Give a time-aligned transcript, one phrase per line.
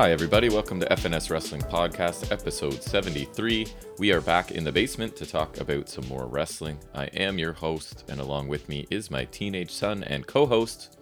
[0.00, 0.48] Hi, everybody.
[0.48, 3.66] Welcome to FNS Wrestling Podcast, episode 73.
[3.98, 6.78] We are back in the basement to talk about some more wrestling.
[6.94, 10.96] I am your host, and along with me is my teenage son and co host,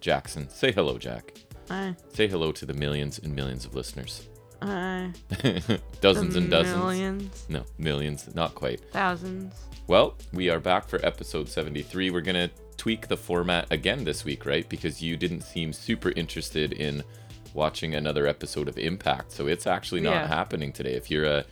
[0.00, 0.48] Jackson.
[0.48, 1.34] Say hello, Jack.
[1.68, 1.96] Hi.
[2.12, 4.28] Say hello to the millions and millions of listeners.
[4.62, 5.10] Hi.
[6.00, 6.76] dozens and dozens.
[6.76, 7.46] Millions.
[7.48, 8.88] No, millions, not quite.
[8.92, 9.52] Thousands.
[9.88, 12.10] Well, we are back for episode 73.
[12.10, 14.68] We're going to tweak the format again this week, right?
[14.68, 17.02] Because you didn't seem super interested in
[17.54, 19.32] watching another episode of Impact.
[19.32, 20.26] So it's actually not Yeah.
[20.28, 20.94] happening today.
[20.94, 21.44] If you're a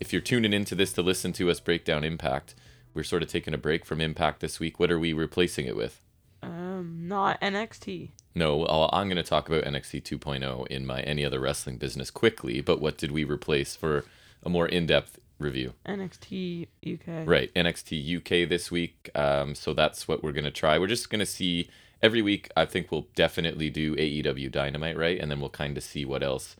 [0.00, 2.54] if you're tuning into this to listen to us break down Impact,
[2.92, 4.80] we're sort of taking a break from Impact this week.
[4.80, 6.00] What are we replacing it with?
[6.42, 8.10] Um, not NXT.
[8.34, 12.10] No, I'll, I'm going to talk about NXT 2.0 in my any other wrestling business
[12.10, 14.04] quickly, but what did we replace for
[14.42, 15.74] a more in-depth review?
[15.86, 17.24] NXT UK.
[17.26, 19.08] Right, NXT UK this week.
[19.14, 20.78] Um, so that's what we're gonna try.
[20.80, 21.68] We're just gonna see
[22.02, 22.50] every week.
[22.56, 26.22] I think we'll definitely do AEW Dynamite, right, and then we'll kind of see what
[26.22, 26.56] else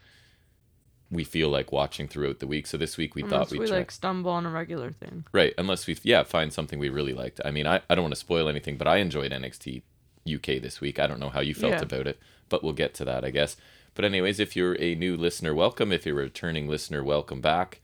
[1.11, 2.67] we feel like watching throughout the week.
[2.67, 3.79] So this week we Unless thought we we'd try.
[3.79, 5.25] like stumble on a regular thing.
[5.33, 7.41] Right, unless we yeah find something we really liked.
[7.45, 9.83] I mean, I, I don't want to spoil anything, but I enjoyed NXT
[10.27, 10.99] UK this week.
[10.99, 11.83] I don't know how you felt Yeah.
[11.83, 13.57] about it, but we'll get to that, I guess.
[13.95, 15.93] But anyways, if you're a new listener, welcome.
[15.93, 17.81] If you're a returning listener, welcome back.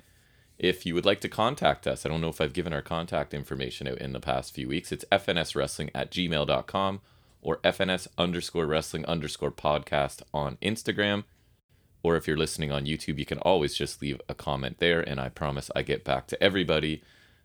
[0.58, 3.34] If you would like to contact us, I don't know if I've given our contact
[3.34, 4.90] information out in the past few weeks.
[4.90, 7.00] It's fnswrestling at gmail.com
[7.40, 11.24] or fns underscore wrestling underscore podcast on Instagram.
[12.02, 15.20] Or if you're listening on YouTube, you can always just leave a comment there, and
[15.20, 17.02] I promise I get back to everybody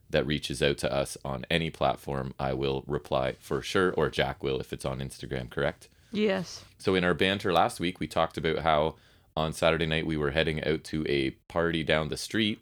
[0.09, 2.33] that reaches out to us on any platform.
[2.39, 5.89] I will reply for sure, or Jack will if it's on Instagram, correct?
[6.11, 6.63] Yes.
[6.77, 8.95] So in our banter last week, we talked about how
[9.35, 12.61] on Saturday night we were heading out to a party down the street,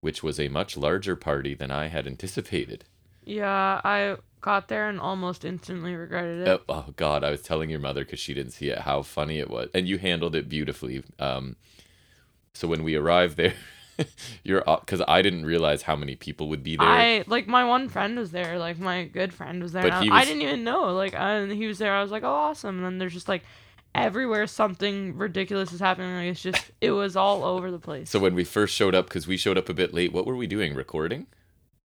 [0.00, 2.84] which was a much larger party than I had anticipated.
[3.24, 6.48] Yeah, I got there and almost instantly regretted it.
[6.48, 9.38] Oh, oh God, I was telling your mother because she didn't see it how funny
[9.38, 11.02] it was, and you handled it beautifully.
[11.18, 11.56] Um,
[12.52, 13.54] so when we arrived there,
[14.44, 16.86] you're because I didn't realize how many people would be there.
[16.86, 19.82] I like my one friend was there, like my good friend was there.
[19.82, 21.94] But he I didn't even know, like, and he was there.
[21.94, 22.76] I was like, oh, awesome.
[22.76, 23.44] And then there's just like
[23.94, 26.14] everywhere something ridiculous is happening.
[26.16, 28.10] Like it's just it was all over the place.
[28.10, 30.36] so when we first showed up, because we showed up a bit late, what were
[30.36, 30.74] we doing?
[30.74, 31.28] Recording?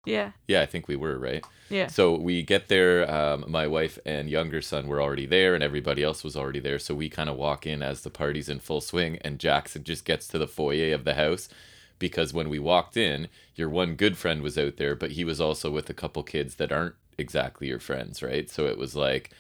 [0.05, 1.45] Yeah, Yeah, I think we were right.
[1.69, 3.11] yeah, So we get there.
[3.11, 6.79] Um, my wife and younger son were already there, and everybody else was already there.
[6.79, 10.05] So we kind of walk in as the party's in full swing, and Jackson just
[10.05, 11.49] gets to the foyer of the house
[11.99, 15.41] because when we walked in, your one good friend was out there, but he was
[15.41, 18.49] also with a couple kids that aren't exactly your friends, right?
[18.51, 19.31] So it was like.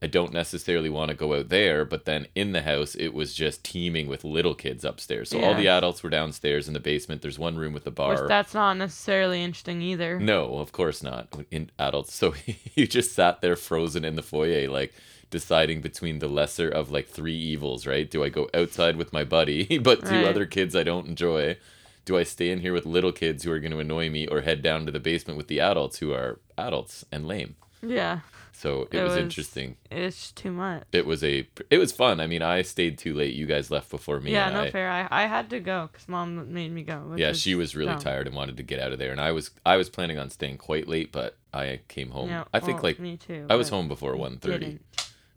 [0.00, 3.34] I don't necessarily want to go out there, but then in the house, it was
[3.34, 5.30] just teeming with little kids upstairs.
[5.30, 7.20] So all the adults were downstairs in the basement.
[7.20, 8.12] There's one room with a bar.
[8.22, 10.20] which that's not necessarily interesting either.
[10.20, 11.28] No, of course not.
[11.50, 12.34] In adults, so
[12.76, 14.94] you just sat there frozen in the foyer, like
[15.30, 17.84] deciding between the lesser of like three evils.
[17.84, 18.08] Right?
[18.08, 20.24] Do I go outside with my buddy, but two Right.
[20.26, 21.56] other kids I don't enjoy?
[22.04, 24.42] Do I stay in here with little kids who are going to annoy me, or
[24.42, 27.56] head down to the basement with the adults who are adults and lame?
[27.82, 28.20] Yeah,
[28.58, 29.76] So it, It was, was- interesting.
[29.88, 30.82] it's too much.
[30.90, 31.46] It was a.
[31.70, 32.18] It was fun.
[32.18, 33.32] I mean, I stayed too late.
[33.34, 34.32] You guys left before me.
[34.32, 34.90] yeah, no I, fair.
[34.90, 37.14] I, I had to go because mom made me go.
[37.16, 38.00] yeah, she was really dumb.
[38.00, 39.52] tired and wanted to get out of there, and I was.
[39.64, 42.30] I was planning on staying quite late, but I came home.
[42.30, 43.46] Yeah, I think well, like me too.
[43.48, 44.80] I was home before you 1.30.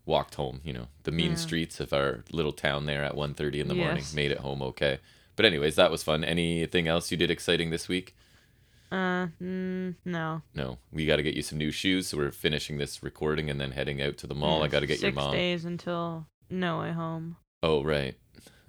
[0.04, 1.36] Walked home, you know, the mean Yeah.
[1.36, 4.02] streets of our little town there at 1.30 in the morning.
[4.14, 4.98] Made it home okay.
[5.36, 6.24] But anyways, that was fun.
[6.24, 8.16] Anything else you did exciting this week?
[8.92, 10.42] Uh, mm, no.
[10.54, 10.78] No.
[10.92, 12.08] We got to get you some new shoes.
[12.08, 14.62] So we're finishing this recording and then heading out to the mall.
[14.62, 15.30] I got to get your mom.
[15.32, 17.36] six days until No Way Home.
[17.62, 18.14] Oh, right.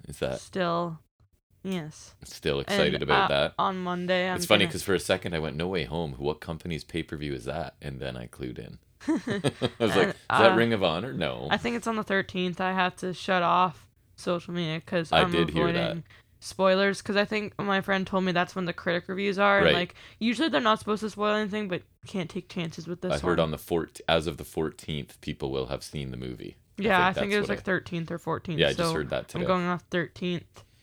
[0.08, 0.98] Is that Still,
[1.62, 2.14] yes.
[2.24, 3.54] still excited And, about uh, that?
[3.58, 6.14] On Monday, I'm it's funny gonna- because for a second I went, No Way Home.
[6.18, 7.74] What company's pay per view is that?
[7.82, 8.78] And then I clued in.
[9.06, 11.12] I was like, And, Is that uh, Ring of Honor?
[11.12, 11.48] No.
[11.50, 12.60] I think it's on the 13th.
[12.60, 13.86] I have to shut off
[14.16, 15.76] social media because I I'm did hear that.
[15.82, 16.04] avoiding
[16.44, 16.98] spoilers.
[16.98, 19.58] Because I think my friend told me that's when the critic reviews are.
[19.58, 19.68] Right.
[19.68, 23.12] And like usually they're not supposed to spoil anything, but can't take chances with this
[23.12, 23.22] I one.
[23.22, 26.56] heard on the 14th, as of the 14th, people will have seen the movie.
[26.76, 28.58] yeah, I think think, it was like 13th or 14th.
[28.58, 29.42] Yeah, I so just heard that today.
[29.42, 30.42] I'm going off 13th.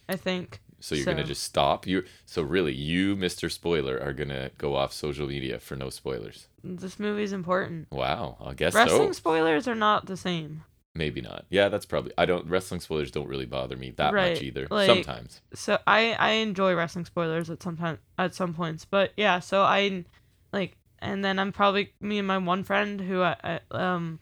[0.09, 0.59] I think.
[0.81, 1.85] So you're gonna just stop.
[1.85, 3.51] You so really, you, Mr.
[3.51, 6.47] Spoiler, are gonna go off social media for no spoilers.
[6.63, 7.91] This movie's important.
[7.91, 9.17] Wow, I guess Wrestling so.
[9.17, 10.63] spoilers are not the same.
[10.93, 11.45] Maybe not.
[11.49, 12.11] Yeah, that's probably.
[12.17, 12.47] I don't.
[12.49, 14.67] Wrestling spoilers don't really bother me that much either.
[14.69, 15.41] like- Sometimes.
[15.53, 19.39] So I I enjoy wrestling spoilers at some time at some points, but yeah.
[19.39, 20.03] So I
[20.51, 24.19] like, and then I'm probably me and my one friend who I, I um,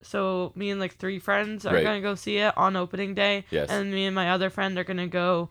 [0.00, 1.82] so me and like three friends are Right.
[1.82, 3.68] gonna go see it on opening day, Yes.
[3.68, 5.50] and me and my other friend are gonna go,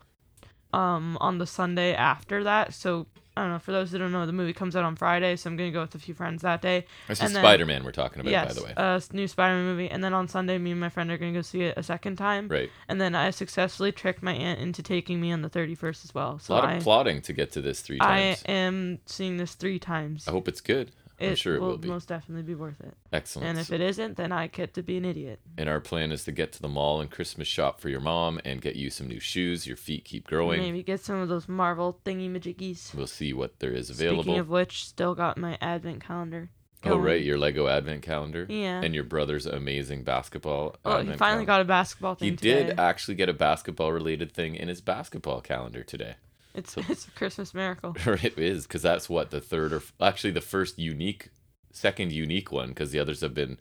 [0.72, 2.72] um, on the Sunday after that.
[2.72, 3.06] So
[3.36, 3.58] I don't know.
[3.58, 5.80] For those who don't know, the movie comes out on Friday, so I'm gonna go
[5.80, 6.84] with a few friends that day.
[7.08, 8.72] This is and then- Spider Man we're talking about, yes, by the way.
[8.76, 11.32] a s- new Spider-Man movie, and then on Sunday, me and my friend are gonna
[11.32, 12.48] go see it a second time.
[12.48, 12.70] right.
[12.88, 16.38] And then I successfully tricked my aunt into taking me on the 31st as well.
[16.38, 18.42] So A lot I, of plotting to get to this three times.
[18.46, 20.28] I am seeing this three times.
[20.28, 20.90] I hope it's good.
[21.22, 22.94] I'm it sure it will most definitely be worth it.
[23.12, 23.48] Excellent.
[23.48, 25.40] And if it isn't, then I get to be an idiot.
[25.58, 28.40] and our plan is to get to the mall and Christmas shop for your mom
[28.44, 29.66] and get you some new shoes.
[29.66, 30.60] Your feet keep growing.
[30.60, 32.94] Maybe get some of those Marvel thingy majiggies.
[32.94, 34.22] We'll see what there is available.
[34.24, 36.50] Speaking of which, still got my advent calendar.
[36.84, 37.22] oh, right.
[37.22, 38.44] Your Lego Advent calendar.
[38.48, 38.80] Yeah.
[38.82, 40.76] And your brother's amazing basketball.
[40.84, 41.44] Oh, he finally calendar.
[41.46, 45.40] got a basketball thing He did actually get a basketball related thing in his basketball
[45.40, 46.16] calendar today.
[46.54, 47.96] It's it's a Christmas miracle.
[48.06, 51.30] it is because that's what the third or actually the first unique,
[51.72, 53.58] second unique one because the others have been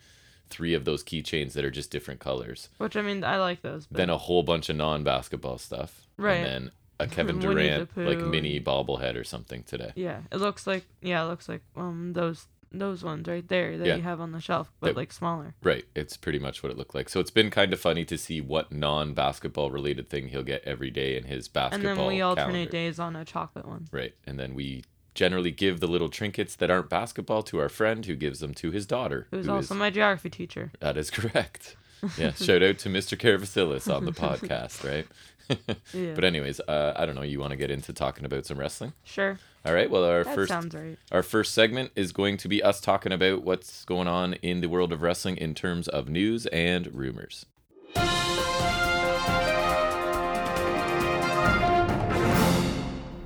[0.50, 2.70] three of those keychains that are just different colors.
[2.78, 3.88] Which I mean, I like those.
[3.88, 6.08] But Then a whole bunch of non-basketball stuff.
[6.18, 6.36] Right.
[6.36, 9.92] And then a Kevin Durant like mini bobblehead or something today.
[9.96, 13.86] yeah, it looks like yeah, it looks like um those those ones right there that
[13.88, 13.96] Yeah.
[13.98, 15.56] you have on the shelf, but That- like smaller.
[15.62, 15.86] Right.
[15.96, 17.10] It's pretty much what it looked like.
[17.10, 20.90] So it's been kind of funny to see what non-basketball related thing he'll get every
[20.90, 21.90] day in his basketball.
[21.92, 22.72] And then we alternate calendar.
[22.72, 23.88] days on a chocolate one.
[23.92, 24.14] Right.
[24.26, 24.84] And then we
[25.14, 28.72] generally give the little trinkets that aren't basketball to our friend who gives them to
[28.72, 29.28] his daughter.
[29.32, 30.72] Who's who also is- my geography teacher.
[30.80, 31.76] That is correct.
[32.18, 32.32] Yeah.
[32.34, 33.16] shout out to Mr.
[33.16, 35.06] Carvasilis on the podcast, right?
[35.94, 36.14] Yeah.
[36.16, 37.22] But anyways, uh, I don't know.
[37.24, 38.94] You want to get into talking about some wrestling?
[39.04, 39.38] sure.
[39.64, 39.90] All right.
[39.92, 40.98] Well, our That first right.
[41.12, 44.70] our first segment is going to be us talking about what's going on in the
[44.70, 47.46] world of wrestling in terms of news and rumors.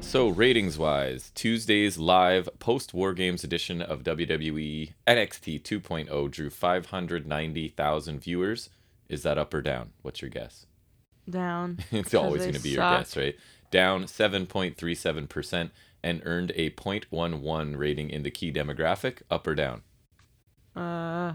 [0.01, 8.19] So, ratings wise, Tuesday's live post War Games edition of WWE NXT 2.0 drew 590,000
[8.19, 8.69] viewers.
[9.09, 9.91] Is that up or down?
[10.03, 10.67] What's your guess?
[11.29, 11.79] Down.
[11.91, 13.35] it's always going to be your guess, right?
[13.71, 15.71] Down 7.37%
[16.05, 19.23] and earned a 0.11 rating in the key demographic.
[19.31, 19.81] Up or down?
[20.75, 21.33] Uh,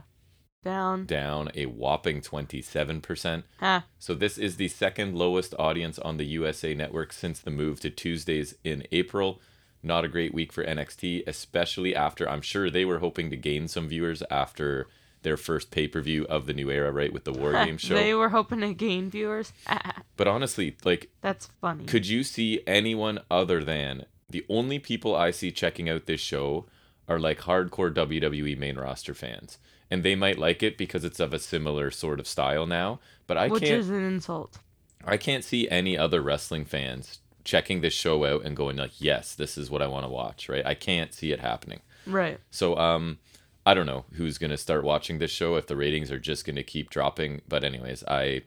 [0.63, 1.07] down.
[1.07, 3.43] Down a whopping 27%.
[3.59, 3.85] Ha.
[3.99, 7.91] So this is the second lowest audience on the USA network since the move to
[7.91, 9.41] Tuesdays in April.
[9.83, 13.67] Not a great week for NXT, especially after I'm sure they were hoping to gain
[13.67, 14.87] some viewers after
[15.23, 17.95] their first pay-per-view of the new era, right, with the War Games show.
[17.95, 19.53] They were hoping to gain viewers.
[20.17, 21.87] But honestly, like That's funny.
[21.87, 26.67] Could you see anyone other than the only people I see checking out this show
[27.09, 29.59] are like hardcore WWE main roster fans?
[29.91, 33.37] And they might like it because it's of a similar sort of style now, but
[33.37, 34.59] I Which can't is an insult.
[35.05, 39.35] I can't see any other wrestling fans checking this show out and going like, "Yes,
[39.35, 40.65] this is what I want to watch," right?
[40.65, 41.81] I can't see it happening.
[42.07, 42.39] Right.
[42.51, 43.19] So um
[43.67, 46.47] I don't know who's going to start watching this show if the ratings are just
[46.47, 48.43] going to keep dropping, but anyways, I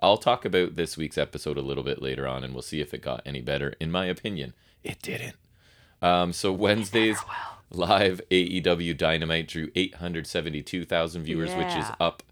[0.00, 2.94] I'll talk about this week's episode a little bit later on and we'll see if
[2.94, 3.74] it got any better.
[3.80, 4.54] In my opinion,
[4.88, 5.36] it didn't.
[6.02, 7.18] Um so Wednesday's
[7.70, 12.22] live AEW Dynamite drew 872,000 viewers, which is up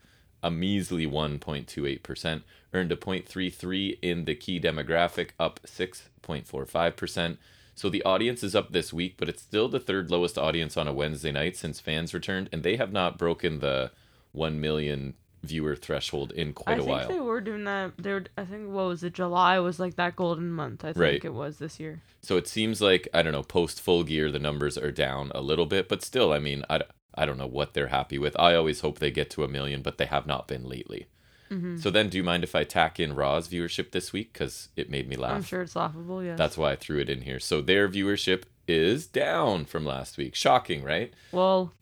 [0.43, 2.43] a measly 1.28%,
[2.73, 7.37] earned a 0.33 in the key demographic, up 6.45%.
[7.75, 10.89] So the audience is up this week, but it's still the third lowest audience on
[10.89, 13.91] a Wednesday night since fans returned, and they have not broken the
[14.33, 15.15] 1 million
[15.47, 16.97] viewer threshold in quite I a while.
[16.97, 17.93] I think they were doing that.
[17.99, 18.25] They were.
[18.37, 19.15] I think what was it?
[19.15, 20.85] July was like that golden month.
[20.85, 21.25] I think Right.
[21.25, 22.03] it was this year.
[22.23, 25.41] So it seems like I don't know post full gear the numbers are down a
[25.41, 26.83] little bit, but still, I mean, I,
[27.15, 28.39] I don't know what they're happy with.
[28.39, 31.07] I always hope they get to a million, but they have not been lately.
[31.51, 31.77] Mm-hmm.
[31.77, 34.91] So then, do you mind if I tack in Raw's viewership this week because it
[34.91, 35.37] made me laugh?
[35.37, 36.23] I'm sure it's laughable.
[36.23, 36.35] Yeah.
[36.35, 37.39] That's why I threw it in here.
[37.39, 40.35] So their viewership is down from last week.
[40.35, 41.15] Shocking, right?
[41.33, 41.73] well.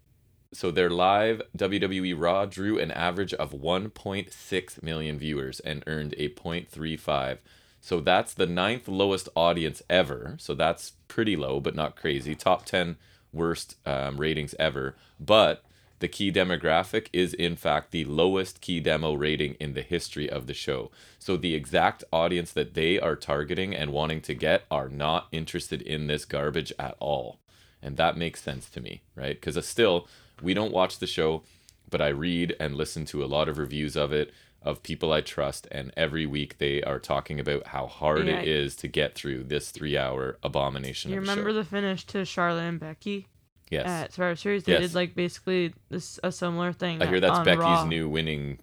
[0.55, 6.29] So their live WWE Raw drew an average of 1.6 million viewers and earned a
[6.29, 7.39] 0.35.
[7.81, 10.37] So that's the ninth lowest audience ever.
[10.39, 12.35] So that's pretty low, but not crazy.
[12.35, 12.97] Top 10
[13.33, 14.95] worst um, ratings ever.
[15.19, 15.65] But
[15.99, 20.47] the key demographic is, in fact, the lowest key demo rating in the history of
[20.47, 20.91] the show.
[21.19, 25.83] So the exact audience that they are targeting and wanting to get are not interested
[25.83, 27.39] in this garbage at all.
[27.83, 29.39] And that makes sense to me, right?
[29.41, 30.09] Because still,
[30.43, 31.43] we don't watch the show,
[31.91, 35.21] but I read and listen to a lot of reviews of it of people I
[35.21, 38.41] trust, and every week they are talking about how hard Yeah.
[38.41, 41.11] it is to get through this three-hour abomination.
[41.11, 41.55] You of a remember show.
[41.55, 43.29] the finish to Charlotte and Becky
[43.71, 44.65] yes, at Survivor Series?
[44.65, 44.81] They Yes.
[44.83, 47.03] did like basically this a similar thing.
[47.03, 47.85] I hear that's Becky's Raw.
[47.85, 48.59] new winning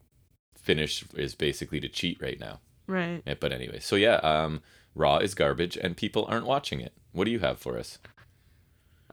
[0.55, 2.59] finish is basically to cheat right now.
[2.87, 3.21] Right.
[3.39, 4.61] But anyway, so yeah, um,
[4.95, 6.93] Raw is garbage, and people aren't watching it.
[7.11, 7.99] What do you have for us?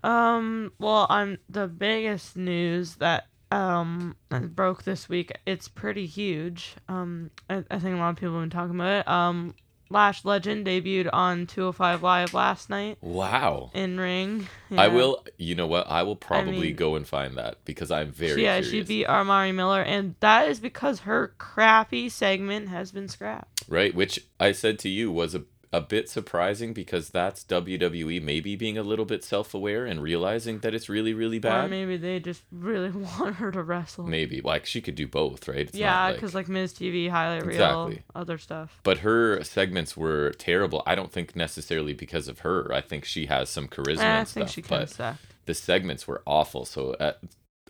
[0.02, 0.72] Um.
[0.78, 5.32] Well, I'm the biggest news that um broke this week.
[5.46, 6.74] It's pretty huge.
[6.88, 7.30] Um.
[7.48, 9.08] I, I think a lot of people have been talking about it.
[9.08, 9.54] Um.
[9.90, 13.70] Lash Legend debuted on 205 Live last night Wow.
[13.72, 14.46] in ring.
[14.70, 15.24] I will.
[15.38, 15.88] You know what?
[15.90, 18.70] I will probably mean- go and find that because I'm very yeah, curious.
[18.70, 23.62] she beat Amari Miller, and that is because her crappy segment has been scrapped.
[23.66, 28.56] right, which I said to you was a a bit surprising because that's WWE maybe
[28.56, 31.66] being a little bit self-aware and realizing that it's really really bad.
[31.66, 34.06] Or maybe they just really want her to wrestle.
[34.06, 35.58] Maybe like she could do both, right?
[35.68, 38.02] It's yeah, because like Miz TV, highlight reel, Exactly.
[38.14, 38.80] other stuff.
[38.82, 40.82] But her segments were terrible.
[40.86, 42.72] I don't think necessarily because of her.
[42.72, 44.54] I think she has some charisma Eh, I and think stuff.
[44.54, 45.24] she kind of but sucked.
[45.46, 46.64] the segments were awful.
[46.64, 47.12] So uh,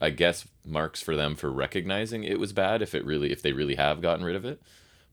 [0.01, 3.53] I guess marks for them for recognizing it was bad if it really if they
[3.53, 4.63] really have gotten rid of it.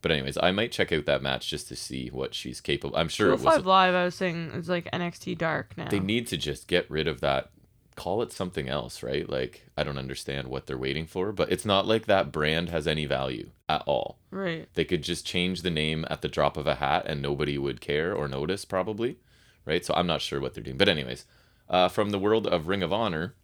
[0.06, 2.96] But anyways, I might check out that match just to see what she's capable.
[2.96, 3.40] I'm sure it was.
[3.40, 5.88] 205 Live, I was saying, is like NXT Dark now.
[5.88, 7.50] They need to just get rid of that.
[7.96, 9.28] Call it something else, right?
[9.28, 12.86] Like I don't understand what they're waiting for, but it's not like that brand has
[12.86, 14.18] any value at all.
[14.30, 14.68] right.
[14.74, 17.80] They could just change the name at the drop of a hat and nobody would
[17.80, 19.16] care or notice, probably.
[19.64, 19.84] Right?
[19.84, 20.76] So I'm not sure what they're doing.
[20.76, 21.24] But, anyways,
[21.68, 23.34] uh, from the world of Ring of Honor,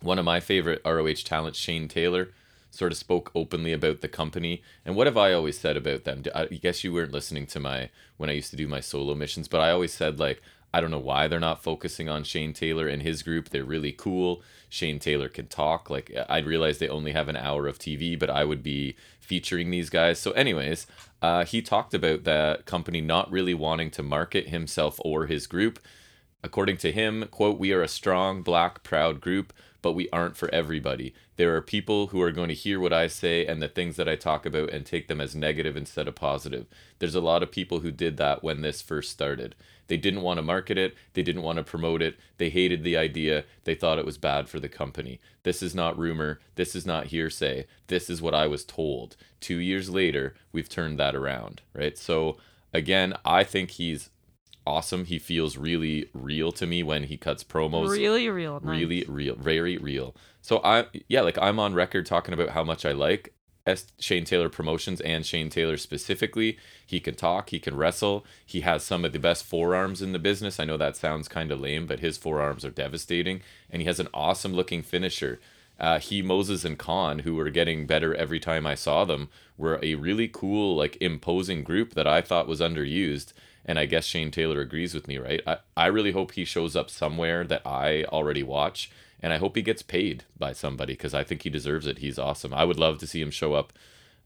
[0.00, 2.30] one of my favorite ROH talents, Shane Taylor,
[2.70, 4.62] sort of spoke openly about the company.
[4.84, 6.22] And what have I always said about them?
[6.34, 9.48] I guess you weren't listening to my when I used to do my solo missions,
[9.48, 12.88] but I always said, like, I don't know why they're not focusing on Shane Taylor
[12.88, 13.48] and his group.
[13.48, 14.42] They're really cool.
[14.68, 15.88] Shane Taylor can talk.
[15.88, 19.70] Like I realize they only have an hour of TV, but I would be featuring
[19.70, 20.18] these guys.
[20.18, 20.86] So, anyways,
[21.22, 25.78] uh, he talked about the company not really wanting to market himself or his group.
[26.44, 30.52] According to him, quote, we are a strong, black, proud group, but we aren't for
[30.52, 31.14] everybody.
[31.36, 34.08] There are people who are going to hear what I say and the things that
[34.08, 36.66] I talk about and take them as negative instead of positive.
[36.98, 39.54] There's a lot of people who did that when this first started.
[39.86, 42.96] They didn't want to market it, they didn't want to promote it, they hated the
[42.96, 45.20] idea, they thought it was bad for the company.
[45.44, 49.16] This is not rumor, this is not hearsay, this is what I was told.
[49.40, 51.96] Two years later, we've turned that around, right?
[51.96, 52.36] So,
[52.74, 54.10] again, I think he's
[54.68, 55.04] awesome.
[55.06, 58.60] He feels really real to me when he cuts promos Really real.
[58.60, 58.78] Nice.
[58.78, 62.84] really real very real so i yeah like i'm on record talking about how much
[62.84, 63.32] i like
[63.66, 66.50] S- shane taylor promotions and shane taylor specifically
[66.86, 70.18] he can talk he can wrestle he has some of the best forearms in the
[70.18, 73.86] business i know that sounds kind of lame but his forearms are devastating and he
[73.88, 75.38] has an awesome looking finisher
[75.80, 79.78] uh, he Moses and Kaun, who were getting better every time I saw them, were
[79.80, 83.32] a really cool, like imposing group that I thought was underused.
[83.68, 85.40] And I guess Shane Taylor agrees with me, right?
[85.46, 88.90] I, I really hope he shows up somewhere that I already watch.
[89.20, 91.98] And I hope he gets paid by somebody because I think he deserves it.
[91.98, 92.54] He's awesome.
[92.54, 93.72] I would love to see him show up.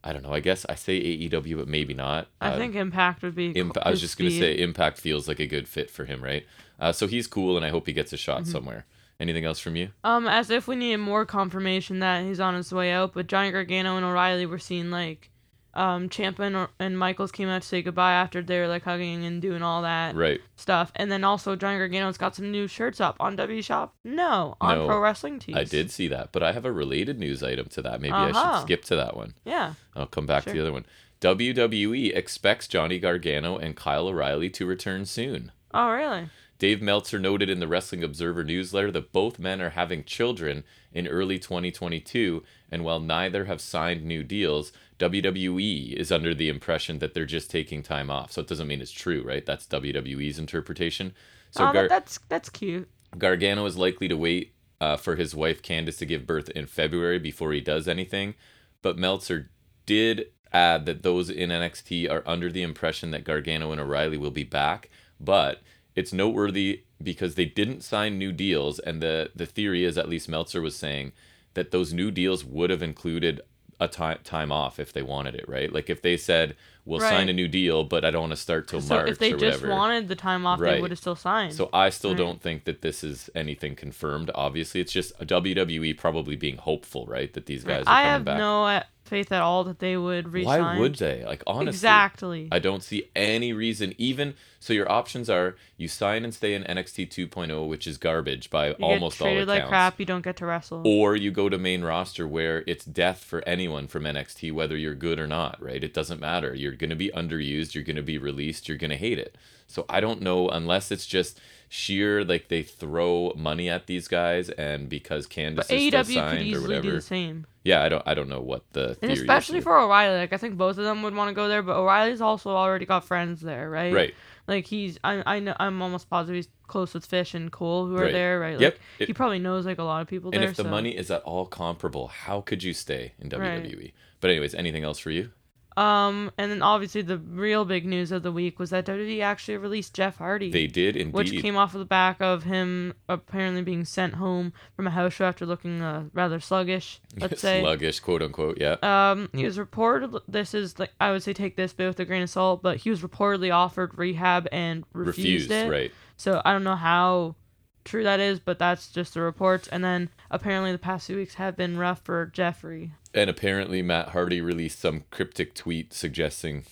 [0.05, 0.33] I don't know.
[0.33, 2.29] I guess I say AEW, but maybe not.
[2.41, 3.51] I Uh, think Impact would be.
[3.51, 6.23] Imp- I was just going to say Impact feels like a good fit for him,
[6.23, 6.45] right?
[6.79, 8.51] Uh, so he's cool, and I hope he gets a shot Mm-hmm.
[8.53, 8.85] somewhere.
[9.21, 9.89] Anything else from you?
[10.05, 13.51] Um, as if we needed more confirmation that he's on his way out, but Johnny
[13.53, 15.31] Gargano and O'Reilly were seen like,
[15.75, 19.41] um, and, and Michaels came out to say goodbye after they were like hugging and
[19.41, 20.41] doing all that Right.
[20.57, 23.95] stuff, and then also Johnny Gargano's got some new shirts up on W Shop.
[24.05, 25.57] No, on No, Pro Wrestling Tees.
[25.57, 28.01] I did see that, but I have a related news item to that.
[28.01, 28.59] Maybe I Uh-huh.
[28.59, 29.35] should skip to that one.
[29.45, 29.75] Yeah.
[29.97, 30.85] I'll come back to the other one.
[31.21, 35.53] WWE expects Johnny Gargano and Kyle O'Reilly to return soon.
[35.73, 36.29] Oh, really?
[36.59, 41.09] Dave Meltzer noted in the Wrestling Observer newsletter that both men are having children in
[41.09, 44.73] early 2022, and while neither have signed new deals,
[45.03, 48.33] WWE is under the impression that they're just taking time off.
[48.33, 49.45] So it doesn't mean it's true, right?
[49.45, 51.15] That's WWE's interpretation.
[51.51, 52.89] So oh, Gar- that's that's cute.
[53.19, 57.19] Gargano is likely to wait uh, for his wife Candice to give birth in February
[57.19, 58.35] before he does anything.
[58.81, 59.51] But Meltzer
[59.87, 64.31] did add that those in NXT are under the impression that Gargano and O'Reilly will
[64.31, 64.89] be back.
[65.21, 65.63] But
[65.95, 70.29] it's noteworthy because they didn't sign new deals, and the the theory is, at least
[70.29, 71.13] Meltzer was saying,
[71.55, 73.41] that those new deals would have included
[73.85, 75.73] a time time off if they wanted it, right?
[75.73, 78.69] Like if they said, "We'll sign a new deal, but I don't want to start
[78.69, 80.75] till So March if they just wanted the time off, Right.
[80.77, 81.55] they would have still signed.
[81.55, 82.19] So I still Right.
[82.19, 84.31] don't think that this is anything confirmed.
[84.35, 87.33] Obviously, it's just a WWE probably being hopeful, right?
[87.35, 88.39] That these guys are I coming have back.
[88.39, 88.83] no uh,
[89.13, 90.63] faith at all that they would resign.
[90.63, 91.23] Why would they?
[91.23, 92.49] Like honestly, exactly?
[92.51, 93.95] I don't see any reason.
[93.99, 98.49] Even so, your options are you sign and stay in NXT 2.0, which is garbage
[98.49, 99.49] by you almost get all accounts.
[99.49, 100.01] like crap.
[100.01, 100.83] You don't get to wrestle.
[100.87, 104.95] Or you go to main roster where it's death for anyone from NXT, whether you're
[104.95, 105.85] good or not, right?
[105.85, 106.55] It doesn't matter.
[106.55, 107.75] You're going to be underused.
[107.75, 108.67] You're going to be released.
[108.67, 109.37] You're going to hate it.
[109.67, 111.39] So I don't know unless it's just
[111.75, 116.05] sheer like they throw money at these guys and because Candice but is AEW still
[116.05, 116.91] signed or easily do whatever.
[116.97, 117.47] the same.
[117.65, 120.59] Yeah, I don't I don't know what the And especially for O'Reilly, like I think
[120.59, 123.71] both of them would want to go there, but O'Reilly's also already got friends there,
[123.71, 123.95] right?
[123.95, 124.15] right.
[124.47, 127.97] Like he's, I, I know, I'm almost positive he's close with Fish and Cole, who
[127.97, 128.13] are Right.
[128.13, 128.53] there, right?
[128.55, 128.79] Like, Yep.
[128.99, 130.51] It- he probably knows like a lot of people and there.
[130.51, 130.69] if the so.
[130.69, 133.63] money is at all comparable, how could you stay in Right.
[133.63, 133.93] WWE?
[134.21, 135.31] But anyways, anything else for you?
[135.77, 139.57] Um, and then obviously the real big news of the week was that WWE actually
[139.57, 140.51] released Jeff Hardy.
[140.51, 141.15] They did indeed.
[141.15, 145.15] which came off of the back of him apparently being sent home from a house
[145.15, 147.01] show after looking uh, rather sluggish.
[147.17, 147.61] Let's say.
[147.61, 148.59] sluggish, quote unquote.
[148.61, 148.77] Yeah.
[148.83, 150.15] Um, he was reported.
[150.29, 152.79] This is like I would say take this bit with a grain of salt, but
[152.79, 155.51] he was reportedly offered rehab and refused, Refused.
[155.51, 155.71] it.
[155.71, 155.93] Right.
[156.17, 157.37] So I don't know how
[157.85, 159.69] true that is, but that's just the reports.
[159.69, 162.93] And then apparently the past few weeks have been rough for Jeffrey.
[163.15, 166.65] And apparently, Matt Hardy released some cryptic tweet suggesting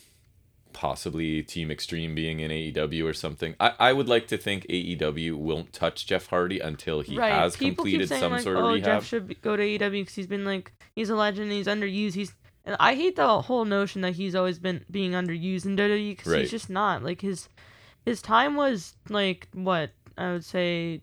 [0.73, 3.55] possibly Team Extreme being in AEW or something.
[3.61, 7.33] I, I would like to think AEW won't touch Jeff Hardy until he right.
[7.33, 8.85] has People completed some like, sort of oh, rehab.
[8.85, 11.53] Jeff should be, go to AEW because he's been like he's a legend.
[11.53, 12.15] He's underused.
[12.15, 12.33] He's
[12.65, 16.33] and I hate the whole notion that he's always been being underused in WWE because
[16.33, 16.41] Right.
[16.43, 17.03] he's just not.
[17.03, 17.49] Like his
[18.05, 21.03] his time was like what I would say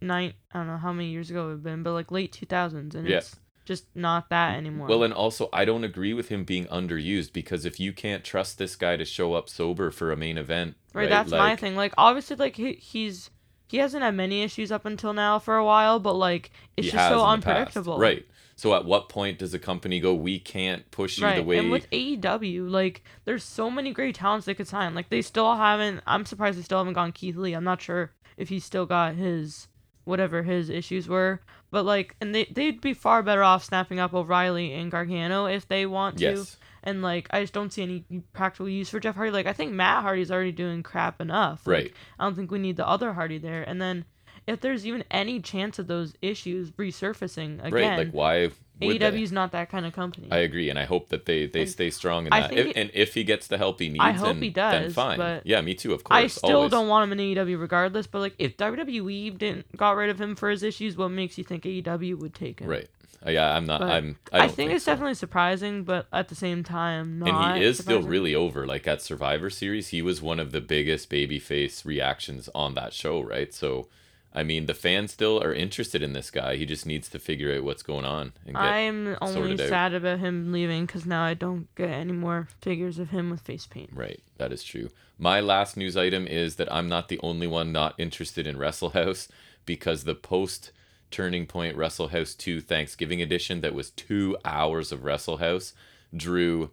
[0.00, 0.34] nine.
[0.52, 2.46] I don't know how many years ago it would have been, but like late two
[2.46, 3.18] thousands, and Yeah.
[3.18, 4.88] it's just not that anymore.
[4.88, 8.58] Well, and also, I don't agree with him being underused because if you can't trust
[8.58, 11.10] this guy to show up sober for a main event, right, right?
[11.10, 11.76] that's my like, thing.
[11.76, 13.30] Like obviously, like he, he's
[13.68, 17.08] he hasn't had many issues up until now for a while, but like it's just
[17.08, 17.48] so in the past.
[17.48, 17.98] unpredictable.
[17.98, 18.26] Right.
[18.56, 21.58] So at what point does a company go, we can't push you Right, the way
[21.58, 24.94] and with AEW, like there's so many great talents they could sign.
[24.94, 26.02] Like they still haven't.
[26.06, 27.54] I'm surprised they still haven't gone Keith Lee.
[27.54, 29.68] I'm not sure if he still got his
[30.04, 31.40] whatever his issues were,
[31.74, 35.66] but like, and they they'd be far better off snapping up O'Reilly and Gargano if
[35.66, 36.24] they want to.
[36.24, 36.56] Yes.
[36.84, 39.32] And like, I just don't see any practical use for Jeff Hardy.
[39.32, 41.66] Like, I think Matt Hardy's already doing crap enough.
[41.66, 41.92] Like, Right.
[42.20, 43.64] I don't think we need the other Hardy there.
[43.64, 44.04] And then,
[44.46, 47.96] if there's even any chance of those issues resurfacing again, Right.
[47.98, 48.98] Like why they?
[48.98, 50.28] AEW's not that kind of company.
[50.32, 52.48] I agree, and I hope that they they And stay strong in I that.
[52.50, 54.50] think If, it- and if he gets the help he needs, I hope then, he
[54.50, 55.16] then does, fine.
[55.16, 55.94] but yeah, me too.
[55.94, 56.16] Of course.
[56.18, 56.70] I still always.
[56.72, 60.34] don't want him in AEW regardless, but like if WWE didn't got rid of him
[60.34, 62.68] for his issues, what makes you think AEW would take him?
[62.68, 62.88] Right.
[63.26, 63.80] Uh, yeah, I'm not.
[63.80, 64.16] But I'm.
[64.32, 64.92] I, I, don't think, it's so.
[64.92, 67.28] definitely surprising, but at the same time, not.
[67.54, 68.66] And he is still really over.
[68.66, 73.22] Like at Survivor Series, he was one of the biggest babyface reactions on that show,
[73.22, 73.54] right?
[73.54, 73.88] So,
[74.34, 76.56] I mean, the fans still are interested in this guy.
[76.56, 78.62] He just needs to figure out what's going on and get.
[78.62, 79.68] I'm only out.
[79.68, 83.42] sad about him leaving because now I don't get any more figures of him with
[83.42, 83.90] face paint.
[83.92, 84.90] Right, that is true.
[85.18, 88.90] My last news item is that I'm not the only one not interested in Wrestle
[88.90, 89.28] House
[89.64, 90.72] because the post
[91.12, 95.74] Turning Point Wrestle House 2 Thanksgiving edition that was two hours of Wrestle House
[96.14, 96.72] drew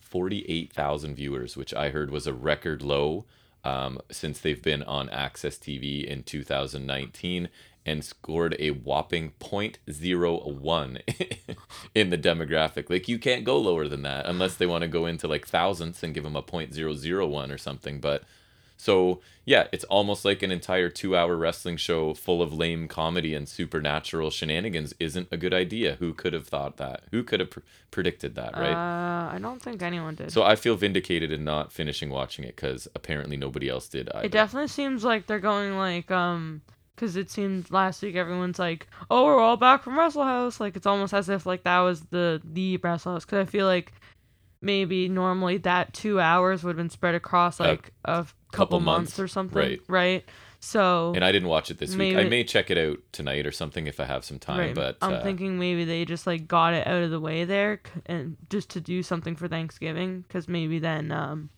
[0.00, 3.26] 48,000 viewers, which I heard was a record low
[3.66, 7.48] um, since they've been on AXS TV in 2019
[7.84, 11.56] and scored a whopping 0.01
[11.94, 12.88] in the demographic.
[12.88, 16.04] Like you can't go lower than that unless they want to go into like thousandths
[16.04, 17.98] and give them a 0.001 or something.
[17.98, 18.22] But
[18.76, 23.48] so yeah, it's almost like an entire two-hour wrestling show full of lame comedy and
[23.48, 25.96] supernatural shenanigans isn't a good idea.
[26.00, 27.04] Who could have thought that?
[27.12, 27.60] Who could have pr-
[27.90, 28.72] predicted that, right?
[28.72, 30.32] Uh, I don't think anyone did.
[30.32, 34.26] So I feel vindicated in not finishing watching it because apparently nobody else did either.
[34.26, 36.62] It definitely seems like they're going like um
[36.94, 40.76] because it seemed last week everyone's like oh we're all back from Wrestle House like
[40.76, 43.92] it's almost as if like that was the the Wrestle House because I feel like
[44.60, 49.10] maybe normally that two hours would have been spread across like a couple, couple months,
[49.10, 49.80] months, or something right.
[49.88, 50.24] right
[50.60, 52.16] so and I didn't watch it this week.
[52.16, 54.58] I may check it out tonight or something if I have some time.
[54.58, 57.44] right But I'm uh, thinking maybe they just like got it out of the way
[57.44, 61.50] there and just to do something for Thanksgiving because maybe then um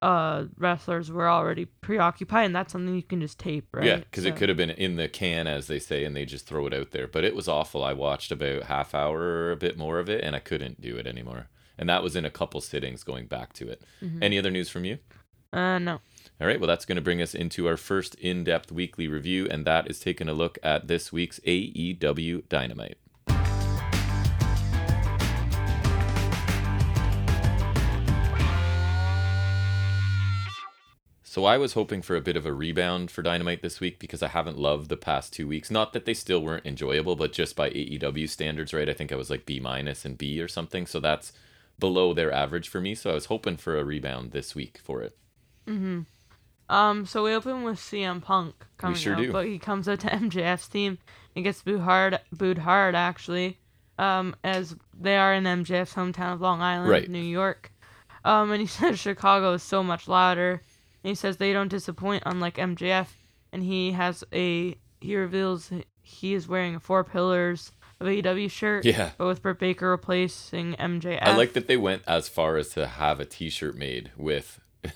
[0.00, 4.22] uh wrestlers were already preoccupied and that's something you can just tape right Yeah, because
[4.22, 6.66] So- it could have been in the can, as they say, and they just throw
[6.66, 7.08] it out there.
[7.08, 7.82] But it was awful.
[7.82, 10.96] I watched about half hour or a bit more of it, and I couldn't do
[10.96, 11.48] it anymore.
[11.78, 13.82] And that was in a couple sittings going back to it.
[14.02, 14.22] Mhm.
[14.22, 14.98] Any other news from you?
[15.50, 16.00] uh no
[16.40, 19.48] All right, well, that's going to bring us into our first in depth weekly review,
[19.50, 22.98] and that is taking a look at this week's AEW Dynamite.
[31.22, 34.22] So I was hoping for a bit of a rebound for Dynamite this week because
[34.22, 35.70] I haven't loved the past two weeks.
[35.70, 38.88] Not that they still weren't enjoyable, but just by AEW standards, right?
[38.88, 40.86] I think I was like B minus and B or something.
[40.86, 41.32] So that's
[41.78, 42.94] below their average for me.
[42.94, 45.16] So I was hoping for a rebound this week for it.
[45.66, 46.00] Mm-hmm.
[46.70, 49.32] Um, so we open with CM Punk coming sure out, do.
[49.32, 50.98] but he comes out to MJF's team
[51.34, 53.58] and gets booed hard, booed hard actually,
[53.98, 57.08] um, as they are in MJF's hometown of Long Island, Right.
[57.08, 57.72] New York.
[58.24, 60.60] Um, and he says Chicago is so much louder.
[61.04, 63.06] And he says they don't disappoint, unlike MJF.
[63.52, 65.70] And he has a he reveals
[66.02, 69.10] he is wearing a Four Pillars of AEW shirt, Yeah.
[69.18, 71.18] but with Britt Baker replacing MJF.
[71.22, 74.60] I like that they went as far as to have a T-shirt made with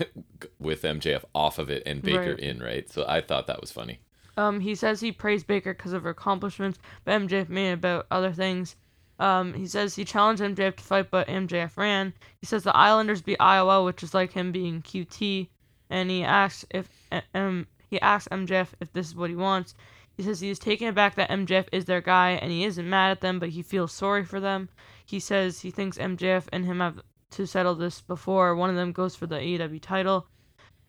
[0.60, 2.38] with MJF off of it and Baker Right.
[2.40, 2.88] in, right?
[2.90, 3.98] So I thought that was funny.
[4.36, 8.32] Um, he says he praised Baker because of her accomplishments, but MJF made about other
[8.32, 8.76] things.
[9.18, 12.14] Um, he says he challenged MJF to fight, but MJF ran.
[12.40, 15.48] He says the Islanders beat Iowa, which is like him being QT,
[15.90, 16.88] and he asks if
[17.34, 19.74] um he asks MJF if this is what he wants.
[20.16, 23.12] He says he is taken aback that MJF is their guy, and he isn't mad
[23.12, 24.68] at them, but he feels sorry for them.
[25.06, 28.92] He says he thinks MJF and him have to settle this before one of them
[28.92, 30.26] goes for the AEW title.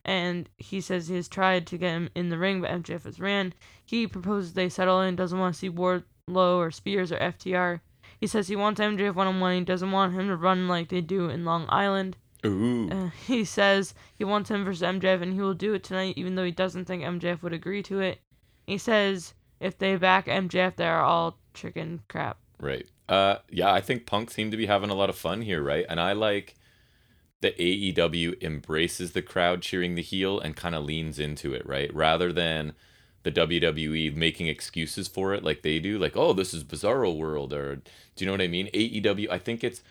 [0.04, 3.18] And he says he has tried to get him in the ring, but MJF has
[3.18, 3.54] ran.
[3.84, 7.80] He proposes they settle and doesn't want to see Wardlow or Spears or FTR.
[8.20, 9.54] He says he wants MJF one on one.
[9.58, 12.16] He doesn't want him to run like they do in Long Island.
[12.44, 12.90] Ooh.
[12.90, 16.34] Uh, he says he wants him versus MJF and he will do it tonight, even
[16.34, 18.20] though he doesn't think MJF would agree to it.
[18.66, 22.38] He says if they back MJF, they're all chicken crap.
[22.60, 22.86] Right.
[23.08, 25.86] Uh yeah, I think Punk seemed to be having a lot of fun here, right?
[25.88, 26.54] And I like
[27.40, 31.94] that AEW embraces the crowd cheering the heel and kind of leans into it, right?
[31.94, 32.72] Rather than
[33.24, 37.52] the WWE making excuses for it like they do, like, oh, this is Bizarro World,
[37.52, 37.82] or do
[38.16, 38.68] you know what I mean?
[38.72, 39.82] AEW, I think it's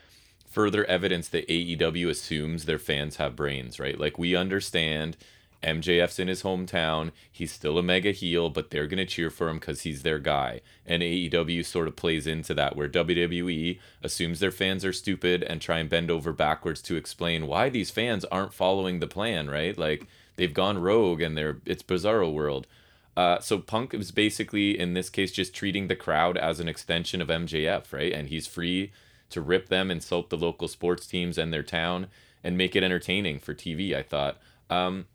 [0.49, 3.99] further evidence that AEW assumes their fans have brains, right?
[3.99, 5.17] Like, we understand
[5.63, 7.11] MJF's in his hometown.
[7.31, 10.19] He's still a mega heel, but they're going to cheer for him because he's their
[10.19, 10.61] guy.
[10.85, 15.61] And AEW sort of plays into that, where WWE assumes their fans are stupid and
[15.61, 19.77] try and bend over backwards to explain why these fans aren't following the plan, right?
[19.77, 22.67] Like they've gone rogue and they're it's bizarro world.
[23.15, 27.21] Uh, so Punk is basically in this case just treating the crowd as an extension
[27.21, 28.11] of MJF, right?
[28.11, 28.91] And he's free
[29.29, 32.07] to rip them, insult the local sports teams and their town,
[32.43, 33.95] and make it entertaining for TV.
[33.95, 34.37] I thought.
[34.69, 35.05] Um,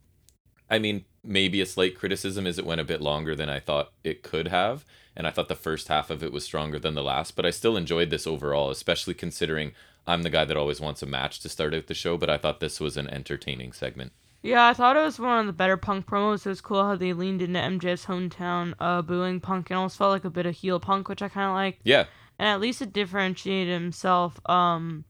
[0.71, 3.93] I mean, maybe a slight criticism is it went a bit longer than I thought
[4.05, 4.85] it could have.
[5.17, 7.51] And I thought the first half of it was stronger than the last, but I
[7.51, 9.73] still enjoyed this overall, especially considering
[10.07, 12.39] I'm the guy that always wants a match to start out the show, but I
[12.39, 14.13] thought this was an entertaining segment.
[14.43, 16.47] Yeah, I thought it was one of the better Punk promos.
[16.47, 20.13] It was cool how they leaned into MJF's hometown, uh, booing Punk, and almost felt
[20.13, 21.81] like a bit of heel Punk, which I kind of liked.
[21.83, 22.05] Yeah.
[22.39, 25.05] And at least it differentiated himself um,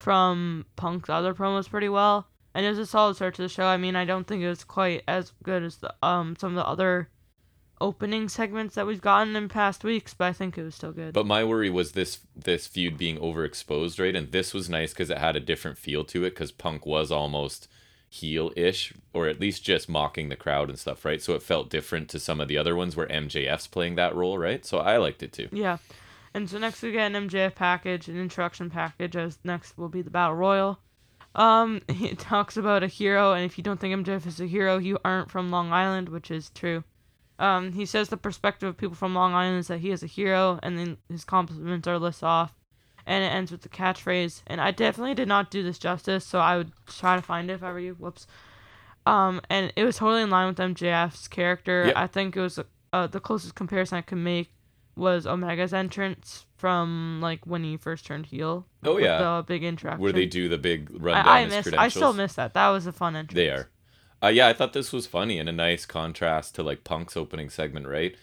[0.00, 3.66] from Punk's other promos pretty well and it was a solid start to the show.
[3.66, 6.56] I mean, I don't think it was quite as good as the um some of
[6.56, 7.08] the other
[7.80, 11.12] opening segments that we've gotten in past weeks, but I think it was still good.
[11.12, 14.14] But my worry was this this feud being overexposed, right?
[14.14, 17.10] And this was nice because it had a different feel to it because Punk was
[17.10, 17.68] almost
[18.08, 21.22] heel-ish or at least just mocking the crowd and stuff, right?
[21.22, 24.38] So it felt different to some of the other ones where MJF's playing that role,
[24.38, 24.64] right?
[24.66, 25.48] So I liked it too.
[25.50, 25.78] Yeah.
[26.34, 30.02] And so next we get an MJF package, an introduction package, as next will be
[30.02, 30.78] the Battle Royal.
[31.34, 34.78] Um, he talks about a hero, and if you don't think MJF is a hero,
[34.78, 36.84] you aren't from Long Island, which is true.
[37.38, 40.06] Um, he says the perspective of people from Long Island is that he is a
[40.06, 42.54] hero, and then his compliments are list off,
[43.06, 44.42] and it ends with the catchphrase.
[44.46, 47.54] And I definitely did not do this justice, so I would try to find it
[47.54, 47.94] if I were you.
[47.94, 48.26] Whoops.
[49.04, 51.86] Um, and it was totally in line with MJF's character.
[51.86, 51.96] Yep.
[51.96, 52.60] I think it was
[52.92, 54.52] uh, the closest comparison I could make
[54.94, 58.66] was Omega's entrance from like when he first turned heel.
[58.84, 59.18] Oh, yeah.
[59.18, 60.00] The big interaction.
[60.00, 61.72] Where they do the big rundown I, I miss.
[61.72, 62.54] I still miss that.
[62.54, 63.34] That was a fun entrance.
[63.34, 63.68] They are.
[64.22, 67.50] Uh, yeah, I thought this was funny and a nice contrast to like Punk's opening
[67.50, 68.14] segment, right?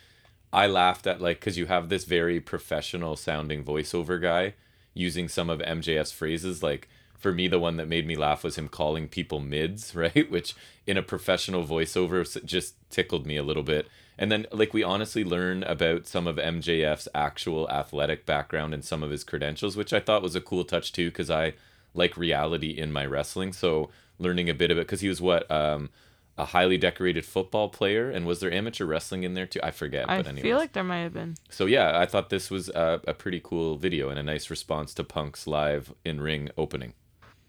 [0.53, 4.53] I laughed at like because you have this very professional sounding voiceover guy
[4.93, 6.63] using some of MJF's phrases.
[6.63, 10.31] Like for me, the one that made me laugh was him calling people mids, right?
[10.31, 10.55] Which
[10.87, 13.87] in a professional voiceover just tickled me a little bit.
[14.19, 19.01] And then like we honestly learn about some of MJF's actual athletic background and some
[19.01, 21.53] of his credentials, which I thought was a cool touch too, because I
[21.95, 23.53] like reality in my wrestling.
[23.53, 25.89] So learning a bit of it because he was what um
[26.37, 30.09] a highly decorated football player and was there amateur wrestling in there too i forget
[30.09, 31.35] I but anyways feel like there might have been.
[31.49, 34.93] so yeah i thought this was a, a pretty cool video and a nice response
[34.95, 36.93] to punk's live in ring opening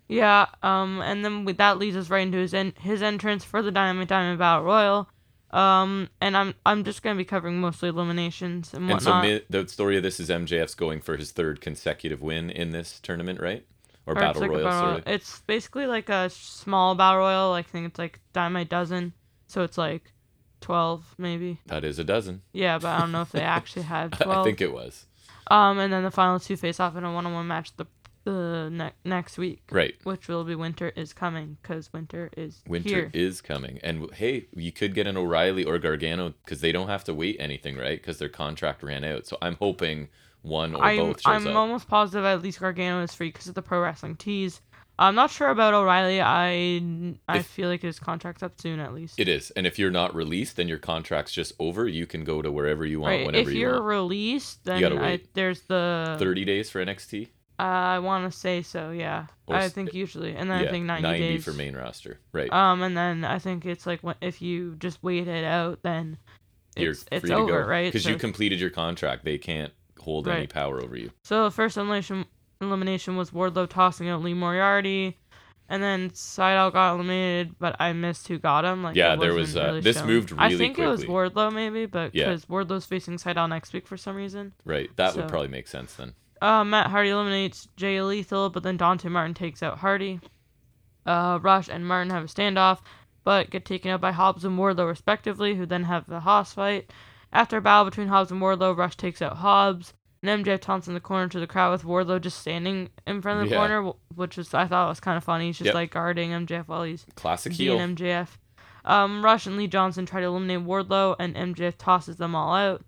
[0.08, 0.46] Yeah.
[0.62, 1.00] Um.
[1.02, 4.08] And then with that leads us right into his en- his entrance for the Dynamite
[4.08, 5.08] Diamond Battle Royal.
[5.52, 6.08] Um.
[6.20, 10.02] And I'm I'm just gonna be covering mostly eliminations and and so the story of
[10.02, 13.64] this is mjf's going for his third consecutive win in this tournament right
[14.06, 15.00] or, Or it's battle like royal battle.
[15.06, 17.52] It's basically like a small battle royal.
[17.52, 19.12] I think it's like Dynamite dozen.
[19.46, 20.12] So it's like
[20.60, 21.60] twelve maybe.
[21.66, 24.38] that is a dozen Yeah, but I don't know if they actually had twelve.
[24.38, 25.06] i think it was
[25.50, 27.86] Um, and then the final two face off in a one-on-one match the
[28.32, 32.88] the ne- next week, right which will be winter is coming because winter is Winter
[32.88, 33.10] here.
[33.12, 37.04] is coming, and hey, you could get an O'Reilly or Gargano because they don't have
[37.04, 38.00] to wait anything, right?
[38.00, 39.26] Because their contract ran out.
[39.26, 40.08] So I'm hoping
[40.42, 41.54] one or I'm both shows I'm up.
[41.54, 44.60] almost positive at least Gargano is free because of the Pro Wrestling Tees.
[44.98, 46.20] I'm not sure about O'Reilly.
[46.20, 46.82] I
[47.26, 49.18] I If- feel like his contract's up soon at least.
[49.18, 51.88] It is, and if you're not released, then your contract's just over.
[51.88, 53.26] You can go to wherever you want, right.
[53.26, 53.84] whenever If you you're want.
[53.86, 55.34] released, then gotta I, wait.
[55.34, 57.28] there's the Thirty days for NXT.
[57.60, 58.90] I want to say so.
[58.90, 59.26] Yeah.
[59.46, 61.44] Or I think usually, and then yeah, I think 90, days.
[61.44, 62.18] for main roster.
[62.32, 65.82] Right, Um, and then I think it's like when, if you just wait it out,
[65.82, 66.18] then
[66.76, 67.88] you're it's, it's free over, to go right?
[67.92, 69.24] because So you completed your contract.
[69.24, 71.10] They can't hold any power over you.
[71.24, 72.24] So the first elimination
[72.60, 75.18] elimination was Wardlow tossing out Lee Moriarty,
[75.68, 78.82] and then Seidel got eliminated, but I missed who got him.
[78.82, 80.06] Like Yeah, there was, uh, really this shown.
[80.06, 81.04] moved I really think it was.
[81.04, 82.26] Wardlow maybe, but Yeah.
[82.26, 84.52] because Wardlow's facing Seidel next week for some reason.
[84.64, 84.90] Right.
[84.96, 86.14] That would probably make sense then.
[86.40, 90.20] Uh, Matt Hardy eliminates Jay Lethal, but then Dante Martin takes out Hardy.
[91.06, 92.80] Uh, Rush and Martin have a standoff,
[93.24, 96.90] but get taken out by Hobbs and Wardlow respectively, who then have the hoss fight.
[97.32, 99.92] After a battle between Hobbs and Wardlow, Rush takes out Hobbs.
[100.22, 103.40] And MJF taunts in the corner to the crowd with Wardlow just standing in front
[103.40, 103.58] of the Yeah.
[103.58, 105.46] corner, which was I thought was kind of funny.
[105.46, 105.74] He's just Yep.
[105.74, 107.78] like guarding MJF while he's Classic heel.
[107.78, 108.36] MJF.
[108.84, 112.82] Um, Rush and Lee Johnson try to eliminate Wardlow, and MJF tosses them all out.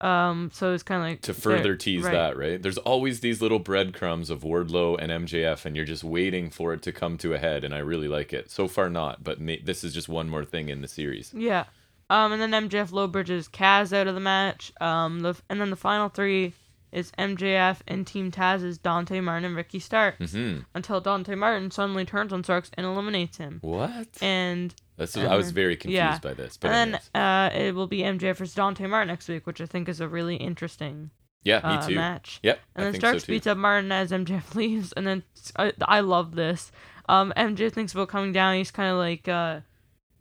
[0.00, 2.12] Um, so it's kind of like to further tease right.
[2.12, 2.62] that, right?
[2.62, 6.82] There's always these little breadcrumbs of Wardlow and MJF, and you're just waiting for it
[6.82, 8.50] to come to a head, and I really like it.
[8.50, 11.34] So far, not, but ma- this is just one more thing in the series.
[11.34, 11.64] Yeah.
[12.10, 14.72] Um, and then MJF low bridges Kaz out of the match.
[14.80, 16.54] Um, the and then the final three
[16.90, 22.04] is MJF and Team Taz's Dante Martin and Ricky Starks hmm until Dante Martin suddenly
[22.04, 23.58] turns on Starks and eliminates him.
[23.60, 24.08] What?
[24.22, 26.18] And Was, I was very confused yeah.
[26.18, 29.46] by this, but and then uh, it will be MJF versus Dante Martin next week,
[29.46, 31.10] which I think is a really interesting
[31.44, 31.94] yeah, me uh, too.
[31.94, 32.40] match.
[32.42, 35.22] Yep, And I then Starks so beats up Martin as MJF leaves, and then
[35.56, 36.72] I, I love this.
[37.08, 38.56] Um, MJF thinks about coming down.
[38.56, 39.60] He's kind of like, uh,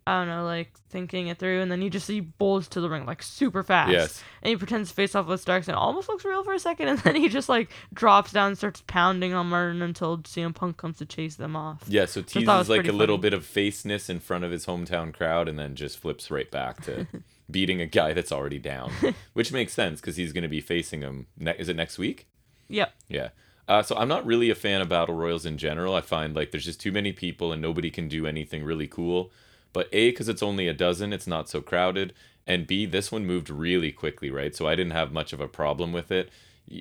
[0.08, 2.90] I don't know, like thinking it through, and then you just see bowls to the
[2.90, 3.92] ring like super fast.
[3.92, 6.54] Yes, And he pretends to face off with Starks, and it almost looks real for
[6.54, 10.20] a second, and then he just like drops down and starts pounding on Martin until
[10.20, 11.84] CM Punk comes to chase them off.
[11.88, 12.06] yeah.
[12.06, 15.14] So teases was like a pretty little bit of faceness in front of his hometown
[15.14, 17.06] crowd, and then just flips right back to
[17.52, 18.92] beating a guy that's already down,
[19.34, 21.28] which makes sense because he's going to be facing him.
[21.38, 22.28] Ne- is it next week?
[22.70, 22.94] Yep.
[23.10, 23.30] Yeah.
[23.68, 25.94] Uh, so I'm not really a fan of battle royals in general.
[25.96, 29.32] I find like there's just too many people and nobody can do anything really cool.
[29.74, 32.14] But A, because it's only a dozen, it's not so crowded.
[32.46, 34.56] And B, this one moved really quickly, right?
[34.56, 36.30] So I didn't have much of a problem with it.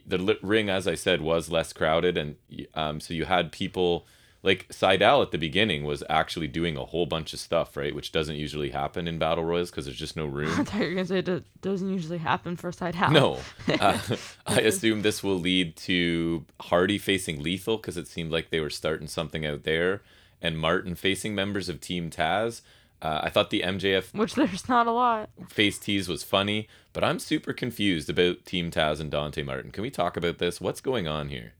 [0.06, 2.36] The li- ring, as I said, was less crowded, and
[2.74, 4.06] um, so you had people
[4.46, 7.92] like Seidel at the beginning was actually doing a whole bunch of stuff, right?
[7.92, 10.52] Which doesn't usually happen in battle royals because there's just no room.
[10.60, 13.12] I thought you were gonna say it doesn't usually happen for house.
[13.12, 13.40] No,
[13.80, 13.98] uh,
[14.46, 18.70] I assume this will lead to Hardy facing Lethal because it seemed like they were
[18.70, 20.02] starting something out there,
[20.40, 22.62] and Martin facing members of Team Taz.
[23.02, 25.28] Uh, I thought the MJF Which there's not a lot.
[25.48, 29.70] face tease was funny, but I'm super confused about Team Taz and Dante Martin.
[29.70, 30.60] Can we talk about this?
[30.60, 31.52] What's going on here?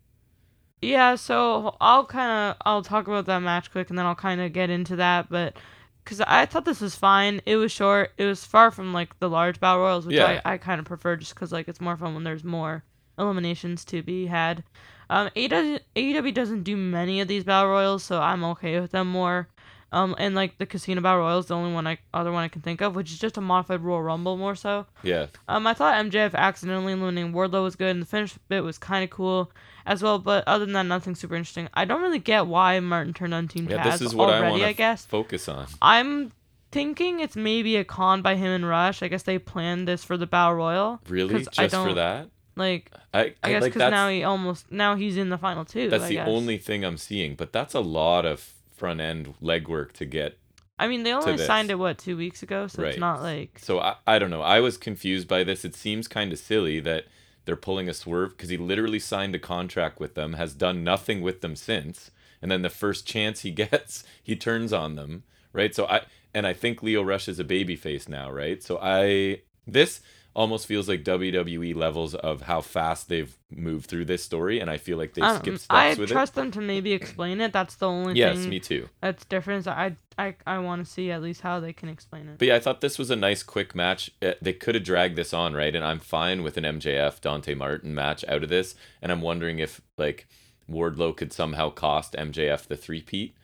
[0.82, 4.40] Yeah, so I'll kind of I'll talk about that match quick, and then I'll kind
[4.40, 5.28] of get into that.
[5.28, 5.56] But
[6.04, 8.12] because I thought this was fine, it was short.
[8.18, 10.40] It was far from like the large battle royals, which Yeah.
[10.44, 12.84] I, I kind of prefer, just because like it's more fun when there's more
[13.18, 14.64] eliminations to be had.
[15.08, 19.08] Um, AEW, AEW doesn't do many of these battle royals, so I'm okay with them
[19.08, 19.48] more.
[19.92, 22.48] Um, and like the Casino Battle Royal is the only one I other one I
[22.48, 24.86] can think of, which is just a modified Royal Rumble more so.
[25.02, 28.78] Yeah, Um, I thought MJF accidentally eliminating Wardlow was good, and the finish bit was
[28.78, 29.50] kind of cool
[29.86, 30.18] as well.
[30.18, 31.68] But other than that, nothing super interesting.
[31.72, 33.78] I don't really get why Martin turned on Team yeah.
[33.82, 34.50] Taz This is what I already.
[34.52, 35.66] want I, guess focus on.
[35.80, 36.32] I'm
[36.72, 39.02] thinking it's maybe a con by him and Rush.
[39.02, 41.00] I guess they planned this for the Battle Royal.
[41.08, 41.46] Really?
[41.56, 42.28] I just for that?
[42.56, 45.90] Like I, I guess because that's now he almost now he's in the final two.
[45.90, 46.28] that's I the guess.
[46.28, 50.38] only thing I'm seeing, but that's a lot of front end legwork to get
[50.78, 52.90] I mean, they only signed it what two weeks ago, so Right.
[52.90, 54.42] it's not like So I, I don't know.
[54.42, 55.64] I was confused by this.
[55.64, 57.06] It seems kind of silly that
[57.46, 61.22] they're pulling a swerve because he literally signed a contract with them, has done nothing
[61.22, 62.10] with them since,
[62.42, 65.74] and then the first chance he gets, he turns on them, right?
[65.74, 66.02] So I
[66.34, 68.62] and I think Lio Rush is a babyface now, right?
[68.62, 70.00] So I this
[70.36, 74.76] almost feels like WWE levels of how fast they've moved through this story, and I
[74.76, 77.52] feel like they I, don't- skipped steps I with trust them to maybe explain it.
[77.52, 78.18] That's the only it.
[78.18, 78.88] Yes, thing me too.
[79.00, 79.66] that's different.
[79.66, 82.38] I I I want to see at least how they can explain it.
[82.38, 84.10] But yeah, I thought this was a nice quick match.
[84.22, 85.74] Uh, They could have dragged this on, right?
[85.74, 88.74] And I'm fine with an MJF Dante Martin match out of this.
[89.02, 90.26] And I'm wondering if like
[90.70, 93.34] Wardlow could somehow cost MJF the three peat.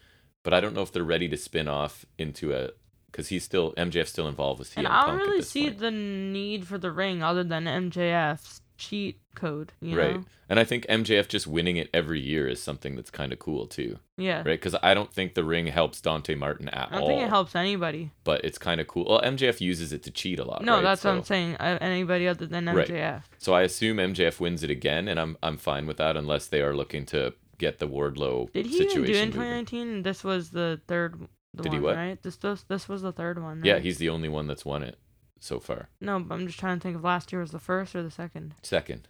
[0.44, 2.70] But I don't know if they're ready to spin off into a
[3.12, 5.79] because he's still MJF still involved with CM and I don't really see point.
[5.79, 9.72] the need for the ring other than MJF's cheat code.
[9.81, 10.14] You right.
[10.16, 10.25] know?
[10.48, 13.66] And I think MJF just winning it every year is something that's kind of cool
[13.66, 14.38] too, Yeah.
[14.38, 14.44] right?
[14.61, 16.87] Because I don't think the ring helps Dante Martin at all.
[16.88, 17.09] I don't all.
[17.09, 18.11] think it helps anybody.
[18.25, 19.07] But it's kind of cool.
[19.09, 20.62] Well, MJF uses it to cheat a lot.
[20.64, 20.83] No, right?
[20.83, 21.55] that's what I'm saying.
[21.57, 23.12] Anybody other than MJF.
[23.12, 23.22] Right.
[23.38, 26.61] So I assume MJF wins it again, and I'm I'm fine with that unless they
[26.61, 29.64] are looking to get the Wardlow Did he situation even do it in moving.
[29.66, 30.03] 2019?
[30.03, 31.97] This was the third the Did he one, what?
[31.97, 32.23] right?
[32.23, 33.62] This this this was the third one.
[33.65, 34.99] Yeah, he's the only one that's won it
[35.41, 35.88] so far.
[36.01, 38.11] No, but I'm just trying to think if last year was the first or the
[38.11, 38.55] second.
[38.62, 39.09] Second,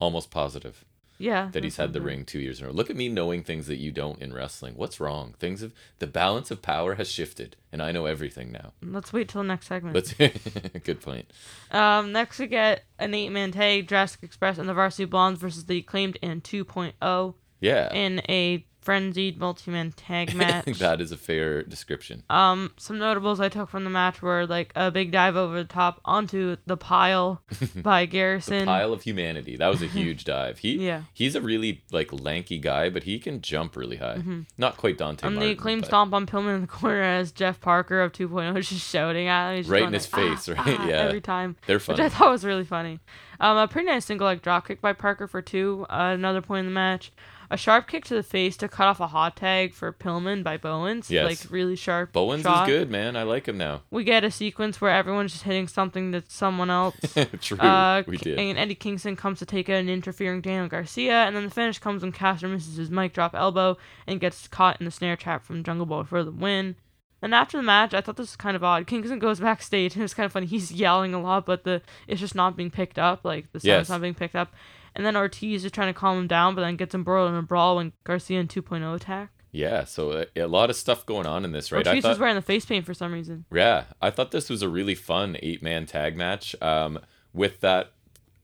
[0.00, 0.84] almost positive.
[1.16, 1.50] Yeah.
[1.52, 2.74] that he's had the ring two years in a row.
[2.74, 4.74] Look at me knowing things that you don't in wrestling.
[4.74, 5.36] What's wrong?
[5.38, 8.72] Things have the balance of power has shifted, and I know everything now.
[8.82, 9.94] Let's wait till the next segment.
[9.94, 10.12] Let's
[10.84, 11.30] good point.
[11.70, 15.78] Um, next we get an eight-man tag: Jurassic Express and the Varsity Blondes versus the
[15.78, 20.66] Acclaimed and 2.0 Yeah, in a frenzied multi-man tag match.
[20.78, 22.22] that is a fair description.
[22.30, 25.64] Um, some notables I took from the match were like a big dive over the
[25.68, 27.42] top onto the pile
[27.76, 28.66] by Garrison.
[28.66, 29.56] Pile of humanity.
[29.56, 30.58] That was a huge dive.
[30.58, 31.02] He Yeah.
[31.12, 34.22] he's a really like lanky guy, but he can jump really high.
[34.58, 35.48] Not quite Dante Um, Martin.
[35.48, 38.68] the acclaimed but stomp on Pillman in the corner as Jeff Parker of 2.0 is
[38.68, 39.70] just shouting at him.
[39.70, 40.76] Right in his like, face, "Ah, right?
[40.80, 40.96] ah," Yeah.
[40.98, 41.56] Every time.
[41.66, 41.98] They're Which.
[41.98, 43.00] I thought was really funny.
[43.40, 45.86] Um, a pretty nice single leg drop kick by Parker for two.
[45.90, 47.12] Uh, another point in the match.
[47.50, 50.56] A sharp kick to the face to cut off a hot tag for Pillman by
[50.56, 51.10] Bowens.
[51.10, 51.24] Yes.
[51.26, 52.12] Like really sharp.
[52.12, 52.68] Bowens shot.
[52.68, 53.16] is good, man.
[53.16, 53.82] I like him now.
[53.90, 56.96] We get a sequence where everyone's just hitting something that someone else.
[57.40, 58.38] True, Uh, we did.
[58.38, 61.78] And Eddie Kingston comes to take out an interfering Daniel Garcia, and then the finish
[61.78, 63.76] comes when Caster misses his mic drop elbow
[64.06, 66.76] and gets caught in the snare trap from Jungle Boy for the win.
[67.22, 68.86] And after the match, I thought this was kind of odd.
[68.86, 70.46] Kingston goes backstage, and it's kind of funny.
[70.46, 73.24] He's yelling a lot, but the it's just not being picked up.
[73.24, 73.88] Like the sound's Yes.
[73.88, 74.52] not being picked up.
[74.94, 77.42] And then Ortiz is trying to calm him down, but then gets embroiled in a
[77.42, 79.30] brawl when Garcia and 2.0 attack.
[79.50, 81.86] Yeah, so uh, a lot of stuff going on in this, right?
[81.86, 83.44] Ortiz I thought, wearing the face paint for some reason.
[83.52, 86.56] yeah, I thought this was a really fun eight-man tag match.
[86.60, 86.98] Um,
[87.32, 87.92] with that,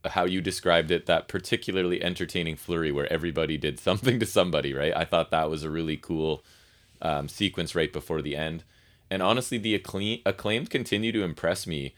[0.04, 4.96] how you described it, that particularly entertaining flurry where everybody did something to somebody, right?
[4.96, 6.44] I thought that was a really cool
[7.02, 8.64] um, sequence right before the end.
[9.10, 11.94] And honestly, the acclaim, acclaimed continue to impress me.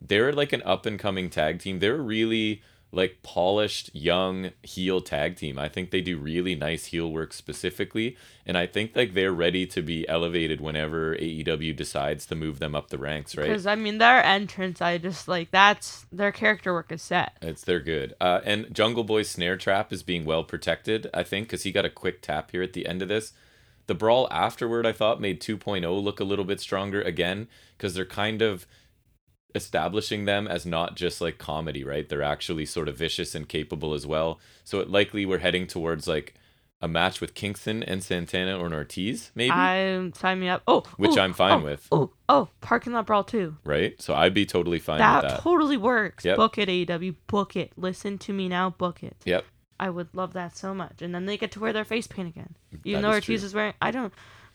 [0.00, 1.78] They're like an up and coming tag team.
[1.80, 2.62] They're really
[2.94, 5.58] like polished young heel tag team.
[5.58, 9.66] I think they do really nice heel work specifically, and I think like they're ready
[9.66, 13.48] to be elevated whenever AEW decides to move them up the ranks, right?
[13.48, 17.36] Because I mean, their entrance, I just like that's their character work is set.
[17.42, 18.14] It's they're good.
[18.20, 21.84] Uh, and Jungle Boy's snare trap is being well protected, I think, because he got
[21.84, 23.32] a quick tap here at the end of this.
[23.86, 28.06] The brawl afterward, I thought, made 2.0 look a little bit stronger again, because they're
[28.06, 28.66] kind of
[29.54, 32.08] establishing them as not just like comedy, right?
[32.08, 34.40] They're actually sort of vicious and capable as well.
[34.64, 36.34] So it likely we're heading towards like
[36.82, 40.62] a match with Kingston and Santana or an Ortiz, maybe, I sign me up.
[40.66, 43.56] Oh, which ooh, I'm fine oh, with, Oh, oh, parking lot brawl too.
[43.64, 44.00] right?
[44.02, 45.40] So I'd be totally fine That, with that.
[45.40, 46.24] totally works.
[46.26, 46.36] Yep.
[46.36, 47.14] Book it, AEW.
[47.26, 47.72] Book it.
[47.76, 48.70] Listen to me now.
[48.70, 49.16] Book it.
[49.24, 49.46] Yep.
[49.80, 51.00] I would love that so much.
[51.00, 52.54] And then they get to wear their face paint again.
[52.84, 53.46] Even That though Ortiz true.
[53.46, 54.12] is wearing, I don't.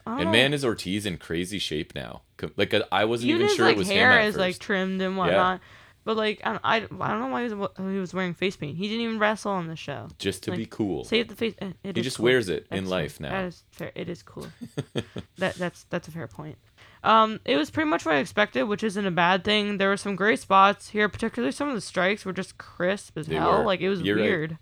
[0.10, 2.22] Don't And man, is Ortiz in crazy shape now?
[2.58, 4.38] Like uh, I wasn't even even his sure like it was hair him at is
[4.38, 5.60] like trimmed and whatnot.
[5.62, 5.68] Yeah.
[6.06, 8.78] But like I, I, I don't know why he was, he was wearing face paint.
[8.78, 10.08] He didn't even wrestle on the show.
[10.18, 11.04] just to be cool.
[11.04, 11.54] Save the face.
[11.84, 12.24] It He just cool.
[12.26, 12.90] wears it in fair.
[12.90, 13.30] life now.
[13.30, 13.92] That is fair.
[13.94, 14.48] It is cool.
[15.38, 16.58] that that's that's a fair point.
[17.04, 19.78] Um, it was pretty much what I expected, which isn't a bad thing.
[19.78, 23.28] There were some great spots here, particularly some of the strikes were just crisp as
[23.28, 23.60] They hell.
[23.60, 23.64] were.
[23.66, 24.58] Like it was You're right.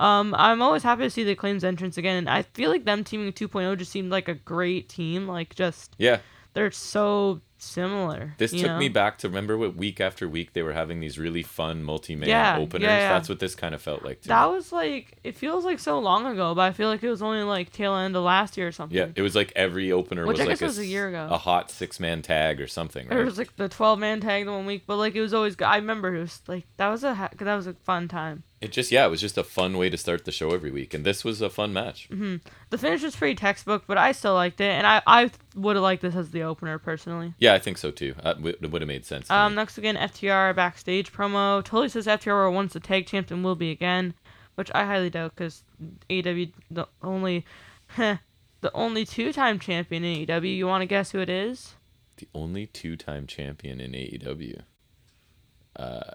[0.00, 3.04] Um, I'm always happy to see the claims entrance again, and I feel like them
[3.04, 5.26] teaming 2.0 just seemed like a great team.
[5.26, 6.18] Like just Yeah,
[6.54, 8.34] they're so similar.
[8.38, 8.78] this took know?
[8.78, 12.28] me back to remember what week after week they were having these really fun multi-man
[12.28, 12.86] Yeah, yeah, openers.
[12.86, 13.08] yeah.
[13.12, 14.54] That's what this kind of felt like to That me.
[14.54, 17.42] was like it feels like so long ago, but I feel like it was only
[17.42, 18.96] like tail end of last year or something.
[18.96, 21.26] Yeah, it was like every opener Which was I like was a year ago.
[21.30, 23.08] a hot six-man tag or something.
[23.08, 23.24] Right?
[23.24, 25.56] was like the 12 man tag the one week, but like it was always.
[25.60, 28.44] I remember it was like that was a ha- that was a fun time.
[28.60, 30.92] It just yeah, it was just a fun way to start the show every week,
[30.92, 32.08] and this was a fun match.
[32.10, 32.36] Mm-hmm.
[32.70, 35.82] The finish was pretty textbook, but I still liked it, and I I would have
[35.82, 37.34] liked this as the opener personally.
[37.38, 38.14] Yeah, I think so too.
[38.22, 39.30] Uh, it would have made sense.
[39.30, 39.56] Um, me.
[39.56, 41.64] next again, FTR backstage promo.
[41.64, 44.14] Totally says FTR were once the tag champs and will be again,
[44.56, 45.62] which I highly doubt because
[46.10, 47.44] AEW the only,
[47.96, 50.56] the only two time champion in AEW.
[50.56, 51.74] You want to guess who it is?
[52.18, 54.62] the only two-time champion in AEW.
[55.76, 56.12] Uh,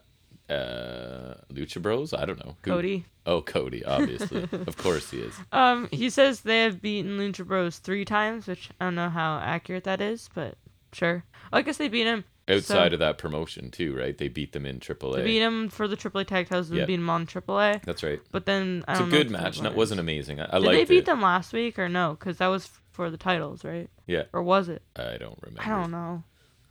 [0.54, 2.14] uh, Lucha Bros.
[2.14, 2.56] I don't know.
[2.64, 3.06] Who- Cody.
[3.26, 4.44] Oh, Cody, obviously.
[4.52, 5.34] of course he is.
[5.52, 9.40] Um, he says they have beaten Lucha Bros three times, which I don't know how
[9.40, 10.56] accurate that is, but
[10.92, 11.24] sure.
[11.52, 12.26] I guess they beat him.
[12.50, 14.18] Outside So- of that promotion too, right?
[14.18, 15.16] They beat them in AAA.
[15.16, 16.86] They beat him for the AAA tag titles and Yeah.
[16.86, 17.82] beat him on AAA.
[17.86, 18.20] That's right.
[18.32, 19.58] But then I It's a good that match.
[19.60, 20.42] and It was- wasn't amazing.
[20.42, 21.06] I, I Did they beat it.
[21.06, 22.18] them last week or no?
[22.20, 23.90] Because that was for the titles, right?
[24.08, 24.24] Yeah.
[24.34, 24.82] Or was it?
[24.98, 25.62] I don't remember.
[25.62, 26.24] I don't know.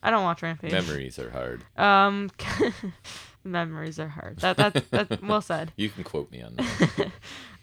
[0.03, 0.73] I don't watch Rampage.
[0.73, 1.63] Memories are hard.
[1.77, 2.31] Um,
[3.45, 4.39] memories are hard.
[4.39, 5.73] That that that well said.
[5.77, 7.11] You can quote me on that.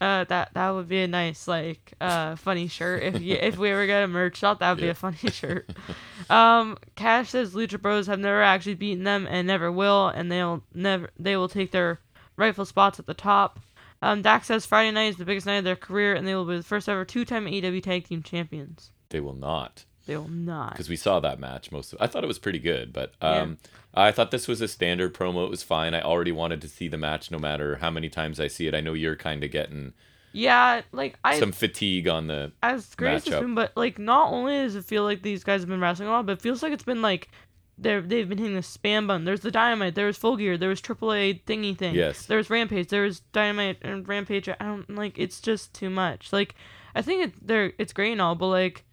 [0.01, 3.69] Uh, that that would be a nice like uh funny shirt if you, if we
[3.69, 4.59] ever get a merch shop.
[4.59, 5.69] That would be a funny shirt.
[6.29, 10.63] um, Cash says Lucha Bros have never actually beaten them and never will, and they'll
[10.73, 11.99] never they will take their
[12.37, 13.59] rightful spots at the top.
[14.01, 16.45] Um, Dax says Friday night is the biggest night of their career, and they will
[16.45, 18.91] be the first ever two-time AEW Tag Team Champions.
[19.09, 19.83] they will not.
[20.05, 20.71] They will not.
[20.71, 23.41] because we saw that match most of I thought it was pretty good, but Yeah.
[23.41, 23.57] um
[23.93, 25.45] I thought this was a standard promo.
[25.45, 25.93] It was fine.
[25.93, 28.75] I already wanted to see the match no matter how many times I see it.
[28.75, 29.93] I know you're kind of getting
[30.31, 34.53] Yeah, like I some fatigue on the as great as been, but like not only
[34.57, 36.71] does it feel like these guys have been wrestling a lot, but it feels like
[36.71, 37.29] it's been like
[37.79, 39.25] they're they've been hitting the spam button.
[39.25, 41.95] There's the dynamite, there was full gear, there was AAA thingy thing.
[41.95, 42.25] Yes.
[42.25, 44.49] There was rampage, there was dynamite and rampage.
[44.49, 46.31] I don't like it's just too much.
[46.33, 46.55] Like
[46.93, 48.83] I think it they're it's great and all, but like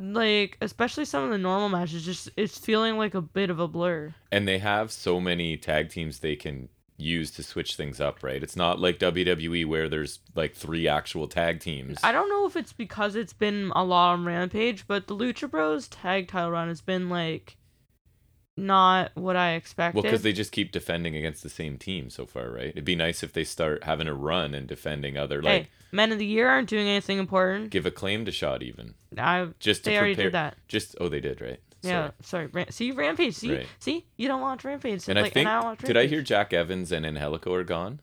[0.00, 3.68] like especially some of the normal matches just it's feeling like a bit of a
[3.68, 4.14] blur.
[4.32, 8.42] and they have so many tag teams they can use to switch things up, right?
[8.42, 11.98] It's not like WWE where there's like three actual tag teams.
[12.02, 15.50] I don't know if it's because it's been a lot on Rampage, but the Lucha
[15.50, 17.56] Bros tag title run has been like
[18.56, 19.96] not what I expected.
[19.96, 22.66] Well, because they just keep defending against the same team so far, right?
[22.68, 26.12] It'd be nice if they start having a run and defending other like hey, Men
[26.12, 27.70] of the Year aren't doing anything important.
[27.70, 30.30] give a claim to shot even I just to they already prepare.
[30.30, 30.56] did that.
[30.68, 31.60] Just oh, they did right.
[31.82, 32.46] Yeah, sorry.
[32.48, 33.34] Ram- see Rampage.
[33.34, 33.66] See, Right.
[33.78, 35.08] see, you don't watch Rampage.
[35.08, 38.00] And like, I think and I did I hear Jack Evans and Angelico are gone?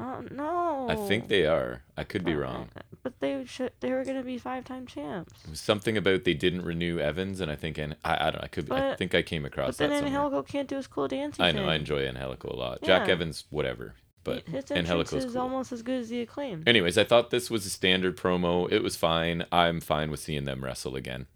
[0.00, 0.86] Oh no.
[0.88, 1.82] I think they are.
[1.96, 2.70] I could be Uh, wrong.
[3.02, 3.72] But they should.
[3.80, 5.32] They were gonna be five-time champs.
[5.52, 8.42] Something about they didn't renew Evans, and I think and I, I don't.
[8.42, 8.70] I could.
[8.72, 10.04] I think I came across But then.
[10.04, 11.44] Angelico can't do his cool dancing.
[11.44, 11.66] I know.
[11.68, 12.82] I enjoy Angelico a lot.
[12.82, 13.94] Jack Evans, whatever.
[14.22, 15.42] But Angelico's is cool.
[15.42, 16.62] almost as good as the acclaim.
[16.66, 18.70] Anyways, I thought this was a standard promo.
[18.70, 19.46] It was fine.
[19.50, 21.26] I'm fine with seeing them wrestle again.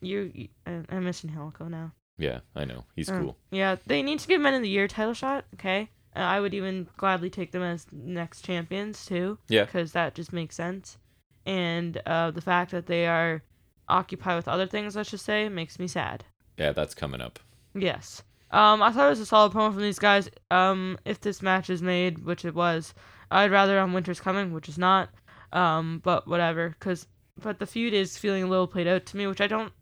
[0.00, 1.92] You, I- I'm missing Angelico now.
[2.16, 2.84] Yeah, I know.
[2.96, 3.20] He's Mm.
[3.20, 3.38] cool.
[3.50, 5.44] Yeah, they need to give Men of the Year title shot.
[5.54, 9.38] Okay, uh, I would even gladly take them as next champions too.
[9.48, 9.64] Yeah.
[9.64, 10.98] because that just makes sense.
[11.46, 13.42] And uh, the fact that they are
[13.88, 16.24] occupied with other things, let's just say, makes me sad.
[16.56, 17.38] Yeah, that's coming up.
[17.74, 18.22] Yes.
[18.50, 20.28] Um, I thought it was a solid promo from these guys.
[20.50, 22.94] Um, if this match is made, which it was,
[23.30, 25.10] I'd rather on Winter's Coming, which is not.
[25.52, 27.06] Um, but whatever, cause
[27.40, 29.72] but the feud is feeling a little played out to me, which I don't,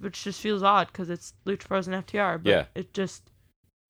[0.00, 2.42] which just feels odd, cause it's Lucha Bros and FTR.
[2.42, 2.64] But Yeah.
[2.74, 3.30] It just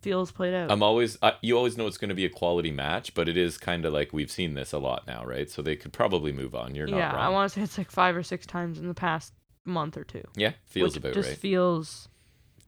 [0.04, 0.70] feels played out.
[0.70, 1.16] I'm always.
[1.22, 3.84] I, you always know it's going to be a quality match, but it is kind
[3.84, 5.50] of like we've seen this a lot now, right?
[5.50, 6.74] So they could probably move on.
[6.74, 8.94] You're not yeah, I want to say it's like five or six times in the
[8.94, 9.32] past
[9.64, 10.22] month or two.
[10.36, 11.38] yeah, feels about just right.
[11.38, 12.08] feels.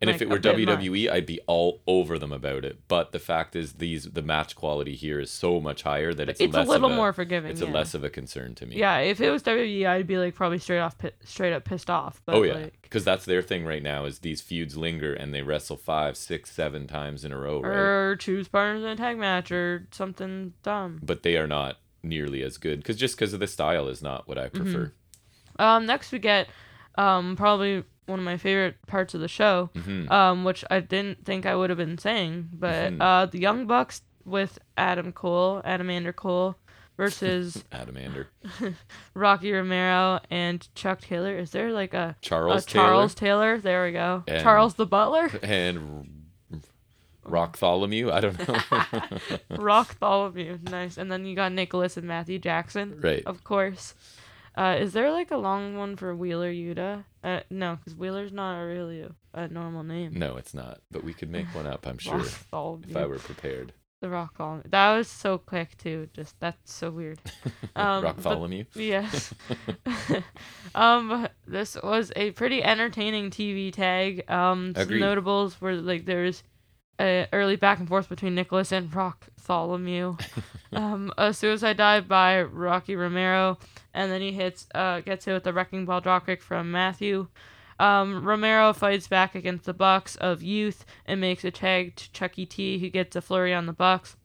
[0.01, 2.81] And if it were WWE, I'd be all over them about it.
[2.87, 6.41] But the fact is, these the match quality here is so much higher that it's,
[6.41, 7.51] It's, a little a, more forgiving.
[7.51, 7.71] It's yeah.
[7.71, 8.77] a less of a concern to me.
[8.77, 12.21] Yeah, if it was WWE, I'd be like probably straight off, straight up pissed off.
[12.27, 14.05] But oh yeah, like, because that's their thing right now.
[14.05, 17.77] Is these feuds linger and they wrestle five, six, seven times in a row, right?
[17.77, 21.01] or choose partners in a tag match or something dumb.
[21.03, 24.29] But they are not nearly as good because just because of the style is not
[24.29, 24.63] what I Mm-hmm.
[24.63, 24.93] prefer.
[25.59, 26.49] Um, next we get,
[26.97, 31.25] um, probably one of my favorite parts of the show, hmm um, which I didn't
[31.25, 33.01] think I would have been saying, but Mhm.
[33.01, 36.57] uh, the Young Bucks with Adam Cole, Adamander Cole,
[36.97, 38.27] versus Adamander,
[39.15, 41.37] Rocky Romero and Chuck Taylor.
[41.37, 43.59] Is there like a Charles, a Charles Taylor?
[43.59, 44.25] There we go.
[44.27, 45.29] And- Charles the Butler.
[45.29, 46.23] Taylor, and
[47.27, 48.13] Rocktholomew.
[48.13, 49.57] I don't know.
[49.63, 50.63] Rock Tholomew.
[50.71, 50.97] Nice.
[50.97, 53.01] And then you got Nicholas and Matthew Jackson.
[53.03, 53.23] right.
[53.27, 53.95] Of course.
[54.57, 57.05] Uh, is there like a long one for Wheeler Yuta?
[57.23, 60.15] Uh, no, because Wheeler's not a really a, a normal name.
[60.15, 60.81] No, it's not.
[60.91, 61.87] But we could make one up.
[61.87, 63.73] I'm sure Rock if I were prepared.
[64.03, 64.71] The Rock Tholomew.
[64.71, 66.09] That was so quick too.
[66.13, 67.19] Just that's so weird.
[67.75, 68.67] Um, but- Rocktholomew.
[68.75, 69.35] Yes.
[70.75, 74.31] um, this was a pretty entertaining TV tag.
[74.31, 76.43] Um, some notables were like there's
[76.99, 80.21] a early back and forth between Nicholas and Rock Tholomew.
[80.73, 83.59] um, a suicide dive by Rocky Romero,
[83.95, 87.29] and then he hits uh gets hit with a wrecking ball dropkick from Matthew.
[87.79, 92.47] Um, Romero fights back against the Bucks of Youth and makes a tag to Chucky
[92.47, 94.17] T, who gets a flurry on the Bucks.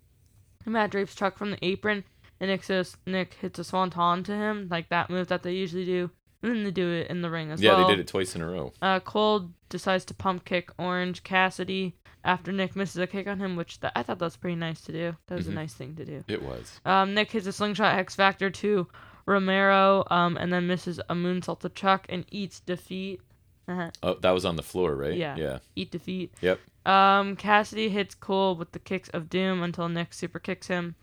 [0.65, 2.05] Matt drapes Chuck from the apron,
[2.39, 5.85] and Nick says Nick hits a swanton to him, like that move that they usually
[5.85, 6.11] do.
[6.43, 7.81] And then they do it in the ring as Yeah, well.
[7.81, 8.73] Yeah, they did it twice in a row.
[8.81, 13.55] Uh, Cole decides to pump kick Orange Cassidy after Nick misses a kick on him,
[13.55, 15.15] which th- I thought that was pretty nice to do.
[15.27, 15.51] That was Mhm.
[15.51, 16.23] a nice thing to do.
[16.27, 16.79] It was.
[16.85, 18.87] Um, Nick hits a slingshot X Factor to
[19.25, 23.21] Romero, um, and then misses a moonsault to Chuck and eats defeat.
[23.67, 23.91] Uh-huh.
[24.03, 25.13] Oh, that was on the floor, right?
[25.15, 25.35] Yeah.
[25.37, 25.59] Yeah.
[25.75, 26.33] Eat defeat.
[26.41, 26.59] Yep.
[26.85, 30.95] Um, Cassidy hits Cole with the kicks of doom until Nick super kicks him.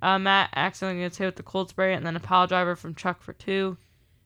[0.00, 2.94] Uh, Matt accidentally gets hit with the cold spray and then a pile driver from
[2.94, 3.76] Chuck for two.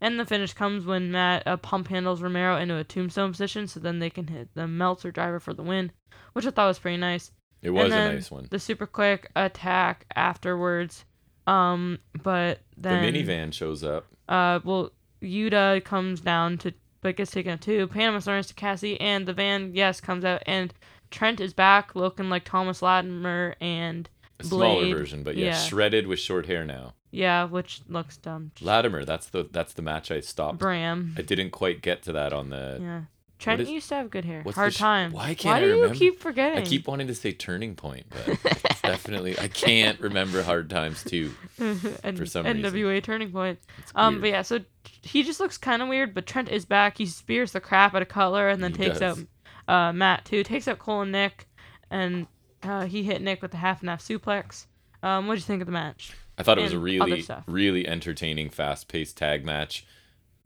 [0.00, 3.80] And the finish comes when Matt uh, pump handles Romero into a tombstone position, so
[3.80, 5.92] then they can hit the Meltzer driver for the win,
[6.32, 7.32] which I thought was pretty nice.
[7.62, 8.46] It was a nice one.
[8.50, 11.04] The super quick attack afterwards.
[11.46, 14.06] Um, but then the minivan shows up.
[14.28, 14.92] uh, well,
[15.22, 16.72] Yuta comes down to,
[17.02, 17.86] but gets taken too.
[17.88, 20.72] Panama surrenders to Cassie, and the van, yes, comes out, and
[21.10, 25.56] Trent is back looking like Thomas Latimer and A smaller Blade, version, but yeah, yeah.
[25.58, 26.94] shredded with short hair now.
[27.10, 28.52] Yeah, which looks dumb.
[28.60, 30.58] Latimer, that's the that's the match I stopped.
[30.58, 31.14] Bram.
[31.18, 32.78] I didn't quite get to that on the.
[32.80, 33.00] Yeah.
[33.38, 34.44] Trent is- used to have good hair.
[34.54, 35.12] Hard sh- time.
[35.12, 35.94] why can't Why I do you remember?
[35.94, 36.58] keep forgetting?
[36.58, 41.02] I keep wanting to say turning point, but it's definitely I can't remember hard times
[41.02, 41.32] too.
[41.58, 43.58] and for some NWA turning point.
[43.78, 44.20] It's Um, weird.
[44.22, 44.60] but yeah, so
[45.02, 46.12] he just looks kind of weird.
[46.12, 46.98] But Trent is back.
[46.98, 49.24] He spears the crap out of Cutler and then He takes does.
[49.68, 50.44] out uh, Matt too.
[50.44, 51.48] Takes out Cole and Nick,
[51.90, 52.26] and
[52.62, 54.66] uh, he hit Nick with the half and half suplex.
[55.02, 56.12] Um, what do you think of the match?
[56.40, 59.86] I thought it was a really, really entertaining, fast-paced tag match.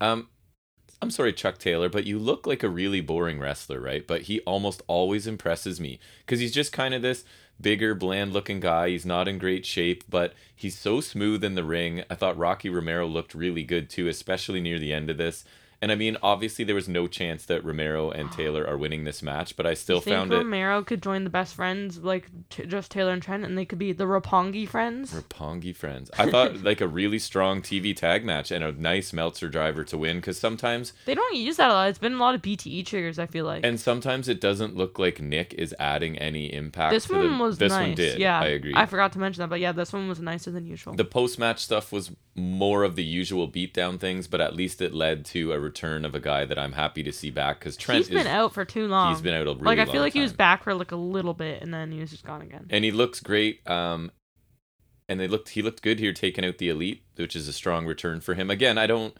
[0.01, 0.29] Um,
[1.01, 4.07] I'm sorry, Chuck Taylor, but you look like a really boring wrestler, right?
[4.07, 7.25] But he almost always impresses me because he's just kind of this
[7.61, 8.89] bigger, bland-looking guy.
[8.89, 12.03] He's not in great shape, but he's so smooth in the ring.
[12.11, 15.45] I thought Rocky Romero looked really good too, especially near the end of this.
[15.85, 19.23] And I mean, obviously, there was no chance that Romero and Taylor are winning this
[19.23, 22.31] match, but I still you think found it Romero could join the best friends, like
[22.49, 25.13] t- just Taylor and Trent, and they could be the Roppongi friends.
[25.13, 26.11] Roppongi friends.
[26.17, 29.99] I thought like a really strong TV tag match and a nice Meltzer driver to
[29.99, 31.91] win because sometimes They don't use that a lot.
[31.91, 33.19] It's been a lot of BTE triggers.
[33.19, 36.95] I feel like and sometimes it doesn't look like Nick is adding any impact.
[36.95, 37.89] this one the, was this nice.
[37.89, 38.19] one did.
[38.19, 38.73] Yeah, I agree.
[38.75, 40.95] I forgot to mention that, but yeah, this one was nicer than usual.
[40.95, 44.95] the post match stuff was more of the usual beatdown things, but at least it
[44.95, 47.99] led to a return of a guy that I'm happy to see back because Trent
[47.99, 49.13] he's is been out for too long.
[49.13, 50.97] he's been out a really like I feel like he was back for like a
[50.97, 52.67] little bit, and then he was just gone again.
[52.71, 53.69] and he looks great.
[53.69, 54.13] Um,
[55.09, 57.87] and they looked he looked good here taking out the elite, which is a strong
[57.87, 58.51] return for him.
[58.51, 59.15] Again, I don't.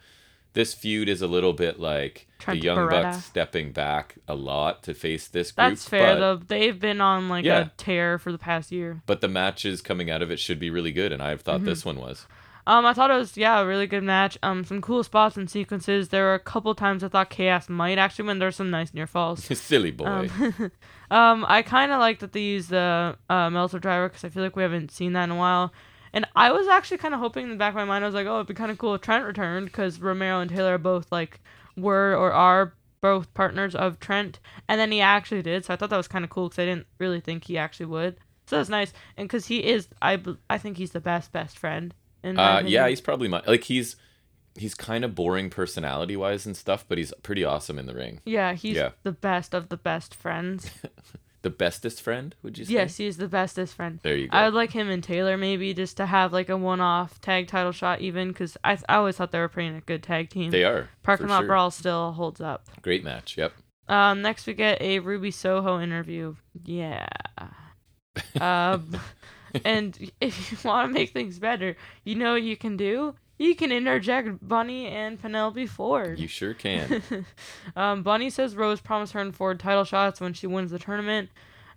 [0.53, 2.89] This feud is a little bit like Trent the Young Beretta.
[3.11, 5.67] Bucks stepping back a lot to face this group.
[5.71, 6.37] That's fair though.
[6.37, 7.59] They've been on like Yeah.
[7.65, 9.01] a tear for the past year.
[9.05, 11.65] But the matches coming out of it should be really good, and I've thought Mm-hmm.
[11.65, 12.25] this one was.
[12.67, 14.37] Um, I thought it was yeah a really good match.
[14.41, 16.09] Um, some cool spots and sequences.
[16.09, 18.39] There were a couple times I thought Chaos might actually win.
[18.39, 19.43] There's some nice near falls.
[19.59, 20.05] Silly boy.
[20.05, 20.71] Um,
[21.11, 24.43] um, I kind of like that they use the uh, Meltzer driver because I feel
[24.43, 25.73] like we haven't seen that in a while.
[26.11, 28.15] And I was actually kind of hoping in the back of my mind, I was
[28.15, 30.77] like, oh, it'd be kind of cool if Trent returned because Romero and Taylor are
[30.77, 31.41] both like
[31.75, 35.65] were or are both partners of Trent, and then he actually did.
[35.65, 37.85] So I thought that was kind of cool because I didn't really think he actually
[37.87, 38.17] would.
[38.47, 41.93] So that's nice, and because he is, I I think he's the best best friend.
[42.25, 43.95] Uh, yeah, he's probably my like he's
[44.57, 48.21] he's kind of boring personality wise and stuff, but he's pretty awesome in the ring.
[48.25, 48.91] yeah, he's Yeah.
[49.03, 50.69] the best of the best friends.
[51.41, 52.73] The bestest friend, would you say?
[52.73, 53.99] yes, he's the bestest friend.
[54.01, 54.35] There you go.
[54.35, 57.71] I would like him and Taylor maybe just to have like a one-off tag title
[57.71, 60.49] shot even because I, I always thought they were pretty a good tag team.
[60.49, 60.89] they are.
[61.03, 61.47] Parking lot sure.
[61.47, 62.65] brawl still holds up.
[62.81, 63.37] Great match.
[63.37, 63.53] Yep.
[63.87, 66.33] Um, next we get a Ruby Soho interview.
[66.63, 67.05] Yeah.
[68.41, 68.89] Um,
[69.63, 73.15] and if you want to make things better, you know what you can do.
[73.37, 76.19] You can interject Bunny and Penelope Ford.
[76.19, 77.03] You sure can.
[77.75, 81.29] um, Bunny says Rose promised her and Ford title shots when she wins the tournament.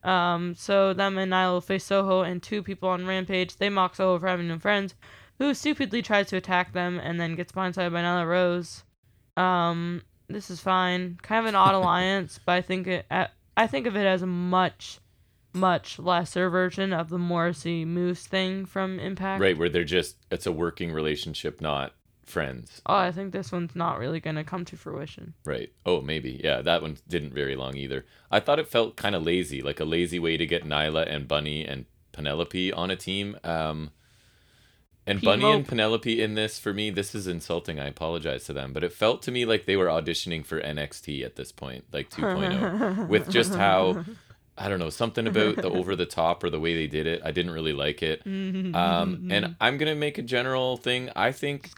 [0.05, 3.57] Um, so them and Nyla will face Soho and two people on Rampage.
[3.57, 4.95] They mock Soho for having no friends,
[5.39, 8.85] who stupidly tries to attack them and then gets blindsided by Nyla Rose.
[9.37, 11.19] Um, this is fine.
[11.23, 13.07] Kind of an odd alliance, but I think it.
[13.59, 15.01] I think of it as a much,
[15.59, 19.41] much lesser version of the Morrissey Moose thing from Impact.
[19.41, 21.93] right, where they're just it's a working relationship, not
[22.25, 22.83] friends.
[22.87, 25.35] Oh, I think this one's not really gonna come to fruition.
[25.45, 25.73] Right.
[25.87, 26.41] Oh, maybe.
[26.43, 28.05] Yeah, that one didn't very long either.
[28.31, 31.27] I thought it felt kind of lazy, like a lazy way to get Nyla and
[31.27, 33.37] Bunny and Penelope on a team.
[33.45, 33.91] Um,
[35.07, 37.81] and Pete Bunny and Penelope in this, for me, this is insulting.
[37.81, 41.25] I apologize to them, but it felt to me like they were auditioning for NXT
[41.25, 44.05] at this point, like 2.0, with just how
[44.59, 47.23] I don't know something about the over the top or the way they did it.
[47.25, 48.23] I didn't really like it.
[48.27, 51.11] Um, and I'm gonna make a general thing.
[51.15, 51.75] I think.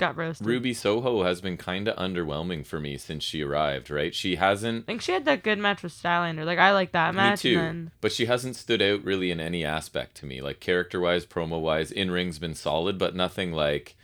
[0.47, 4.15] Ruby Soho has been kind of underwhelming for me since she arrived, right?
[4.15, 4.85] She hasn't.
[4.85, 6.45] I think she had that good match with Statlander.
[6.45, 7.45] Like I like that match.
[7.45, 7.57] me too.
[7.57, 10.41] Then But she hasn't stood out really in any aspect to me.
[10.41, 13.97] Like character wise, promo wise, in ring's been solid, but nothing like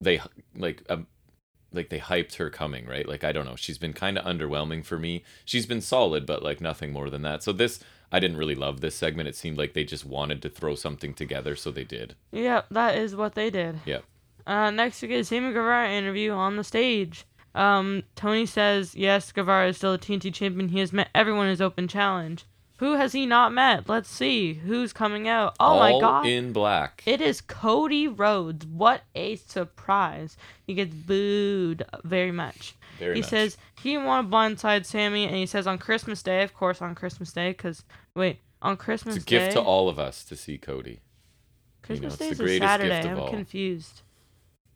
[0.00, 0.20] they
[0.56, 1.06] like um,
[1.72, 3.08] like they hyped her coming, right?
[3.08, 3.56] Like I don't know.
[3.56, 5.24] She's been kind of underwhelming for me.
[5.44, 7.42] She's been solid, but like nothing more than that.
[7.42, 7.80] So this.
[8.14, 9.30] I didn't really love this segment.
[9.30, 12.14] It seemed like they just wanted to throw something together, so they did.
[12.30, 13.80] yeah, that is what they did.
[13.86, 14.00] Yeah.
[14.46, 17.24] Uh, next we get a Sammy Guevara interview on the stage.
[17.54, 20.68] Um, Tony says yes, Guevara is still a TNT champion.
[20.68, 22.44] He has met everyone in his open challenge.
[22.82, 23.88] Who has he not met?
[23.88, 25.54] Let's see who's coming out.
[25.60, 26.26] Oh my All god!
[26.26, 27.04] in black.
[27.06, 28.66] It is Cody Rhodes.
[28.66, 30.36] What a surprise!
[30.66, 32.74] He gets booed very much.
[32.98, 33.30] Very he much.
[33.30, 36.82] says he didn't want to blindside Sammy, and he says on Christmas Day, of course,
[36.82, 37.84] on Christmas Day, because
[38.16, 41.02] wait, on Christmas it's a Day, gift to all of us to see Cody.
[41.84, 43.08] Christmas it's Day the is a Saturday.
[43.08, 43.30] I'm all.
[43.30, 44.02] confused.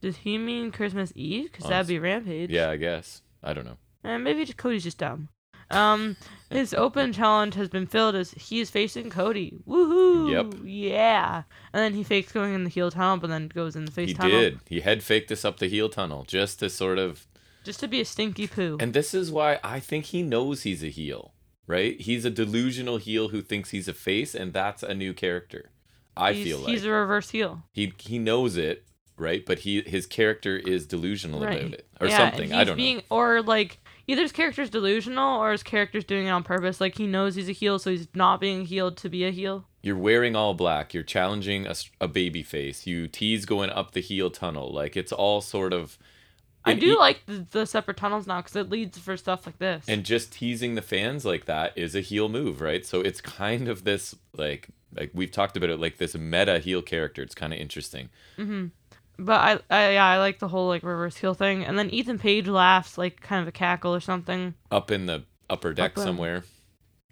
[0.01, 1.51] Does he mean Christmas Eve?
[1.51, 2.51] Because that'd be Rampage.
[2.51, 3.23] Yeah, I guess.
[3.43, 3.79] I don't know.
[4.05, 5.29] And maybe just- Cody's just dumb.
[5.71, 6.17] Um,
[6.51, 9.59] his open challenge has been filled as he is facing Cody.
[9.67, 10.31] Woohoo!
[10.31, 10.61] Yep.
[10.65, 11.43] Yeah.
[11.73, 14.09] And then he fakes going in the heel tunnel, but then goes in the face
[14.09, 14.31] he tunnel.
[14.39, 14.61] He did.
[14.69, 17.27] He head faked us up the heel tunnel just to sort of
[17.65, 18.77] Just to be a stinky poo.
[18.81, 21.35] And this is why I think he knows he's a heel,
[21.67, 22.01] right?
[22.01, 25.71] He's a delusional heel who thinks he's a face, and that's a new character.
[26.17, 27.65] I he's, feel like he's a reverse heel.
[27.73, 28.85] he he knows it,
[29.19, 29.45] right?
[29.45, 31.59] But he his character is delusional Right.
[31.61, 32.53] about it, or yeah, something.
[32.53, 32.77] I don't know.
[32.77, 36.81] being, Or like either his character's delusional or his character's doing it on purpose.
[36.81, 39.67] Like he knows he's a heel, so he's not being healed to be a heel.
[39.83, 40.95] You're wearing all black.
[40.95, 41.67] You're challenging
[42.01, 42.87] a baby face.
[42.87, 44.73] You tease going up the heel tunnel.
[44.73, 45.99] Like it's all sort of.
[46.65, 49.85] I do like the, the separate tunnels now because it leads for stuff like this.
[49.87, 52.85] and just teasing the fans like that is a heel move, right?
[52.85, 56.83] So it's kind of this like like we've talked about it like this meta heel
[56.83, 57.23] character.
[57.23, 58.09] It's kind of interesting.
[58.37, 58.67] Mm-hmm.
[59.19, 61.65] But I, I yeah, I like the whole like reverse heel thing.
[61.65, 65.25] And then Ethan Page laughs like kind of a cackle or something Up in the
[65.49, 66.45] upper deck Up, uh, somewhere.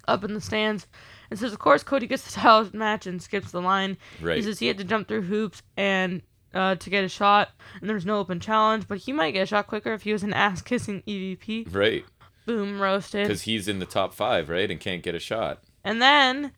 [0.07, 0.87] up in the stands,
[1.31, 3.97] and says, of course, Cody gets the title match and skips the line.
[4.21, 4.37] Right.
[4.37, 6.21] He says he had to jump through hoops and
[6.53, 7.49] uh, to get a shot,
[7.81, 10.23] and there's no open challenge, but he might get a shot quicker if he was
[10.23, 11.75] an ass kissing EVP.
[11.75, 12.05] Right.
[12.47, 13.27] Boom, roasted.
[13.27, 14.71] Because he's in the top five, right?
[14.71, 15.65] And can't get a shot.
[15.83, 16.53] And then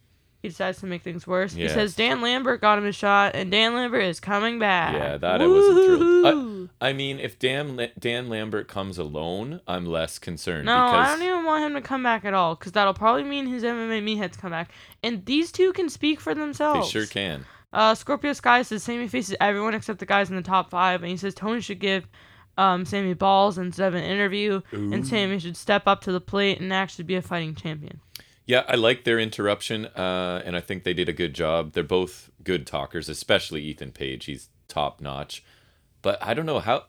[0.46, 1.52] he decides to make things worse.
[1.52, 4.94] He says Dan Lambert got him a shot, and Dan Lambert is coming back.
[4.94, 6.00] Yeah, that I wasn't thrilled.
[6.00, 6.68] Woo-hoo-hoo.
[6.80, 10.66] I mean, if Dan, Dan Lambert comes alone, I'm less concerned.
[10.66, 13.24] No, because I don't even want him to come back at all, because that'll probably
[13.24, 14.70] mean his MMA meatheads come back.
[15.02, 16.86] And these two can speak for themselves.
[16.86, 17.44] they sure can.
[17.72, 21.10] Uh, Scorpio Sky says Sammy faces everyone except the guys in the top five, and
[21.10, 22.06] he says Tony should give
[22.56, 26.58] um, Sammy balls instead of an interview, and Sammy should step up to the plate
[26.60, 28.00] and actually be a fighting champion.
[28.46, 31.72] Yeah, I like their interruption, uh, and I think they did a good job.
[31.72, 34.26] They're both good talkers, especially Ethan Page.
[34.26, 35.42] He's top notch.
[36.00, 36.84] But I don't know how.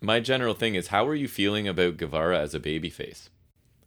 [0.00, 3.28] My general thing is, how are you feeling about Guevara as a babyface?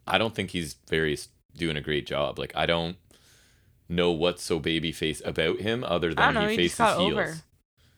[0.08, 1.18] I don't think he's very
[1.58, 2.38] doing a great job.
[2.38, 2.98] Like I don't
[3.90, 7.00] know what's so babyface about him other than know, he he faces heels.
[7.00, 7.36] over.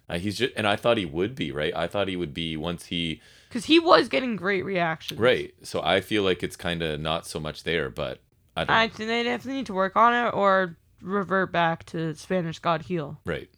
[0.10, 1.76] Uh, he's just, and I thought he would be right.
[1.76, 5.20] I thought he would be once he Because he was getting great reactions.
[5.20, 5.54] right.
[5.64, 8.22] So I feel like it's kind of not so much there, but
[8.58, 8.76] I don't.
[8.76, 12.82] I think they definitely need to work on it or revert back to Spanish God
[12.84, 13.20] Heal.
[13.26, 13.50] right.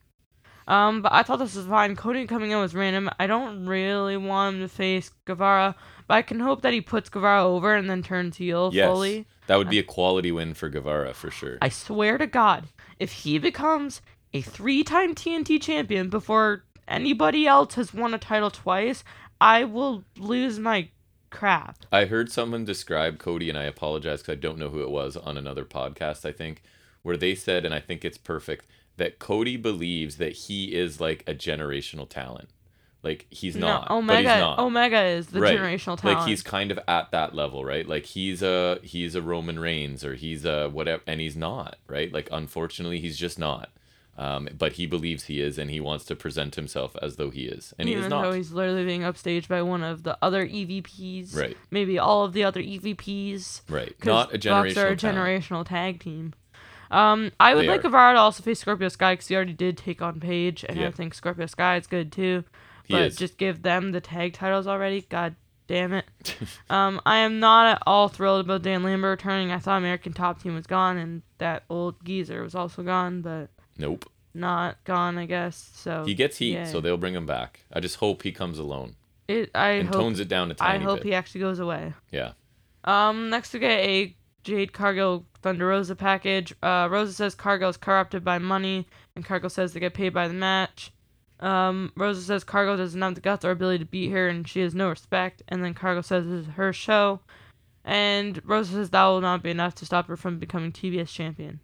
[0.68, 1.96] Um, but I thought this was fine.
[1.96, 3.10] Cody coming in was random.
[3.18, 5.76] I don't really want him to face Guevara,
[6.08, 9.26] but I can hope that he puts Guevara over and then turns heel Yes, fully.
[9.48, 11.58] that would be a quality win for Guevara for sure.
[11.60, 12.68] I swear to God,
[13.00, 19.04] if he becomes a three-time TNT champion before anybody else has won a title twice,
[19.42, 20.90] I will lose my
[21.30, 21.78] crap.
[21.92, 25.16] I heard someone describe Cody, and I apologize because I don't know who it was
[25.18, 26.62] on another podcast, I think,
[27.04, 28.66] where they said, and I think it's perfect,
[28.98, 32.50] that Cody believes that he is like a generational talent.
[33.02, 33.90] Like he's not.
[33.90, 34.40] no, but he's Omega.
[34.42, 34.60] not.
[34.60, 35.58] Omega is the Right.
[35.58, 36.20] generational talent.
[36.20, 37.88] Like he's kind of at that level, right?
[37.88, 42.12] Like he's a he's a Roman Reigns or he's a whatever, and he's not, right?
[42.12, 43.70] Like unfortunately, he's just not.
[44.20, 47.44] Um, but he believes he is, and he wants to present himself as though he
[47.46, 48.34] is, and he Even is though not.
[48.36, 51.34] he's literally being upstaged by one of the other EVPs.
[51.38, 51.56] Right.
[51.72, 53.62] Maybe all of the other EVPs.
[53.70, 53.96] right?
[54.04, 54.84] Not a Bucks generational.
[54.84, 56.34] are a generational tag team.
[56.92, 57.84] Um, I would They like are.
[57.84, 60.92] Guevara to also face Scorpio Sky because he already did take on Page, and I
[60.92, 62.44] think Scorpio Sky is good too.
[62.84, 63.16] He but is.
[63.16, 65.02] just give them the tag titles already.
[65.04, 65.36] God
[65.68, 66.06] damn it.
[66.70, 69.52] um, I am not at all thrilled about Dan Lambert returning.
[69.52, 73.50] I thought American Top Team was gone, and that old geezer was also gone, but
[73.80, 74.06] Nope.
[74.36, 75.72] not gone, I guess.
[75.74, 76.66] So He gets heat, yay.
[76.66, 77.62] so they'll bring him back.
[77.74, 78.96] I just hope he comes alone
[79.28, 79.50] it.
[79.56, 79.96] I and hope.
[79.98, 81.06] tones it down a tiny I hope bit.
[81.08, 81.94] he actually goes away.
[82.12, 82.34] Yeah.
[82.84, 86.54] Um, next we get a Jade Cargill Thunder Rosa package.
[86.64, 90.34] Uh, Rosa says Cargill's corrupted by money, and Cargill says they get paid by the
[90.34, 90.92] match.
[91.42, 94.60] Um, Rosa says Cargill doesn't have the guts or ability to beat her, and she
[94.62, 95.42] has no respect.
[95.48, 97.20] And then Cargill says this is her show,
[97.86, 101.60] and Rosa says that will not be enough to stop her from becoming TBS champion.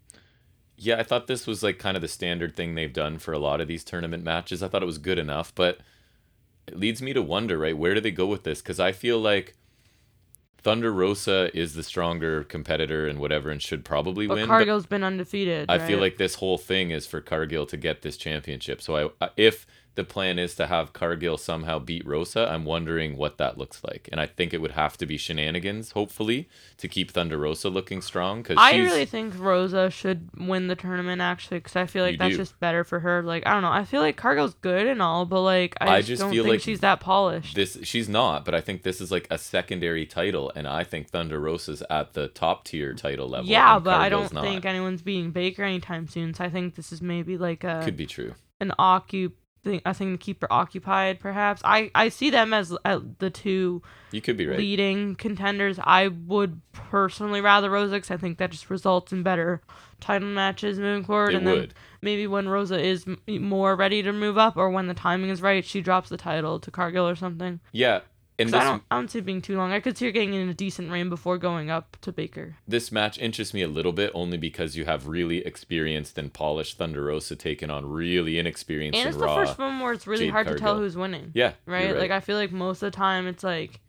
[0.77, 3.39] Yeah, I thought this was like kind of the standard thing they've done for a
[3.39, 4.61] lot of these tournament matches.
[4.61, 5.79] I thought it was good enough, but
[6.67, 7.77] it leads me to wonder, right?
[7.77, 8.61] Where do they go with this?
[8.61, 9.55] Because I feel like
[10.57, 14.47] Thunder Rosa is the stronger competitor and whatever, and should probably But win.
[14.47, 15.69] Cargill's been undefeated.
[15.69, 18.81] I feel like this whole thing is for Cargill to get this championship.
[18.81, 23.37] So I, if the plan is to have Cargill somehow beat Rosa, I'm wondering what
[23.37, 24.07] that looks like.
[24.11, 28.01] And I think it would have to be shenanigans, hopefully, to keep Thunder Rosa looking
[28.01, 28.41] strong.
[28.41, 32.13] Because I she's really think Rosa should win the tournament actually, because I feel like
[32.13, 32.37] You that's do.
[32.37, 33.23] just better for her.
[33.23, 35.97] Like I don't know, I feel like Cargill's good and all, but like I I
[35.99, 37.55] just, just don't feel think like she's that polished.
[37.55, 37.77] this.
[37.83, 41.39] She's not, but I think this is like a secondary title, and I think Thunder
[41.39, 43.49] Rosa's at the top tier title level.
[43.49, 46.33] yeah, but I Cargill's don't think anyone's beating Baker anytime soon.
[46.33, 48.33] So I think this is maybe like a could be true.
[48.59, 49.31] an occup
[49.65, 51.19] thing a thing to keep her occupied.
[51.19, 54.57] Perhaps I I see them as uh, the two You could be right.
[54.57, 55.79] leading contenders.
[55.83, 59.61] I would personally rather Rosa because I think that just results in better
[59.99, 61.33] title matches moving forward.
[61.33, 61.73] It and then would.
[62.01, 65.41] maybe when Rosa is m- more ready to move up, or when the timing is
[65.41, 67.59] right, she drops the title to Cargill or something.
[67.71, 68.01] Yeah.
[68.37, 69.71] 'Cause this I don't I don't see it being too long.
[69.71, 72.57] I could see her getting in a decent reign before going up to Baker.
[72.67, 76.77] this match interests me a little bit only because you have really experienced and polished
[76.77, 80.25] Thunder Rosa taking on really inexperienced And and, it's the first one where it's really
[80.25, 81.31] Jade hard to tell who's winning.
[81.33, 81.53] yeah.
[81.65, 81.95] you're right?
[81.97, 83.79] Like I feel like most of the time it's like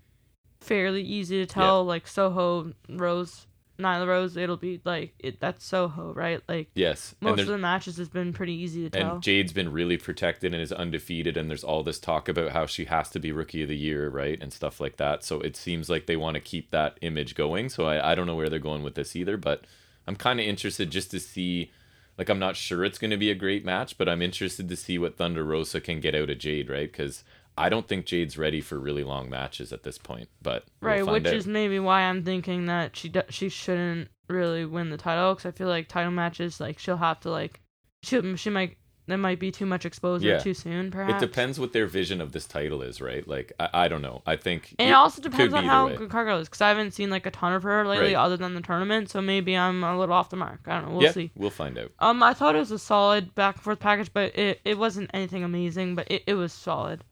[0.60, 1.84] fairly easy to tell.
[1.84, 3.46] Like Soho, Rose,
[3.78, 5.40] Nyla Rose, it'll be like it.
[5.40, 6.42] That's Soho, right?
[6.48, 7.14] Like yes.
[7.20, 9.14] most of the matches has been pretty easy to tell.
[9.14, 12.66] And Jade's been really protected and is undefeated, and there's all this talk about how
[12.66, 14.38] she has to be rookie of the year, right?
[14.40, 15.24] And stuff like that.
[15.24, 17.68] So it seems like they want to keep that image going.
[17.68, 19.64] So I, I don't know where they're going with this either, but
[20.06, 21.70] I'm kind of interested just to see.
[22.18, 24.76] Like, I'm not sure it's going to be a great match, but I'm interested to
[24.76, 26.90] see what Thunder Rosa can get out of Jade, right?
[26.90, 27.24] Because
[27.58, 31.04] I don't think Jade's ready for really long matches at this point, but we'll right,
[31.04, 31.34] find which out.
[31.34, 35.46] is maybe why I'm thinking that she do- she shouldn't really win the title because
[35.46, 37.60] I feel like title matches like she'll have to like
[38.02, 38.76] she she might
[39.08, 40.38] that might be too much exposure Yeah.
[40.40, 40.90] too soon.
[40.90, 43.26] Perhaps It depends what their vision of this title is, right?
[43.28, 44.20] Like, I, I don't know.
[44.26, 45.94] I think And it it also depends on how way.
[45.94, 48.16] good Cargill is, because I haven't seen like a ton of her lately, Right.
[48.16, 49.08] other than the tournament.
[49.08, 50.62] So maybe I'm a little off the mark.
[50.66, 50.94] I don't know.
[50.96, 51.30] We'll yeah, see.
[51.36, 51.92] we'll find out.
[52.00, 55.08] Um, I thought it was a solid back and forth package, but it, it wasn't
[55.14, 57.04] anything amazing, but it, it was solid.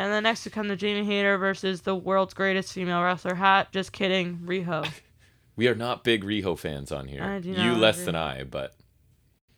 [0.00, 3.70] And then next to come the Jamie Hayter versus the world's greatest female wrestler hat.
[3.70, 4.88] Just kidding, Riho.
[5.56, 7.22] We are not big Riho fans on here.
[7.22, 8.04] I do you not less agree.
[8.06, 8.74] than I, but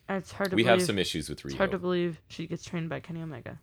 [0.09, 0.79] It's hard to we believe.
[0.79, 3.59] have some issues with it's hard to believe she gets trained by Kenny Omega.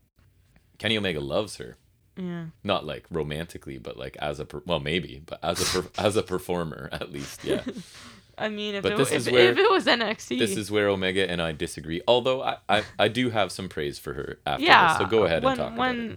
[0.79, 1.77] Kenny Omega loves her,
[2.17, 2.47] Yeah.
[2.65, 6.17] not like romantically, but like as a per- well, maybe, but as a per- as
[6.17, 7.45] a performer at least.
[7.45, 7.63] Yeah,
[8.39, 10.71] I mean, if But it, this if, is where- if it was NXT, this is
[10.71, 12.01] where Omega and I disagree.
[12.09, 14.89] Although I, I, I do have some praise for her after yeah.
[14.89, 16.17] this, so go ahead when, and talk when,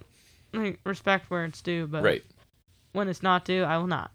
[0.53, 2.03] like, respect where it's due, but.
[2.03, 2.23] Right.
[2.93, 4.11] when it's not due, I will not.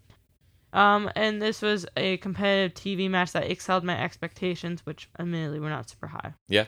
[0.71, 5.69] Um, and this was a competitive TV match that excelled my expectations, which admittedly were
[5.69, 6.33] not super high.
[6.47, 6.65] Yeah.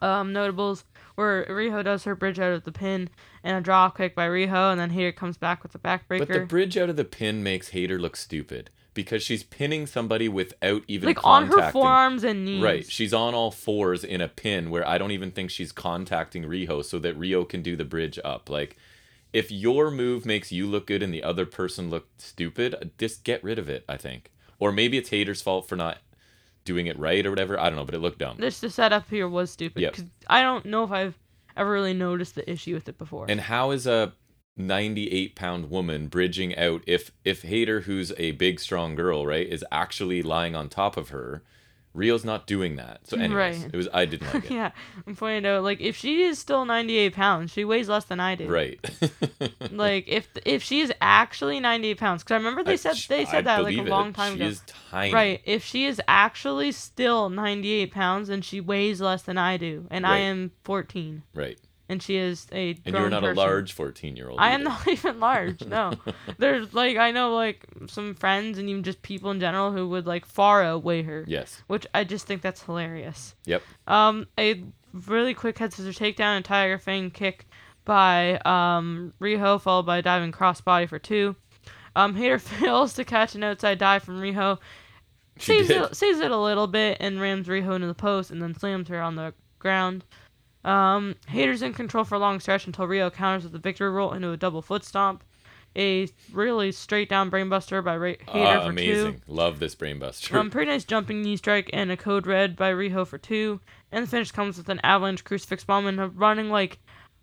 [0.00, 0.84] Um, notables
[1.16, 3.10] where Riho does her bridge out of the pin
[3.44, 6.18] and a draw kick by Riho, and then Hayter comes back with the backbreaker.
[6.20, 10.28] But the bridge out of the pin makes Hayter look stupid because she's pinning somebody
[10.28, 12.62] without even like on her forearms and knees.
[12.62, 12.86] Right.
[12.90, 16.84] She's on all fours in a pin where I don't even think she's contacting Riho
[16.84, 18.48] so that Riho can do the bridge up.
[18.48, 18.76] Like,
[19.32, 23.42] if your move makes you look good and the other person look stupid, just get
[23.44, 24.30] rid of it, I think.
[24.58, 25.98] Or maybe it's Hayter's fault for not
[26.64, 27.58] doing it right or whatever.
[27.58, 28.36] I don't know, but it looked dumb.
[28.38, 29.80] This the setup here was stupid.
[29.82, 29.94] Yep.
[29.94, 31.18] 'cause I don't know if I've
[31.56, 33.26] ever really noticed the issue with it before.
[33.28, 34.12] And how is a
[34.56, 39.64] 98 pound woman bridging out if if Hater, who's a big strong girl, right, is
[39.72, 41.42] actually lying on top of her?
[41.96, 43.00] Riho's not doing that.
[43.08, 43.70] So anyways, Right.
[43.72, 44.50] it was I didn't like it.
[44.52, 44.70] yeah,
[45.06, 48.34] I'm pointing out like if she is still 98 pounds, she weighs less than I
[48.36, 48.46] do.
[48.48, 48.78] Right.
[49.72, 53.22] Like if if she is actually 98 pounds, because I remember they I- said they
[53.22, 53.90] I said that like a believe it.
[53.90, 54.48] long time she ago.
[54.50, 55.12] is tiny.
[55.12, 55.40] Right.
[55.44, 60.06] If she is actually still 98 pounds and she weighs less than I do, and
[60.06, 61.58] I am 14, Right.
[61.90, 63.36] And she is a And you're not person.
[63.36, 64.38] a large 14 year old.
[64.38, 65.64] I am not even large.
[65.66, 65.92] No,
[66.38, 70.06] there's like I know like some friends and even just people in general who would
[70.06, 71.62] like far outweigh her, Yes.
[71.66, 73.34] which I just think that's hilarious.
[73.46, 73.62] Yep.
[73.88, 74.62] Um, a
[74.92, 77.46] really quick head scissor takedown and Tiger Fang kick
[77.84, 81.34] by um Riho, followed by a diving crossbody for two.
[81.96, 84.58] Um, Hayter fails to catch an outside dive from Riho,
[85.38, 85.82] She saves did.
[85.82, 88.88] it, saves it a little bit, and rams Riho into the post, and then slams
[88.90, 90.04] her on the ground.
[90.64, 94.12] Um, Hayter's in control for a long stretch until Riho counters with a victory roll
[94.12, 95.24] into a double foot stomp.
[95.76, 99.14] A really straight down brainbuster by Ra- Hater Ah, for amazing.
[99.14, 99.20] two.
[99.28, 100.34] Love this brainbuster.
[100.34, 103.60] Um, pretty nice jumping knee strike and a code red by Riho for two.
[103.92, 106.78] And the finish comes with an avalanche crucifix bomb and a running like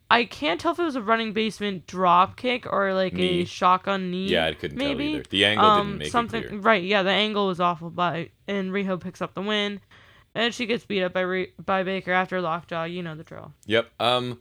[0.10, 3.42] I can't tell if it was a running basement drop kick or like Knee.
[3.42, 4.30] a shotgun knee.
[4.30, 5.08] yeah, I couldn't maybe.
[5.08, 5.30] tell either.
[5.30, 6.62] The angle um, didn't make something it clear.
[6.62, 6.84] right.
[6.84, 9.82] Yeah, the angle was awful, but and Riho picks up the win.
[10.38, 12.84] And she gets beat up by Re- by Baker after lockjaw.
[12.84, 13.54] You know the drill.
[13.66, 13.90] Yep.
[14.00, 14.40] Um,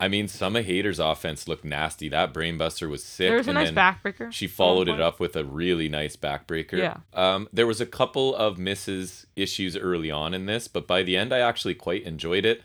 [0.00, 2.08] I mean, some of Hayter's offense looked nasty.
[2.08, 3.28] That brainbuster was sick.
[3.28, 4.32] There was a and nice backbreaker.
[4.32, 6.78] She followed it up with a really nice backbreaker.
[6.78, 6.96] Yeah.
[7.12, 11.16] Um, there was a couple of misses issues early on in this, but by the
[11.16, 12.62] end, I actually quite enjoyed it.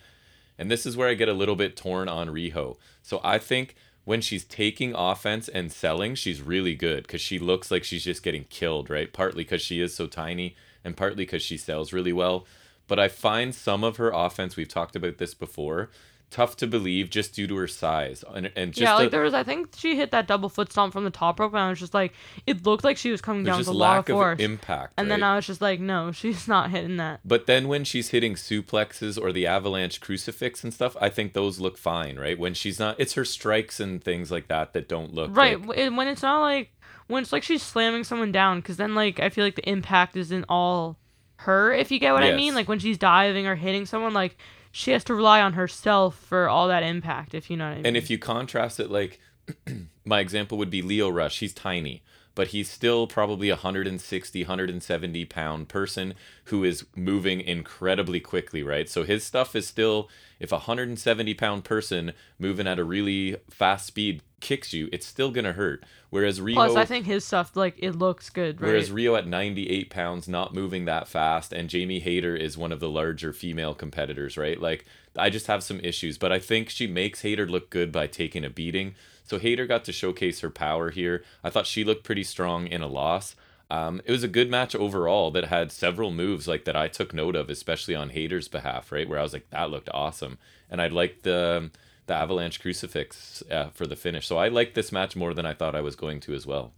[0.58, 2.78] And this is where I get a little bit torn on Riho.
[3.04, 7.70] So I think when she's taking offense and selling, she's really good because she looks
[7.70, 9.12] like she's just getting killed, right?
[9.12, 10.56] Partly because she is so tiny,
[10.86, 12.46] and partly because she sells really well.
[12.88, 15.90] but I find some of her offense, we've talked about this before,
[16.32, 18.24] tough to believe just due to her size.
[18.34, 20.72] And, and just yeah, like the- there was, I think she hit that double foot
[20.72, 22.14] stomp from the top rope, and I was just like,
[22.46, 24.40] it looked like she was coming down with a lot of force.
[24.40, 24.94] impact.
[24.98, 25.24] and then?
[25.24, 27.22] I was just like, no, she's not hitting that.
[27.26, 31.60] But then when she's hitting suplexes or the avalanche crucifix and stuff, I think those
[31.60, 32.38] look fine, right?
[32.38, 35.78] When she's not, it's her strikes and things like that that don't look Right, like-
[35.96, 36.72] when it's not like
[37.08, 40.16] when it's like she's slamming someone down, because then like I feel like the impact
[40.16, 40.98] isn't all
[41.38, 41.72] her.
[41.74, 44.38] If you get what I mean, like when she's diving or hitting someone, like
[44.72, 47.34] she has to rely on herself for all that impact.
[47.34, 47.86] If you know what I mean.
[47.86, 49.20] And if you contrast it, like
[50.06, 51.40] my example would be Lio Rush.
[51.40, 52.04] He's tiny,
[52.34, 56.14] but he's still probably a 160, 170 pound person
[56.46, 58.90] who is moving incredibly quickly, right?
[58.90, 63.88] So his stuff is still, if a 170 pound person moving at a really fast
[63.88, 65.84] speed kicks you, it's still gonna hurt.
[66.10, 68.70] Whereas Riho, Plus, I think his stuff like it looks good, right?
[68.70, 72.80] Whereas Riho at 98 pounds, not moving that fast, and Jamie Hayter is one of
[72.80, 74.60] the larger female competitors, right?
[74.60, 74.86] Like,
[75.18, 78.46] I just have some issues, but I think she makes Hayter look good by taking
[78.46, 78.96] a beating.
[79.24, 81.24] So Hayter got to showcase her power here.
[81.44, 83.36] I thought she looked pretty strong in a loss.
[83.70, 87.14] Um, it was a good match overall that had several moves like that I took
[87.14, 89.10] note of, especially on Hayter's behalf, right?
[89.10, 90.38] Where I was like, that looked awesome,
[90.70, 91.72] and I'd like the
[92.08, 94.28] the Avalanche crucifix uh, for the finish.
[94.28, 96.72] So I liked this match more than I thought I was going to as well.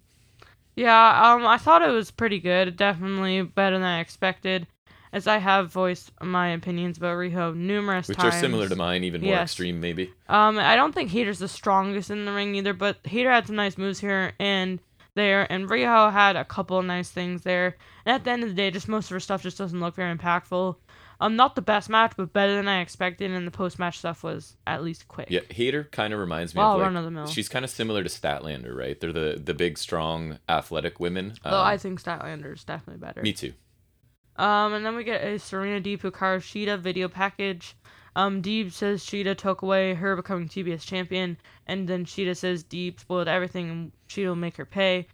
[0.76, 2.78] Yeah, um, I thought it was pretty good.
[2.78, 4.68] Definitely better than I expected,
[5.12, 8.28] as I have voiced my opinions about Riho numerous Which times.
[8.28, 9.50] Which are similar to mine, even more Yes.
[9.52, 10.14] extreme, maybe.
[10.30, 13.56] Um, I don't think Hayter's the strongest in the ring either, but Hater had some
[13.56, 14.80] nice moves here and
[15.16, 17.76] there, and Riho had a couple of nice things there.
[18.06, 19.96] And at the end of the day, just most of her stuff just doesn't look
[19.96, 20.76] very impactful.
[21.20, 24.24] Um, not the best match, but better than I expected, and the post match stuff
[24.24, 25.28] was at least quick.
[25.32, 27.28] Yeah, Hayter kind of reminds me of like run-of-the-mill.
[27.28, 29.00] she's kind of similar to Statlander, right?
[29.00, 31.34] They're the the big, strong, athletic women.
[31.44, 33.22] Um, I think Statlander is definitely better.
[33.22, 33.54] me too.
[34.36, 37.76] Um, and then we get a Serena Deeb Shida video package.
[38.16, 43.00] Um, Deeb says Shida took away her becoming TBS champion, and then Shida says Deeb
[43.00, 45.08] spoiled everything and Shida will make her pay.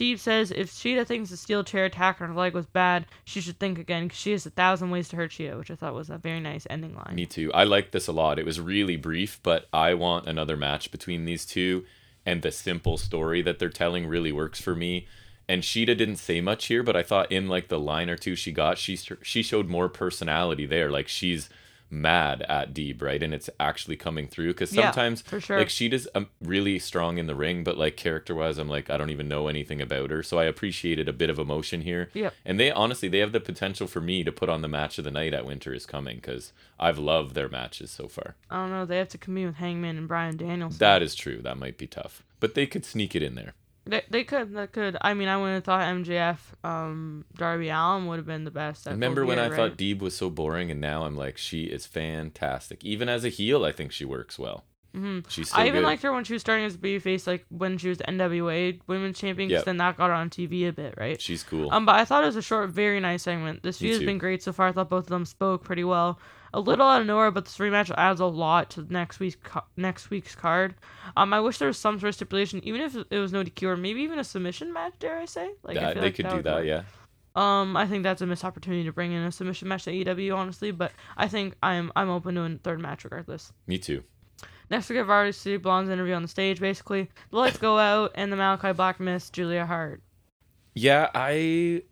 [0.00, 3.42] Deeb says if Shida thinks the steel chair attack on her leg was bad, she
[3.42, 5.92] should think again because she has a thousand ways to hurt Shida, which I thought
[5.92, 7.14] was a very nice ending line.
[7.14, 7.52] Me too.
[7.52, 8.38] I like this a lot.
[8.38, 11.84] It was really brief, but I want another match between these two,
[12.24, 15.06] and the simple story that they're telling really works for me.
[15.46, 18.36] And Shida didn't say much here, but I thought in like the line or two
[18.36, 20.90] she got, she she showed more personality there.
[20.90, 21.50] Like she's
[21.90, 23.22] mad at Deeb, right?
[23.22, 25.58] And it's actually coming through because Yeah, sometimes for sure.
[25.58, 28.96] like Shida's um, really strong in the ring, but like character wise, I'm like I
[28.96, 30.22] don't even know anything about her.
[30.22, 32.10] So I appreciated a bit of emotion here.
[32.14, 32.34] Yep.
[32.44, 35.04] And they honestly they have the potential for me to put on the match of
[35.04, 38.36] the night at Winter is Coming because I've loved their matches so far.
[38.50, 38.86] I don't know.
[38.86, 40.78] They have to compete with Hangman and Bryan Danielson.
[40.78, 41.40] That is true.
[41.42, 43.54] That might be tough, but they could sneak it in there.
[43.86, 44.96] They, they could they could.
[45.00, 48.86] I mean, I would have thought MJF, um, Darby Allin would have been the best.
[48.86, 49.78] at Remember when I Bulgaria, thought right?
[49.78, 52.84] Deeb was so boring, and now I'm like, she is fantastic.
[52.84, 54.64] Even as a heel, I think she works well.
[54.94, 55.24] Mhm.
[55.30, 55.86] She's so I even good.
[55.86, 58.80] liked her when she was starting as a babyface, like when she was the NWA
[58.88, 59.64] Women's Champion, because Yep.
[59.66, 61.20] then that got her on TV a bit, right?
[61.20, 61.72] She's cool.
[61.72, 63.62] Um, but I thought it was a short, very nice segment.
[63.62, 64.66] This feud has been great so far.
[64.68, 66.18] I thought both of them spoke pretty well.
[66.52, 69.36] A little out of nowhere, but this rematch adds a lot to next week's
[69.76, 70.74] next week's card.
[71.16, 73.62] Um, I wish there was some sort of stipulation, even if it was no DQ
[73.68, 74.94] or maybe even a submission match.
[74.98, 75.50] Dare I say?
[75.62, 76.66] Like I they like could do that, work.
[76.66, 76.82] yeah.
[77.36, 80.36] Um, I think that's a missed opportunity to bring in a submission match to AEW,
[80.36, 80.72] honestly.
[80.72, 83.52] But I think I'm I'm open to a third match regardless.
[83.66, 84.02] Me too.
[84.70, 86.60] Next, we get Varsity City Blonde's interview on the stage.
[86.60, 90.02] Basically, the lights go out, and the Malachi Black miss Julia Hart.
[90.74, 91.82] Yeah, I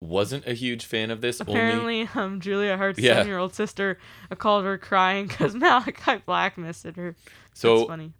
[0.00, 1.40] wasn't a huge fan of this.
[1.40, 3.14] Only Apparently, um, Julia Hart's Yeah.
[3.14, 3.98] seven-year-old sister
[4.38, 7.16] called her crying because Malachi Black missed her.
[7.48, 8.12] That's so funny.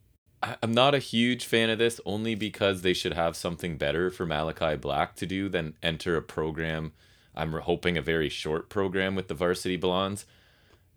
[0.42, 4.10] I- I'm not a huge fan of this, only because they should have something better
[4.10, 6.92] for Malachi Black to do than enter a program.
[7.34, 10.26] I'm hoping a very short program with the Varsity Blondes.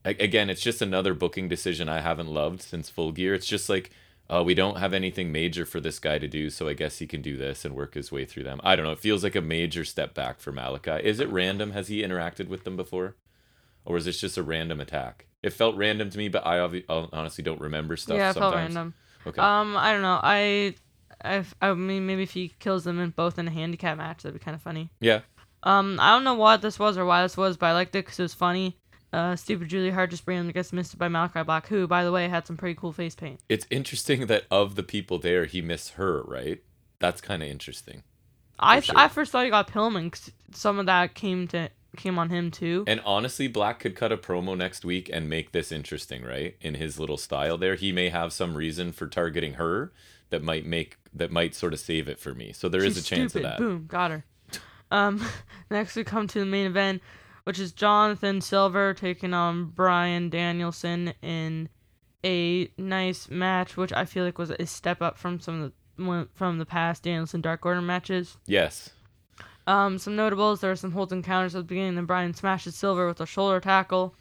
[0.03, 3.35] A- again, it's just another booking decision I haven't loved since Full Gear.
[3.35, 3.91] It's just like,
[4.31, 7.07] uh, we don't have anything major for this guy to do, so I guess he
[7.07, 8.61] can do this and work his way through them.
[8.63, 8.91] I don't know.
[8.93, 11.05] It feels like a major step back for Malachi.
[11.05, 11.71] Is it random?
[11.71, 13.15] Has he interacted with them before?
[13.83, 15.25] Or is this just a random attack?
[15.43, 18.53] It felt random to me, but I obvi- honestly don't remember stuff yeah, it felt
[18.53, 18.75] sometimes.
[18.75, 18.93] random.
[19.25, 19.41] Okay.
[19.41, 20.19] Um, I don't know.
[20.21, 20.75] I,
[21.23, 24.39] I, I mean, maybe if he kills them in both in a handicap match, that'd
[24.39, 24.91] be kind of funny.
[24.99, 25.21] yeah.
[25.63, 28.05] Um, I don't know what this was or why this was, but I liked it
[28.05, 28.77] because it was funny.
[29.13, 32.29] Uh, stupid Julie Hart just randomly gets missed by Malachi Black, who, by the way,
[32.29, 33.41] had some pretty cool face paint.
[33.49, 36.61] It's interesting that of the people there, he missed her, right?
[36.99, 38.03] That's kind of interesting.
[38.57, 42.17] I th- I first thought he got Pillman 'cause some of that came to came
[42.17, 42.85] on him too.
[42.87, 46.55] And honestly, Black could cut a promo next week and make this interesting, right?
[46.61, 49.91] In his little style there, he may have some reason for targeting her
[50.29, 52.53] that might make that might sort of save it for me.
[52.53, 53.45] So there is She's a chance stupid.
[53.45, 53.57] of that.
[53.57, 54.23] Boom, got her.
[54.89, 55.25] Um,
[55.69, 57.01] next we come to the main event.
[57.43, 61.69] Which is Jonathan Silver taking on Bryan Danielson in
[62.23, 66.27] a nice match, which I feel like was a step up from some of the
[66.33, 68.37] from the past Danielson Dark Order matches.
[68.45, 68.91] Yes.
[69.67, 70.61] Um, some notables.
[70.61, 71.95] There were some holds and counters at the beginning.
[71.95, 74.15] Then Bryan smashes Silver with a shoulder tackle.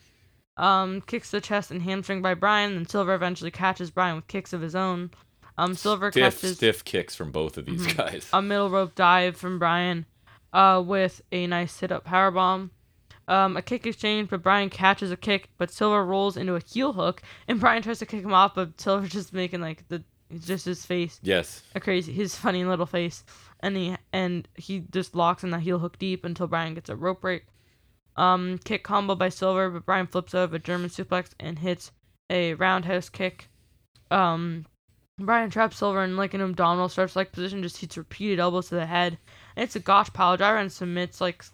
[0.57, 2.75] Um, kicks the chest and hamstring by Bryan.
[2.75, 5.11] Then Silver eventually catches Bryan with kicks of his own.
[5.57, 8.29] Um, Silver Stiff, catches stiff kicks from both of these guys.
[8.33, 10.07] a middle rope dive from Bryan,
[10.53, 12.71] uh, with a nice sit up power bomb.
[13.31, 16.93] Um, a kick exchange, but Bryan catches a kick, but Silver rolls into a heel
[16.93, 20.03] hook, and Bryan tries to kick him off, but Silver's just making like the
[20.39, 21.62] just his face yes.
[21.74, 23.24] a crazy his funny little face
[23.61, 26.97] and he and he just locks in that heel hook deep until Bryan gets a
[26.97, 27.47] rope break.
[28.16, 31.91] Um kick combo by Silver, but Bryan flips out of a German suplex and hits
[32.28, 33.49] a roundhouse kick.
[34.11, 34.66] Um
[35.27, 38.75] Bryan traps Silver in like an abdominal stretch like position, just hits repeated elbows to
[38.75, 39.18] the head.
[39.57, 41.45] And it's a gotch pile driver and submits like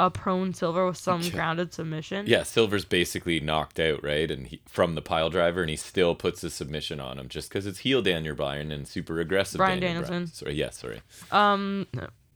[0.00, 2.26] a prone Silver with some grounded submission.
[2.26, 4.30] Yeah, Silver's basically knocked out, right?
[4.30, 7.48] And he, from the pile driver, and he still puts a submission on him just
[7.48, 9.58] because it's heel Daniel Bryan and super aggressive.
[9.58, 10.12] Bryan Daniel Bryan.
[10.12, 10.34] Danielson.
[10.34, 11.00] Sorry, yes, sorry.
[11.30, 11.86] Um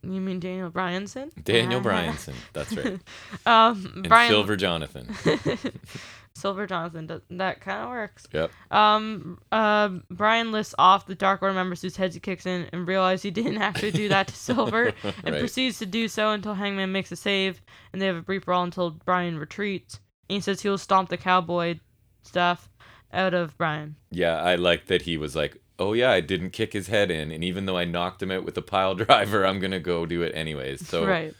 [0.02, 1.30] you mean Daniel Bryanson?
[1.42, 2.34] Daniel Bryanson.
[2.52, 3.00] That's right.
[3.46, 5.14] Um And Bryan Silver Jonathan.
[6.38, 7.06] Silver Jonathan.
[7.08, 8.26] That, that kind of works.
[8.32, 8.50] Yep.
[8.70, 12.86] Um, uh, Bryan lists off the Dark Order members whose heads he kicks in and
[12.86, 15.40] realizes he didn't actually do that to Silver and Right.
[15.40, 17.60] proceeds to do so until Hangman makes a save
[17.92, 20.00] and they have a brief brawl until Bryan retreats.
[20.28, 21.80] And he says he'll stomp the cowboy
[22.22, 22.70] stuff
[23.12, 23.96] out of Bryan.
[24.10, 27.30] Yeah, I like that he was like, "Oh yeah, I didn't kick his head in,
[27.32, 30.20] and even though I knocked him out with a pile driver, I'm gonna go do
[30.22, 31.34] it anyways." So right.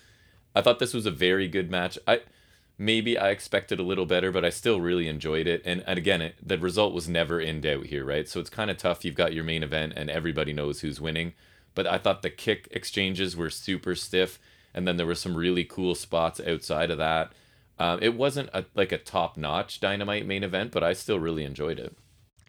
[0.54, 1.98] I thought this was a very good match.
[2.06, 2.22] I
[2.78, 5.62] maybe I expected a little better, but I still really enjoyed it.
[5.64, 8.28] And, and again, it, the result was never in doubt here, right?
[8.28, 9.04] So it's kind of tough.
[9.04, 11.34] You've got your main event, and everybody knows who's winning.
[11.74, 14.38] But I thought the kick exchanges were super stiff,
[14.72, 17.32] and then there were some really cool spots outside of that.
[17.78, 21.78] Um, it wasn't a, like a top-notch Dynamite main event, but I still really enjoyed
[21.78, 21.96] it.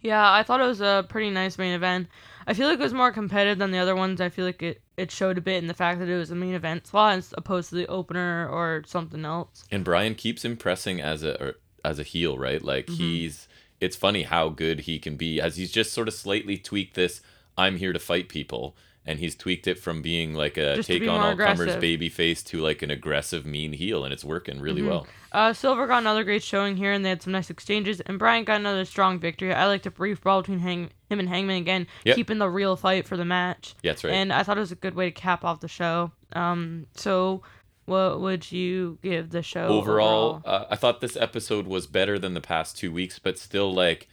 [0.01, 2.07] Yeah, I thought it was a pretty nice main event.
[2.47, 4.21] I feel like it was more competitive than the other ones.
[4.21, 6.35] I feel like it, it showed a bit in the fact that it was a
[6.35, 9.63] main event slot as opposed to the opener or something else.
[9.71, 12.61] And Bryan keeps impressing as a as a heel, right?
[12.61, 12.95] Like mm-hmm.
[12.95, 13.47] he's
[13.79, 17.21] it's funny how good he can be as he's just sort of slightly tweaked this
[17.57, 18.75] I'm here to fight people
[19.09, 22.43] and he's tweaked it from being like a Just take on all comers baby face
[22.43, 25.07] to like an aggressive mean heel and it's working really well.
[25.31, 28.01] Uh, Silver got another great showing here, and they had some nice exchanges.
[28.01, 29.53] And Bryan got another strong victory.
[29.53, 32.15] I liked a brief brawl between Hang- him and Hangman again, Yep.
[32.15, 33.75] keeping the real fight for the match.
[33.83, 34.13] Yeah, that's right.
[34.13, 36.11] And I thought it was a good way to cap off the show.
[36.33, 37.43] Um, so
[37.85, 42.33] what would you give the show overall, Uh, I thought this episode was better than
[42.35, 44.07] the past two weeks, but still like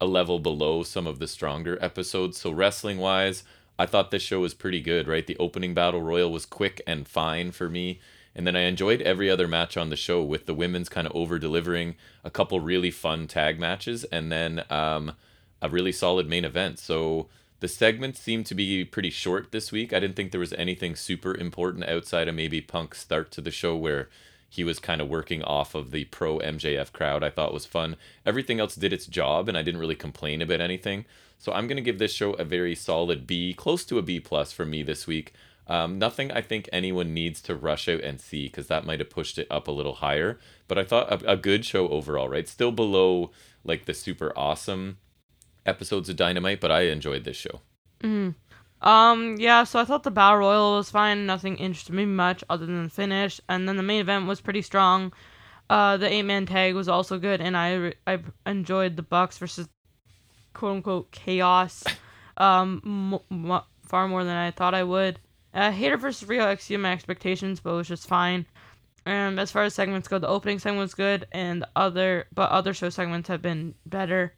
[0.00, 2.38] a level below some of the stronger episodes.
[2.40, 3.44] So wrestling wise,
[3.78, 5.08] I thought this show was pretty good.
[5.08, 8.00] Right, the opening battle royal was quick and fine for me,
[8.34, 11.14] and then I enjoyed every other match on the show with the women's kind of
[11.14, 15.12] over delivering, a couple really fun tag matches, and then um,
[15.60, 16.78] a really solid main event.
[16.78, 17.28] So.
[17.60, 19.92] The segments seemed to be pretty short this week.
[19.92, 23.52] I didn't think there was anything super important outside of maybe Punk's start to the
[23.52, 24.08] show where
[24.52, 27.22] he was kind of working off of the pro MJF crowd.
[27.22, 27.96] I thought was fun.
[28.26, 31.06] Everything else did its job, and I didn't really complain about anything.
[31.42, 34.52] So I'm gonna give this show a very solid B, close to a B plus
[34.52, 35.32] for me this week.
[35.66, 39.10] Um, nothing I think anyone needs to rush out and see because that might have
[39.10, 40.38] pushed it up a little higher.
[40.68, 42.46] But I thought a, a good show overall, right?
[42.46, 43.32] Still below
[43.64, 44.98] like the super awesome
[45.66, 47.60] episodes of Dynamite, but I enjoyed this show.
[48.80, 51.26] Um, yeah, so I thought the Battle Royal was fine.
[51.26, 53.40] Nothing interested me much other than the finish.
[53.48, 55.12] And then the main event was pretty strong.
[55.68, 59.68] Uh, the eight man tag was also good, and I I enjoyed the Bucks versus
[60.54, 61.84] quote unquote chaos,
[62.36, 65.18] um, m- m- far more than I thought I would.
[65.54, 68.46] Uh, Hayter versus Riho exceeded my expectations, but it was just fine.
[69.04, 72.72] And as far as segments go, the opening segment was good, and other but other
[72.72, 74.34] show segments have been better.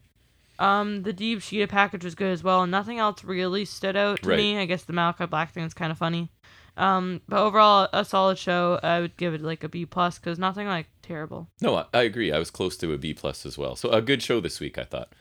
[0.58, 4.22] Um, the Deeb Shida package was good as well, and nothing else really stood out
[4.22, 4.36] to Right.
[4.38, 4.58] me.
[4.58, 6.30] I guess the Malakai Black thing is kind of funny.
[6.76, 8.80] Um, but overall, a solid show.
[8.82, 11.48] I would give it like a B plus because nothing like terrible.
[11.60, 12.32] No, I, I agree.
[12.32, 13.76] I was close to a B plus as well.
[13.76, 15.12] So a good show this week, I thought.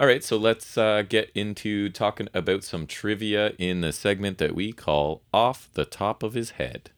[0.00, 4.54] All right, so let's uh, get into talking about some trivia in the segment that
[4.54, 6.88] we call "Off the Top of His Head."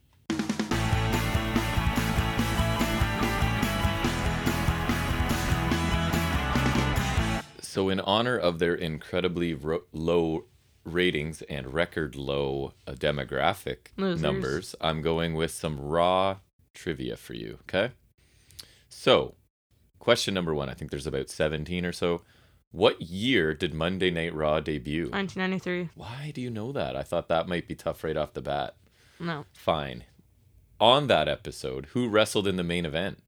[7.60, 10.44] So, in honor of their incredibly ro- low
[10.84, 14.22] ratings and record low uh, demographic Losers.
[14.22, 16.36] numbers, I'm going with some raw
[16.72, 17.58] trivia for you.
[17.62, 17.94] Okay.
[18.88, 19.34] So,
[19.98, 22.22] question number one I think there's about 17 or so.
[22.72, 25.10] What year did Monday Night Raw debut?
[25.10, 25.90] 1993.
[25.94, 26.96] Why do you know that?
[26.96, 28.76] I thought that might be tough right off the bat.
[29.20, 29.44] No.
[29.52, 30.04] Fine.
[30.80, 33.22] on that episode, who wrestled in the main event?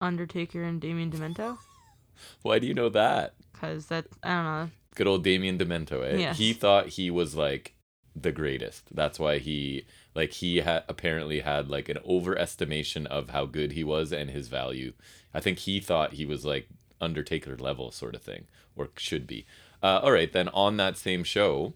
[0.00, 1.58] Undertaker and Damien Demento.
[2.42, 3.34] Why do you know that?
[3.54, 4.70] Cause that I don't know.
[4.94, 6.16] Good old Damien Demento, eh?
[6.18, 6.38] Yes.
[6.38, 7.74] He thought he was like
[8.14, 8.94] the greatest.
[8.94, 13.82] That's why he like he had apparently had like an overestimation of how good he
[13.82, 14.92] was and his value.
[15.32, 16.68] I think he thought he was like
[17.02, 18.46] Undertaker level sort of thing,
[18.76, 19.44] or should be.
[19.82, 21.74] Uh, all right, then on that same show,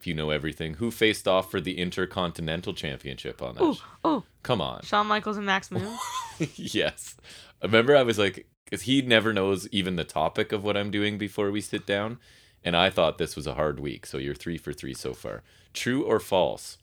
[0.00, 3.62] if you know everything, who faced off for the Intercontinental Championship on that?
[3.62, 4.82] Oh, oh, Come on.
[4.82, 5.96] Shawn Michaels and Max Moon.
[6.54, 7.16] yes.
[7.62, 11.16] Remember, I was like, because he never knows even the topic of what I'm doing
[11.16, 12.18] before we sit down.
[12.62, 14.06] And I thought this was a hard week.
[14.06, 15.42] So you're three for three so far.
[15.72, 16.78] True or false?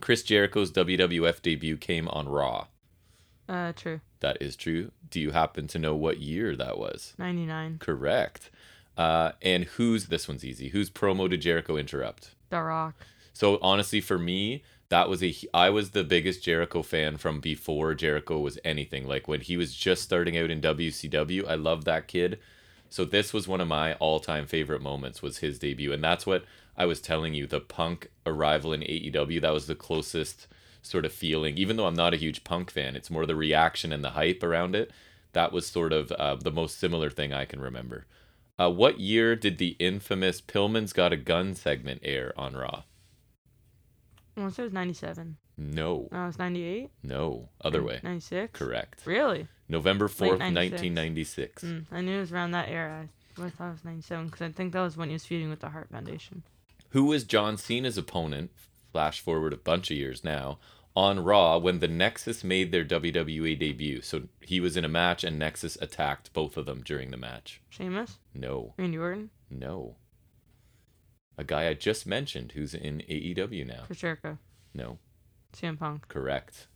[0.00, 2.68] Chris Jericho's WWF debut came on Raw.
[3.50, 4.00] Uh, true.
[4.20, 4.92] That is true.
[5.10, 7.14] Do you happen to know what year that was?
[7.18, 7.78] Ninety nine.
[7.80, 8.50] Correct.
[8.96, 10.68] Uh, and who's this one's easy?
[10.68, 12.34] Who's promo did Jericho interrupt?
[12.50, 12.94] The Rock.
[13.32, 17.94] So honestly, for me, that was a I was the biggest Jericho fan from before
[17.94, 19.06] Jericho was anything.
[19.06, 22.38] Like when he was just starting out in WCW, I loved that kid.
[22.88, 26.44] So this was one of my all-time favorite moments was his debut, and that's what
[26.76, 27.46] I was telling you.
[27.46, 30.48] The Punk arrival in AEW that was the closest
[30.82, 31.56] sort of feeling.
[31.56, 34.42] Even though I'm not a huge Punk fan, it's more the reaction and the hype
[34.42, 34.90] around it.
[35.32, 38.06] That was sort of uh, the most similar thing I can remember.
[38.58, 42.82] Uh, what year did the infamous Pillman's Got a Gun segment air on Raw?
[44.36, 45.36] I want to say it was ninety seven.
[45.56, 46.90] No, No, it was ninety eight.
[47.02, 48.00] no, other way.
[48.02, 48.58] Ninety six.
[48.58, 49.02] Correct.
[49.04, 49.46] Really?
[49.68, 51.62] November 4th, 1996.
[51.62, 53.08] Mm, I knew it was around that era.
[53.38, 55.48] I thought it was ninety seven because I think that was when he was feuding
[55.50, 56.42] with the Heart Foundation.
[56.90, 58.50] Who was John Cena's opponent,
[58.92, 60.58] flash forward a bunch of years now,
[60.96, 64.00] on Raw when the Nexus made their WWE debut?
[64.02, 67.60] So he was in a match and Nexus attacked both of them during the match.
[67.70, 69.96] Sheamus, No, Randy Orton, no.
[71.38, 73.84] A guy I just mentioned who's in AEW now.
[73.86, 74.38] Chris Jericho,
[74.74, 74.98] No,
[75.54, 76.08] CM Punk.
[76.08, 76.66] correct.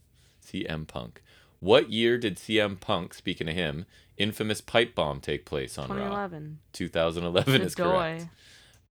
[0.44, 1.22] CM Punk.
[1.60, 3.86] What year did CM Punk, speaking of him,
[4.16, 5.96] infamous pipe bomb take place on Raw?
[5.96, 6.58] 2011.
[6.72, 8.26] 2011 is correct.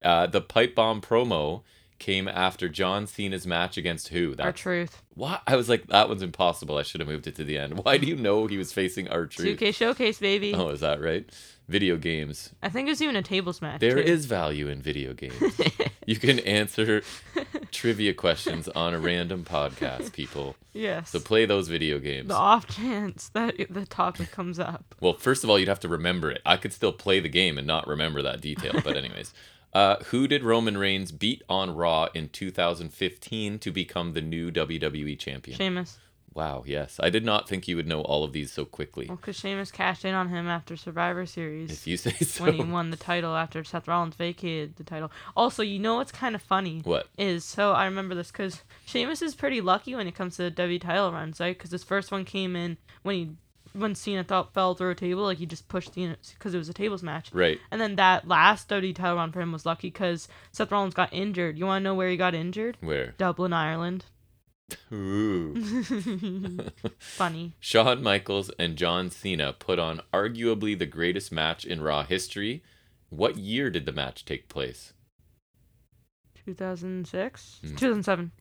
[0.02, 1.62] Uh, the pipe bomb promo
[2.04, 4.36] came after John Cena's match against who?
[4.38, 5.01] R-Truth.
[5.16, 5.41] What?
[5.47, 6.78] I was like, that one's impossible.
[6.78, 7.78] I should have moved it to the end.
[7.86, 9.58] Why do you know he was facing R-Truth?
[9.58, 10.54] 2K Showcase, baby.
[10.54, 11.26] Oh, is that right?
[11.70, 12.51] Video games.
[12.62, 13.80] I think it was even a tables match.
[13.80, 14.01] There too.
[14.12, 15.34] is value in video games.
[16.06, 17.04] you can answer
[17.72, 20.58] trivia questions on a random podcast, people.
[20.74, 21.12] yes.
[21.12, 22.28] So play those video games.
[22.28, 24.93] the off chance that the topic comes up.
[24.99, 26.41] Well, first of all, you'd have to remember it.
[26.45, 28.74] I could still play the game and not remember that detail.
[28.84, 29.34] But anyways,
[29.74, 35.18] uh, who did Roman Reigns beat on Raw in 2015 to become the new WWE
[35.18, 35.58] champion?
[35.58, 36.00] Sheamus.
[36.36, 37.00] Wow, yes.
[37.00, 39.06] I did not think you would know all of these so quickly.
[39.08, 41.72] Well, because Sheamus cashed in on him after Survivor Series.
[41.72, 42.44] If you say so.
[42.46, 45.12] when he won the title after Seth Rollins vacated the title.
[45.38, 47.08] Also, you know what's kind of funny What?
[47.20, 50.52] is so I remember this because Sheamus is pretty lucky when it comes to the
[50.52, 51.56] W title runs, right?
[51.56, 53.30] Because his first one came in when he
[53.74, 56.70] when Cena thought fell through a table, like he just pushed Cena because it was
[56.70, 57.32] a tables match.
[57.34, 57.60] Right.
[57.72, 61.12] And then that last W title run for him was lucky because Seth Rollins got
[61.12, 61.58] injured.
[61.58, 62.78] You want to know where he got injured?
[62.82, 63.16] Where?
[63.18, 64.06] Dublin, Ireland.
[64.94, 65.56] Ooh.
[67.00, 67.54] Funny.
[67.60, 72.64] Shawn Michaels and John Cena put on arguably the greatest match in Raw history.
[73.10, 74.94] What year did the match take place?
[76.46, 77.60] 2006?
[77.64, 77.70] Mm.
[77.70, 78.32] 2007.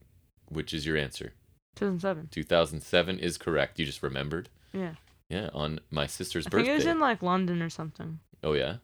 [0.49, 1.33] Which is your answer?
[1.77, 2.29] 2007.
[2.31, 3.79] 2007 is correct.
[3.79, 4.49] You just remembered?
[4.73, 4.95] Yeah.
[5.29, 6.73] Yeah, on my sister's I birthday.
[6.73, 8.19] it was in like London or something.
[8.45, 8.77] oh, yeah?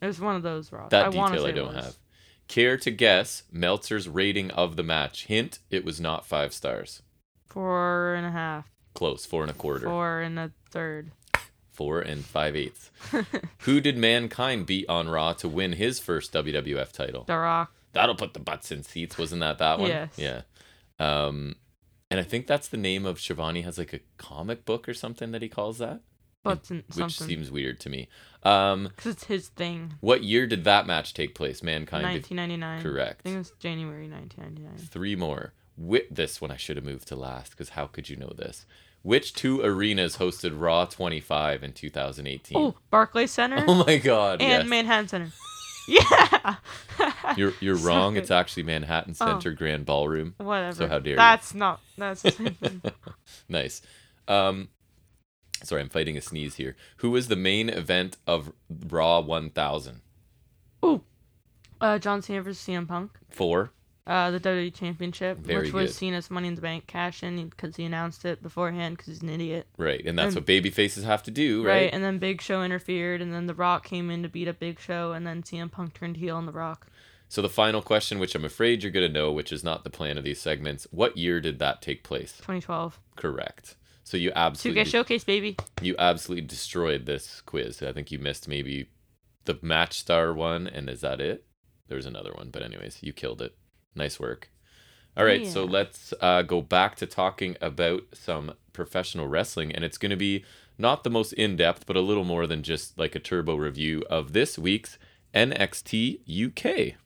[0.00, 0.90] It was one of those Raws.
[0.90, 1.96] That I detail I don't have.
[2.48, 5.24] Care to guess Meltzer's rating of the match?
[5.26, 7.02] Hint: It was not five stars.
[7.46, 8.70] Four and a half.
[8.94, 11.10] Close, four and a quarter, Four and a third.
[11.72, 12.90] four and five eighths.
[13.60, 17.24] Who did Mankind beat on Raw to win his first WWF title?
[17.24, 17.72] The Rock.
[17.92, 19.18] That'll put the butts in seats.
[19.18, 19.88] Wasn't that that one?
[19.88, 20.12] Yes.
[20.16, 20.42] Yeah.
[21.00, 21.56] Um,
[22.10, 25.32] and I think that's the name of Shivani has like a comic book or something
[25.32, 26.00] that he calls that,
[26.44, 27.26] Butts which something.
[27.26, 28.08] seems weird to me.
[28.44, 29.94] Um, Because it's his thing.
[30.00, 31.62] what year did that match take place?
[31.62, 32.02] Mankind.
[32.04, 32.82] did- 1999.
[32.82, 33.20] Correct.
[33.20, 34.86] I think it was January 1999.
[34.88, 35.52] Three more.
[35.76, 38.64] With this one I should have moved to last because how could you know this?
[39.02, 42.56] Which two arenas hosted Raw 25 in 2018?
[42.56, 44.40] Oh, Barclays Center Oh my God!
[44.40, 44.66] and yes.
[44.66, 45.32] Manhattan Center.
[45.98, 46.56] Yeah.
[47.36, 48.16] You're you're wrong.
[48.16, 49.26] It's actually Manhattan Oh.
[49.26, 50.34] Center Grand Ballroom.
[50.38, 50.74] Whatever.
[50.76, 51.16] So how dare you.
[51.16, 51.80] That's not.
[51.98, 52.56] That's thing.
[53.48, 53.82] Nice.
[54.28, 54.68] Um,
[55.62, 56.76] sorry, I'm fighting a sneeze here.
[56.98, 58.52] Who was the main event of
[58.88, 60.00] Raw 1000?
[61.80, 63.10] Uh, John Cena versus CM Punk.
[63.28, 63.70] Four.
[64.06, 65.96] Uh, the WWE Championship, Very which was good.
[65.96, 69.28] Cena's Money in the Bank cash in because he announced it beforehand because he's an
[69.30, 69.66] idiot.
[69.76, 71.72] Right, and that's And- what baby faces have to do, Right.
[71.72, 71.90] right?
[71.92, 74.78] and then Big Show interfered, and then The Rock came in to beat up Big
[74.78, 76.86] Show, and then CM Punk turned heel on The Rock.
[77.28, 80.16] So the final question, which I'm afraid you're gonna know, which is not the plan
[80.16, 82.36] of these segments, what year did that take place?
[82.36, 83.00] 2012.
[83.16, 83.74] Correct.
[84.04, 85.56] So you absolutely 2K Showcase, baby.
[85.82, 87.82] you absolutely destroyed this quiz.
[87.82, 88.90] I think you missed maybe
[89.46, 91.44] the match star one, and is that it?
[91.88, 93.56] There's another one, but anyways, you killed it.
[93.96, 94.50] Nice work.
[95.16, 99.96] All right, so let's uh, go back to talking about some professional wrestling, and it's
[99.96, 100.44] going to be
[100.76, 104.04] not the most in depth, but a little more than just like a turbo review
[104.10, 104.98] of this week's
[105.34, 106.96] NXT UK.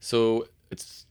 [0.00, 1.06] So it's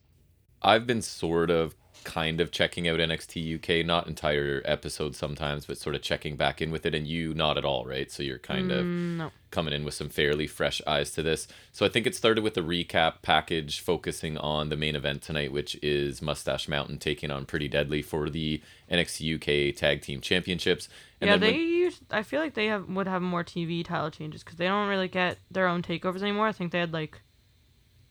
[0.62, 1.76] I've been sort of
[2.06, 6.62] kind of checking out NXT UK, not entire episodes sometimes, but sort of checking back
[6.62, 8.10] in with it and you not at all, right?
[8.10, 9.32] So you're kind of Mm, no.
[9.52, 11.48] coming in with some fairly fresh eyes to this.
[11.74, 15.52] So I think it started with a recap package focusing on the main event tonight,
[15.52, 19.36] which is Mustache Mountain taking on Pretty Deadly for the NXT
[19.72, 20.88] UK Tag Team Championships.
[21.20, 22.00] And yeah, they when- use.
[22.12, 25.08] I feel like they have would have more TV title changes because they don't really
[25.08, 26.48] get their own takeovers anymore.
[26.48, 27.22] I think they had like.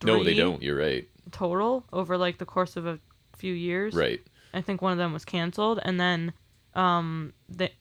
[0.03, 0.61] no, they don't.
[0.61, 1.07] You're right.
[1.31, 2.99] Total over like the course of a
[3.37, 3.93] few years.
[3.93, 4.21] Right.
[4.53, 6.33] I think one of them was canceled, and then,
[6.73, 7.73] um, they,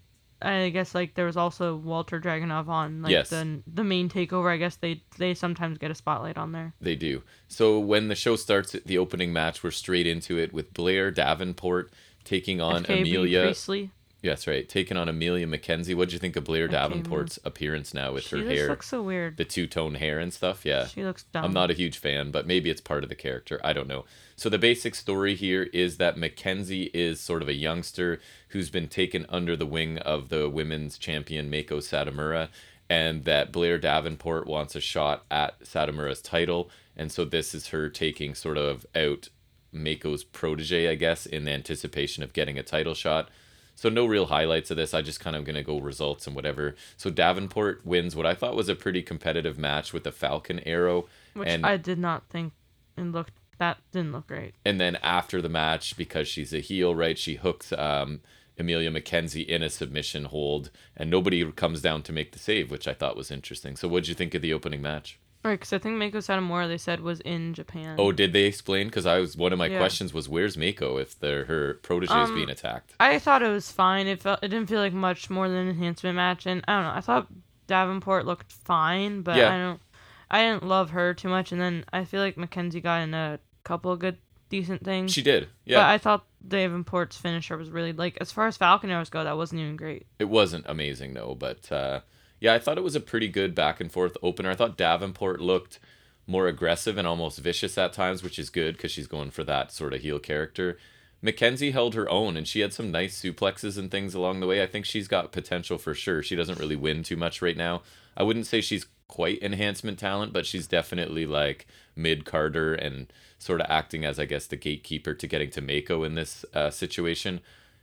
[0.43, 3.31] I guess like there was also Walter Dragunov on like Yes.
[3.31, 4.51] the the main takeover.
[4.51, 6.75] I guess they they sometimes get a spotlight on there.
[6.81, 7.23] They do.
[7.49, 11.93] So when the show starts, the opening match, we're straight into it with Blair Davenport
[12.25, 13.43] taking on FKB Amelia.
[13.43, 13.91] Priestley.
[14.21, 14.67] Yes, right.
[14.67, 15.95] Taking on Emilia McKenzie.
[15.95, 16.67] What'd you think of Blair.
[16.67, 19.37] Davenport's appearance now with She her just hair, looks so weird.
[19.37, 20.65] the two tone hair and stuff?
[20.65, 20.87] Yeah.
[20.87, 21.45] She looks dumb.
[21.45, 23.61] I'm not a huge fan, but maybe it's part of the character.
[23.63, 24.07] I don't know.
[24.37, 28.89] So the basic story here is that Mackenzie is sort of a youngster who's been
[28.89, 32.49] taken under the wing of the women's champion Meiko Satomura,
[32.91, 37.89] and that Blair Davenport wants a shot at Satomura's title, and so this is her
[37.89, 39.29] taking sort of out
[39.75, 43.29] Meiko's protege, I guess, in anticipation of getting a title shot.
[43.77, 44.95] So no real highlights of this.
[44.95, 46.77] I just kind of gonna go results and whatever.
[46.97, 51.07] So Davenport wins what I thought was a pretty competitive match with the Falcon Arrow,
[51.35, 52.53] Which and I did not think
[52.97, 54.55] and looked that didn't look great.
[54.65, 57.19] and then after the match, because she's a heel, right?
[57.19, 58.21] She hooks um,
[58.59, 62.87] Emilia McKenzie in a submission hold, and nobody comes down to make the save, which
[62.87, 63.77] I thought was interesting.
[63.77, 65.19] So what'd you think of the opening match?
[65.45, 67.97] Right, because I think Meiko Satomura they said was in Japan.
[67.99, 68.87] Oh, did they explain?
[68.87, 69.77] Because I was one of my Yeah.
[69.79, 72.95] questions was where's Meiko if they're, her protege is Um, being attacked?
[72.99, 74.07] I thought it was fine.
[74.07, 76.85] It felt it didn't feel like much more than an enhancement match, and I don't
[76.85, 76.95] know.
[76.97, 77.27] I thought
[77.67, 79.53] Davenport looked fine, but Yeah.
[79.55, 79.81] I don't.
[80.31, 83.39] I didn't love her too much, and then I feel like Mackenzie got in a
[83.63, 84.19] couple of good,
[84.49, 85.13] decent things.
[85.13, 85.79] She did, yeah.
[85.79, 85.87] But.
[85.87, 89.61] I thought Davenport's finisher was really like as far as Falcon arrows go, that wasn't
[89.61, 90.07] even great.
[90.19, 92.01] It wasn't amazing though, but uh,
[92.41, 94.51] yeah, I thought it was a pretty good back and forth opener.
[94.51, 95.79] I thought Davenport looked
[96.27, 99.73] more aggressive and almost vicious at times, which is good because she's going for that
[99.73, 100.79] sort of heel character.
[101.23, 104.63] Mackenzie held her own and she had some nice suplexes and things along the way.
[104.63, 106.23] I think she's got potential for sure.
[106.23, 107.83] She doesn't really win too much right now.
[108.15, 113.61] I wouldn't say she's quite enhancement talent, but she's definitely like mid carder and sort
[113.61, 117.41] of acting as, I guess, the gatekeeper to getting to Meiko in this uh, situation.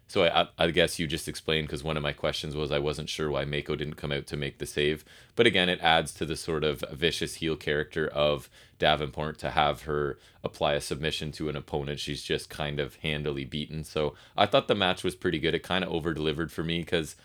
[0.08, 2.80] So I, I, I guess you just explained because one of my questions was I
[2.80, 5.06] wasn't sure why Meiko didn't come out to make the save.
[5.38, 9.84] But again, it adds to the sort of vicious heel character of Davenport to have
[9.84, 13.86] her apply a submission to an opponent she's just kind of handily beaten.
[13.86, 15.56] So I thought the match was pretty good.
[15.56, 17.16] It kind of over delivered for me because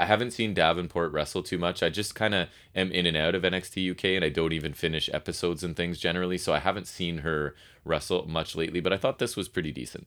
[0.00, 1.82] I haven't seen Davenport wrestle too much.
[1.82, 4.72] I just kind of am in and out of NXT UK and I don't even
[4.72, 6.38] finish episodes and things generally.
[6.38, 7.54] So I haven't seen her
[7.84, 10.06] wrestle much lately, but I thought this was pretty decent.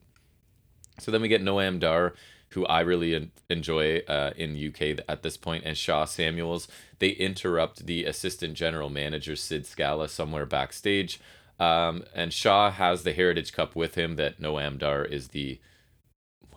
[1.00, 2.16] So then we get Noam Dar,
[2.50, 6.68] who I really enjoy uh, in UK at this point, and Sha Samuels.
[6.98, 11.20] They interrupt the assistant general manager Sid Scala somewhere backstage,
[11.60, 14.16] um, and Sha has the Heritage Cup with him.
[14.16, 15.60] That Noam Dar is the,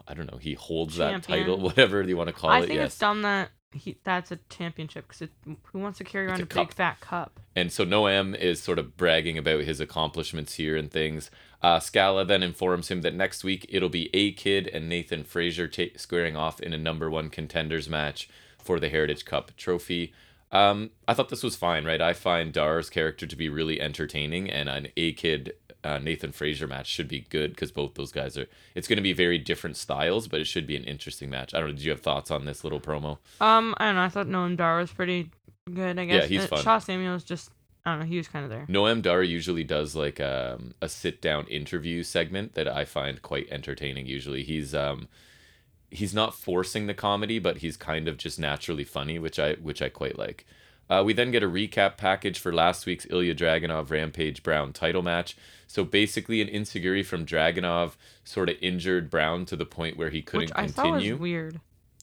[0.08, 2.62] I don't know, he holds that title, whatever you want to call I it.
[2.62, 2.86] I think yes.
[2.86, 5.28] it's dumb that he that's a championship because
[5.64, 7.40] who wants to carry around a a, big fat cup?
[7.54, 11.30] And so Noam is sort of bragging about his accomplishments here and things.
[11.62, 15.68] Uh, Scala then informs him that next week it'll be A Kid and Nathan Frazer
[15.68, 18.28] ta- squaring off in a number one contenders match
[18.58, 20.12] for the Heritage Cup trophy.
[20.52, 22.00] Um, I thought this was fine, right?
[22.00, 25.54] I find Dar's character to be really entertaining, and an A Kid
[25.86, 28.46] uh, Nathan Frazer match should be good because both those guys are.
[28.74, 31.54] It's going to be very different styles, but it should be an interesting match.
[31.54, 31.74] I don't know.
[31.74, 33.18] Did you have thoughts on this little promo?
[33.40, 34.02] Um, I don't know.
[34.02, 35.30] I thought Noam Dar was pretty
[35.72, 35.98] good.
[35.98, 36.22] I guess.
[36.22, 36.62] Yeah, he's Uh, fun.
[36.62, 37.50] Sha Samuels just
[37.84, 38.06] I don't know.
[38.06, 38.66] He was kind of there.
[38.68, 43.46] Noam Dar usually does like um, a sit down interview segment that I find quite
[43.50, 44.06] entertaining.
[44.06, 45.08] Usually, he's um,
[45.90, 49.80] he's not forcing the comedy, but he's kind of just naturally funny, which I which
[49.80, 50.44] I quite like.
[50.88, 55.02] Uh, we then get a recap package for last week's Ilya Dragunov Rampage Brown title
[55.02, 55.36] match.
[55.66, 57.92] So basically, an enzuigiri from Dragunov
[58.24, 61.16] sort of injured Brown to the point where he couldn't Which I thought was continue.
[61.16, 61.60] weird.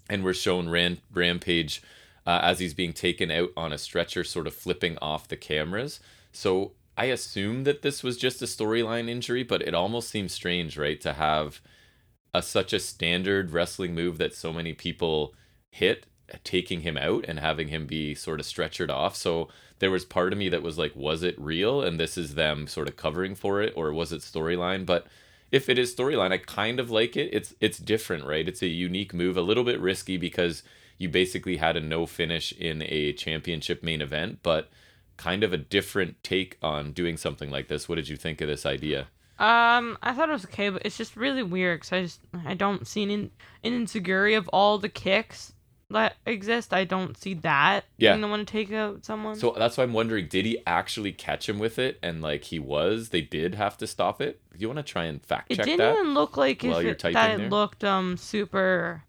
[0.09, 0.67] and we're shown
[1.13, 1.81] Rampage
[2.25, 5.99] uh, as he's being taken out on a stretcher, sort of flipping off the cameras.
[6.33, 10.77] So I assume that this was just a storyline injury, but it almost seems strange,
[10.77, 11.61] right, to have
[12.33, 15.33] a such a standard wrestling move that so many people
[15.71, 16.05] hit
[16.43, 19.15] taking him out and having him be sort of stretchered off.
[19.15, 19.49] So
[19.79, 21.81] there was part of me that was like, was it real?
[21.81, 24.85] And this is them sort of covering for it, or was it storyline?
[24.85, 25.07] But
[25.51, 27.29] if it is storyline, I kind of like it.
[27.31, 28.47] It's it's different, right?
[28.47, 30.63] It's a unique move, a little bit risky because
[30.97, 34.69] you basically had a no finish in a championship main event, but
[35.17, 37.87] kind of a different take on doing something like this.
[37.87, 39.07] What did you think of this idea?
[39.39, 42.53] Um, I thought it was okay, but it's just really weird because I just I
[42.53, 43.31] don't see an
[43.63, 45.52] an enzuigiri of all the kicks
[45.93, 46.73] that exist.
[46.73, 48.11] I don't see that Yeah.
[48.11, 49.35] being the one to take out someone.
[49.35, 51.97] So that's why I'm wondering, did he actually catch him with it?
[52.03, 54.41] And like he was, they did have to stop it.
[54.51, 56.83] Do you want to try and fact it check didn't even look like while if
[56.83, 59.03] you're it, typing that it looked um super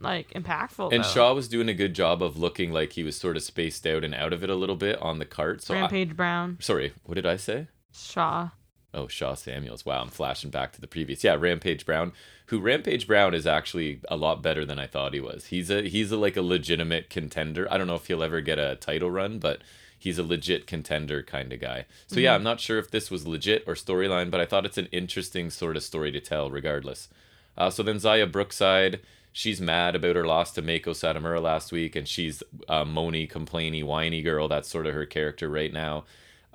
[0.00, 0.92] like impactful.
[0.92, 1.08] And though.
[1.08, 4.04] Sha was doing a good job of looking like he was sort of spaced out
[4.04, 5.62] and out of it a little bit on the cart.
[5.62, 7.68] So I, Rampage Brown, sorry, what did I say?
[7.92, 8.48] Sha.
[8.96, 9.84] Oh, Sha Samuels.
[9.84, 11.22] Wow, I'm flashing back to the previous.
[11.22, 12.12] Yeah, Rampage Brown,
[12.46, 15.46] who Rampage Brown is actually a lot better than I thought he was.
[15.46, 17.70] He's a he's a, like a legitimate contender.
[17.70, 19.60] I don't know if he'll ever get a title run, but
[19.98, 21.84] he's a legit contender kind of guy.
[22.06, 24.78] So yeah, I'm not sure if this was legit or storyline, but I thought it's
[24.78, 27.08] an interesting sort of story to tell regardless.
[27.56, 29.00] Uh, so then Xia Brookside,
[29.30, 33.84] she's mad about her loss to Meiko Satomura last week, and she's a moany, complainy,
[33.84, 34.48] whiny girl.
[34.48, 36.04] That's sort of her character right now.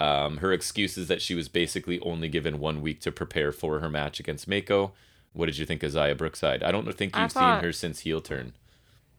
[0.01, 3.79] Um, her excuse is that she was basically only given one week to prepare for
[3.79, 4.91] her match against Meiko.
[5.33, 6.63] What did you think of Xia Brookside?
[6.63, 8.53] I don't think you've thought- seen her since heel turn.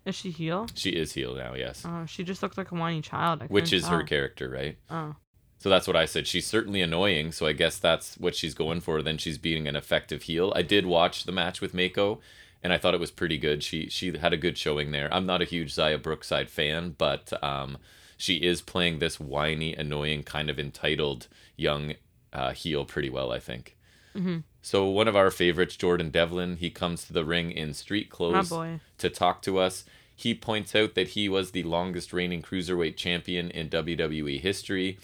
[0.04, 0.66] Is she heel?
[0.74, 1.84] She is heel now, yes.
[1.86, 3.42] Oh, she just looked like a whiny child.
[3.42, 4.76] I Which is her character, right?
[4.90, 5.14] Oh,
[5.58, 6.26] So that's what I said.
[6.26, 9.00] She's certainly annoying, so I guess that's what she's going for.
[9.00, 10.52] Then she's being an effective heel.
[10.56, 12.18] I did watch the match with Meiko,
[12.64, 13.62] and I thought it was pretty good.
[13.62, 15.08] She she had a good showing there.
[15.14, 17.78] I'm not a huge Xia Brookside fan, but um,
[18.22, 21.26] she is playing this whiny, annoying, kind of entitled
[21.56, 21.94] young
[22.32, 23.76] uh, heel pretty well, I think.
[24.14, 28.10] hmm So one of our favorites, Jordan Devlin, he comes to the ring in street
[28.10, 28.52] clothes
[28.98, 29.84] to talk to us.
[30.14, 34.98] He points out that he was the longest reigning cruiserweight champion in WWE history.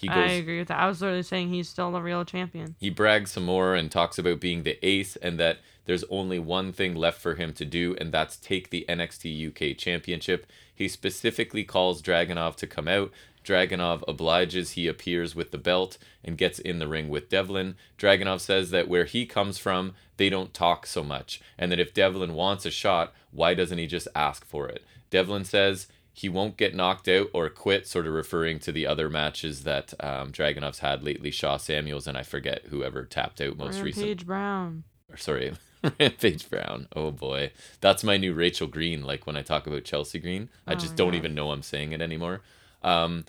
[0.00, 0.80] He I agree with that.
[0.80, 2.74] I was literally saying he's still the real champion.
[2.80, 6.72] he brags some more and talks about being the ace and that there's only one
[6.72, 10.46] thing left for him to do and that's take the NXT UK championship.
[10.74, 13.10] He specifically calls Dragunov to come out.
[13.44, 17.76] Dragunov obliges, he appears with the belt and gets in the ring with Devlin.
[17.98, 21.92] Dragunov says that where he comes from, they don't talk so much, and that if
[21.92, 24.82] Devlin wants a shot, why doesn't he just ask for it?
[25.10, 29.10] Devlin says he won't get knocked out or quit, sort of referring to the other
[29.10, 33.80] matches that um, Dragunov's had lately, Sha Samuels, and I forget whoever tapped out most
[33.82, 34.10] recently.
[34.10, 34.84] Rampage Brown.
[35.10, 35.52] Or sorry,
[36.00, 36.88] Rampage Brown.
[36.94, 39.02] Oh boy, that's my new Rachel Green.
[39.02, 41.16] Like when I talk about Chelsea Green, I Oh just my don't God.
[41.16, 42.40] even know I'm saying it anymore.
[42.82, 43.24] Um,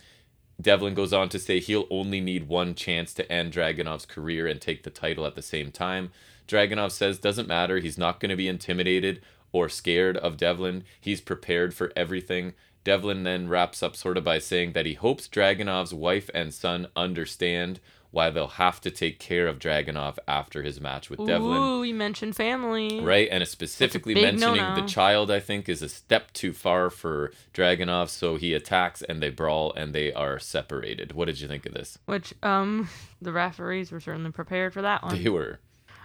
[0.62, 4.62] Devlin goes on to say he'll only need one chance to end Dragunov's career and
[4.62, 6.12] take the title at the same time.
[6.48, 7.80] Dragunov says doesn't matter.
[7.80, 9.22] He's not going to be intimidated
[9.52, 10.84] or scared of Devlin.
[11.00, 12.54] He's prepared for everything.
[12.86, 16.88] Devlin then wraps up sort of by saying that he hopes Dragunov's wife and son
[16.96, 17.80] understand
[18.16, 21.62] why they'll have to take care of Dragunov after his match with Devlin.
[21.62, 23.02] Ooh, we mentioned family.
[23.02, 24.82] Right, and specifically mentioning no-no.
[24.82, 29.22] the child, I think, is a step too far for Dragunov, so he attacks and
[29.22, 31.12] they brawl and they are separated.
[31.12, 32.00] What did you think of this?
[32.06, 32.88] Which um
[33.22, 35.22] the referees were certainly prepared for that one.
[35.22, 35.60] They were.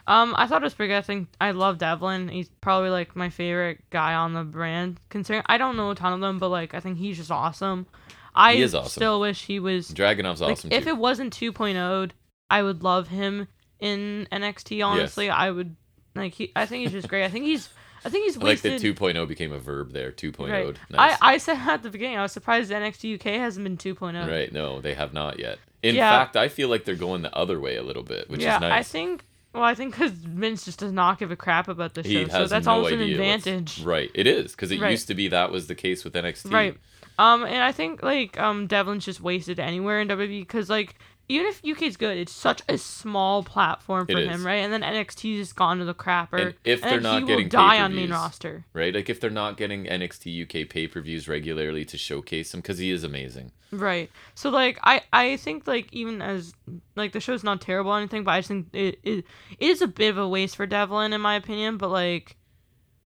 [0.08, 0.98] Um, I thought it was pretty good.
[0.98, 2.26] I think I love Devlin.
[2.28, 4.98] He's probably like my favorite guy on the brand.
[5.10, 7.86] Considering I don't know a ton of them, but like I think he's just awesome.
[8.34, 8.90] I He is awesome.
[8.90, 10.90] still wish he was Dragunov's like awesome if too.
[10.90, 12.12] it wasn't 2.0'd,
[12.48, 13.48] I would love him
[13.80, 14.84] in NXT.
[14.84, 15.76] Honestly, I would
[16.14, 16.52] like he.
[16.56, 17.24] I think he's just great.
[17.24, 17.68] I think he's.
[18.04, 18.80] I think he's I like wasted.
[18.80, 20.10] that 2.0 became a verb there.
[20.12, 20.50] 2.0.
[20.50, 20.76] right.
[20.90, 21.18] Nice.
[21.20, 24.28] I I said at the beginning I was surprised NXT UK hasn't been 2.0.
[24.28, 25.58] Right, no, they have not yet.
[25.82, 26.10] In Yeah.
[26.10, 28.62] fact, I feel like they're going the other way a little bit, which yeah, is
[28.62, 29.24] I think.
[29.52, 32.46] Well, I think because Vince just does not give a crap about the show, so
[32.46, 33.82] that's no almost an advantage.
[33.82, 34.92] Right, it is because it Right.
[34.92, 36.52] used to be that was the case with NXT.
[36.52, 36.76] Right.
[37.20, 40.96] Um, and I think like um Devlin's just wasted anywhere in WWE because like
[41.28, 44.28] even if UK's good, it's such a small platform It for is.
[44.28, 44.56] him, right?
[44.56, 46.40] And then NXT's just gone to the crapper.
[46.46, 48.64] And if they're not getting die on main roster.
[48.72, 52.60] Right, like if they're not getting NXT UK pay per views regularly to showcase him,
[52.60, 53.52] because he is amazing.
[53.70, 54.10] Right.
[54.34, 56.52] So like I I think like even as
[56.96, 59.24] like the show's not terrible or anything, but I just think it it,
[59.58, 61.76] it is a bit of a waste for Devlin in my opinion.
[61.76, 62.36] But like,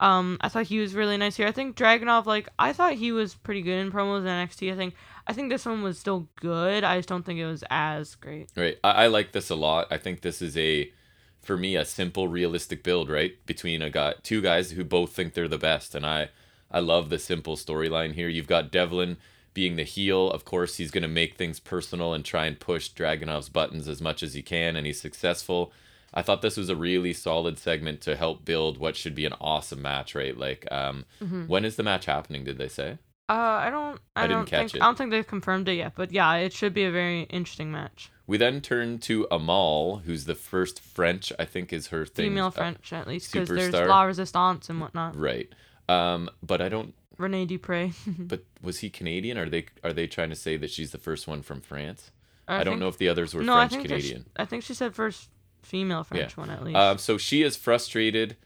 [0.01, 1.47] um, I thought he was really nice here.
[1.47, 4.73] I think Dragunov like I thought he was pretty good in promos in NXT.
[4.73, 4.95] I think
[5.27, 6.85] I think this one was still good.
[6.85, 8.51] I just don't think it was as great.
[8.57, 9.87] Right, I, I like this a lot.
[9.91, 10.93] I think this is a,
[11.41, 13.09] for me, a simple, realistic build.
[13.09, 16.31] Right, between a guy, two guys who both think they're the best, and I,
[16.71, 18.29] I love the simple storyline here.
[18.29, 19.17] You've got Devlin
[19.55, 20.31] being the heel.
[20.31, 24.23] Of course, he's to make things personal and try and push Dragunov's buttons as much
[24.23, 25.73] as he can, and he's successful.
[26.17, 29.35] I thought this was a really solid segment to help build what should be an
[29.41, 30.37] awesome match, right?
[30.37, 31.49] Like, um, Mhm.
[31.49, 32.45] when is the match happening?
[32.45, 32.99] Did they say?
[33.29, 34.01] Uh, I don't.
[34.15, 34.75] I, I didn't don't catch think.
[34.77, 34.83] it.
[34.83, 37.73] I don't think they've confirmed it yet, but yeah, it should be a very interesting
[37.73, 38.11] match.
[38.27, 42.31] We then turn to Amal, who's the first French, I think, is her thing.
[42.31, 43.73] Female uh, French, at least, because there's.
[43.73, 45.17] La Resistance and whatnot.
[45.17, 45.49] right.
[45.89, 46.95] Um, but I don't.
[47.19, 47.93] Rene Dupre.
[48.19, 49.39] But was he Canadian?
[49.39, 52.11] Are they are they trying to say that she's the first one from France?
[52.47, 54.27] I, I, don't think- know if the others were no, I French there's- Canadian.
[54.37, 55.31] I think she said first
[55.65, 56.77] female French one at least.
[56.77, 58.37] Um, so she is frustrated,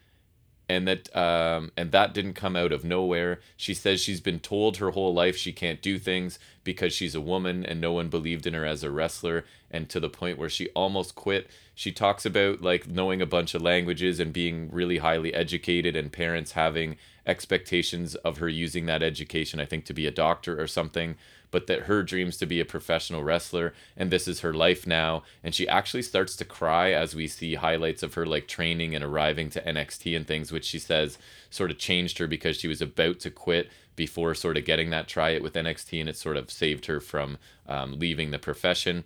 [0.68, 3.40] and that um, and that didn't come out of nowhere.
[3.56, 7.20] She says she's been told her whole life she can't do things because she's a
[7.20, 10.50] woman, and no one believed in her as a wrestler, and to the point where
[10.50, 11.48] she almost quit.
[11.74, 16.12] She talks about like knowing a bunch of languages and being really highly educated, and
[16.12, 16.96] parents having
[17.26, 21.16] expectations of her using that education, I think, to be a doctor or something
[21.50, 25.22] but that her dreams to be a professional wrestler and this is her life now.
[25.42, 29.04] And she actually starts to cry as we see highlights of her like training and
[29.04, 31.18] arriving to NXT and things which she says
[31.50, 35.08] sort of changed her because she was about to quit before sort of getting that
[35.08, 39.04] try it with NXT and it sort of saved her from um, leaving the profession.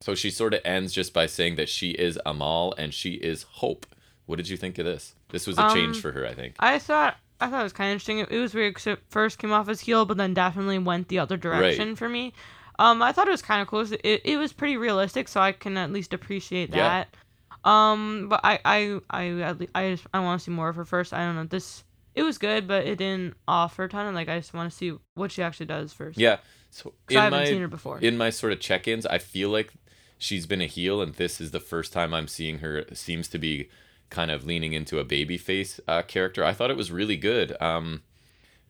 [0.00, 3.42] So she sort of ends just by saying that she is Amal and she is
[3.42, 3.86] hope.
[4.26, 5.14] What did you think of this?
[5.30, 6.54] This was a change Um, for her I think.
[6.58, 8.18] I thought I thought it was kind of interesting.
[8.20, 11.08] It, it was weird because it first came off as heel, but then definitely went
[11.08, 12.32] the other direction for me.
[12.78, 13.80] Um, I thought it was kind of cool.
[13.80, 17.04] It, it was pretty realistic, so I can at least appreciate Yeah.
[17.64, 17.68] that.
[17.68, 21.12] Um, but I I I I just I want to see more of her first.
[21.12, 21.84] I don't know this.
[22.14, 24.06] It was good, but it didn't offer a ton.
[24.06, 26.18] And like I just want to see what she actually does first.
[26.18, 26.38] yeah
[26.70, 27.98] So in I haven't my seen her before.
[27.98, 29.72] in my sort of check-ins i feel like
[30.18, 33.38] she's been a heel and this is the first time i'm seeing her seems to
[33.38, 33.68] be
[34.10, 36.44] kind of leaning into a babyface uh, character.
[36.44, 37.60] I thought it was really good.
[37.60, 38.02] Um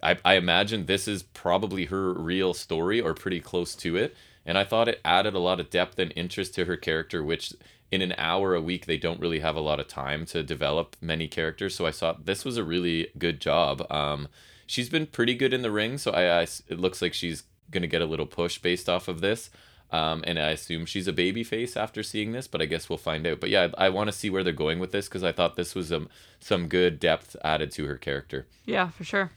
[0.00, 4.16] I, I imagine this is probably her real story or pretty close to it.
[4.46, 7.52] And i thought it added a lot of depth and interest to her character which
[7.90, 10.96] in an hour a week they don't really have a lot of time to develop
[11.00, 11.74] many characters.
[11.74, 13.84] So i thought this was a really good job.
[13.90, 14.28] Um
[14.66, 15.98] she's been pretty good in the ring.
[15.98, 19.20] So i, I it looks like she's gonna get a little push based off of
[19.20, 19.50] this
[19.90, 22.98] um, and I assume she's a baby face after seeing this, but I guess we'll
[22.98, 23.40] find out.
[23.40, 25.56] But yeah, I, I want to see where they're going with this because I thought
[25.56, 26.08] this was um,
[26.40, 28.46] some good depth added to her character.
[28.66, 29.30] yeah, for sure.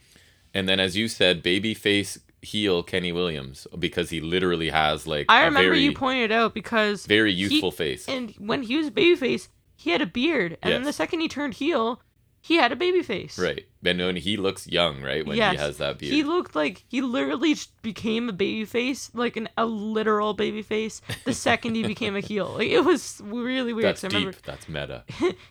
[0.54, 5.26] And then, as you said, baby face heel Kenny Williams because he literally has like
[5.28, 8.08] I a remember very, you pointed out because very he- youthful face.
[8.08, 11.28] and when he was a babyface, he had a beard, and then the second he
[11.28, 12.02] turned heel,
[12.44, 13.38] he had a baby face.
[13.38, 13.66] Right.
[13.84, 15.24] And when he looks young, right?
[15.24, 15.52] When Yes.
[15.52, 16.12] he has that beard.
[16.12, 20.60] He looked like he literally just became a baby face, like an, a literal baby
[20.60, 22.54] face, the second he became a heel.
[22.58, 23.86] Like, it was really weird.
[23.86, 24.42] That's I remember deep.
[24.42, 25.04] That's meta.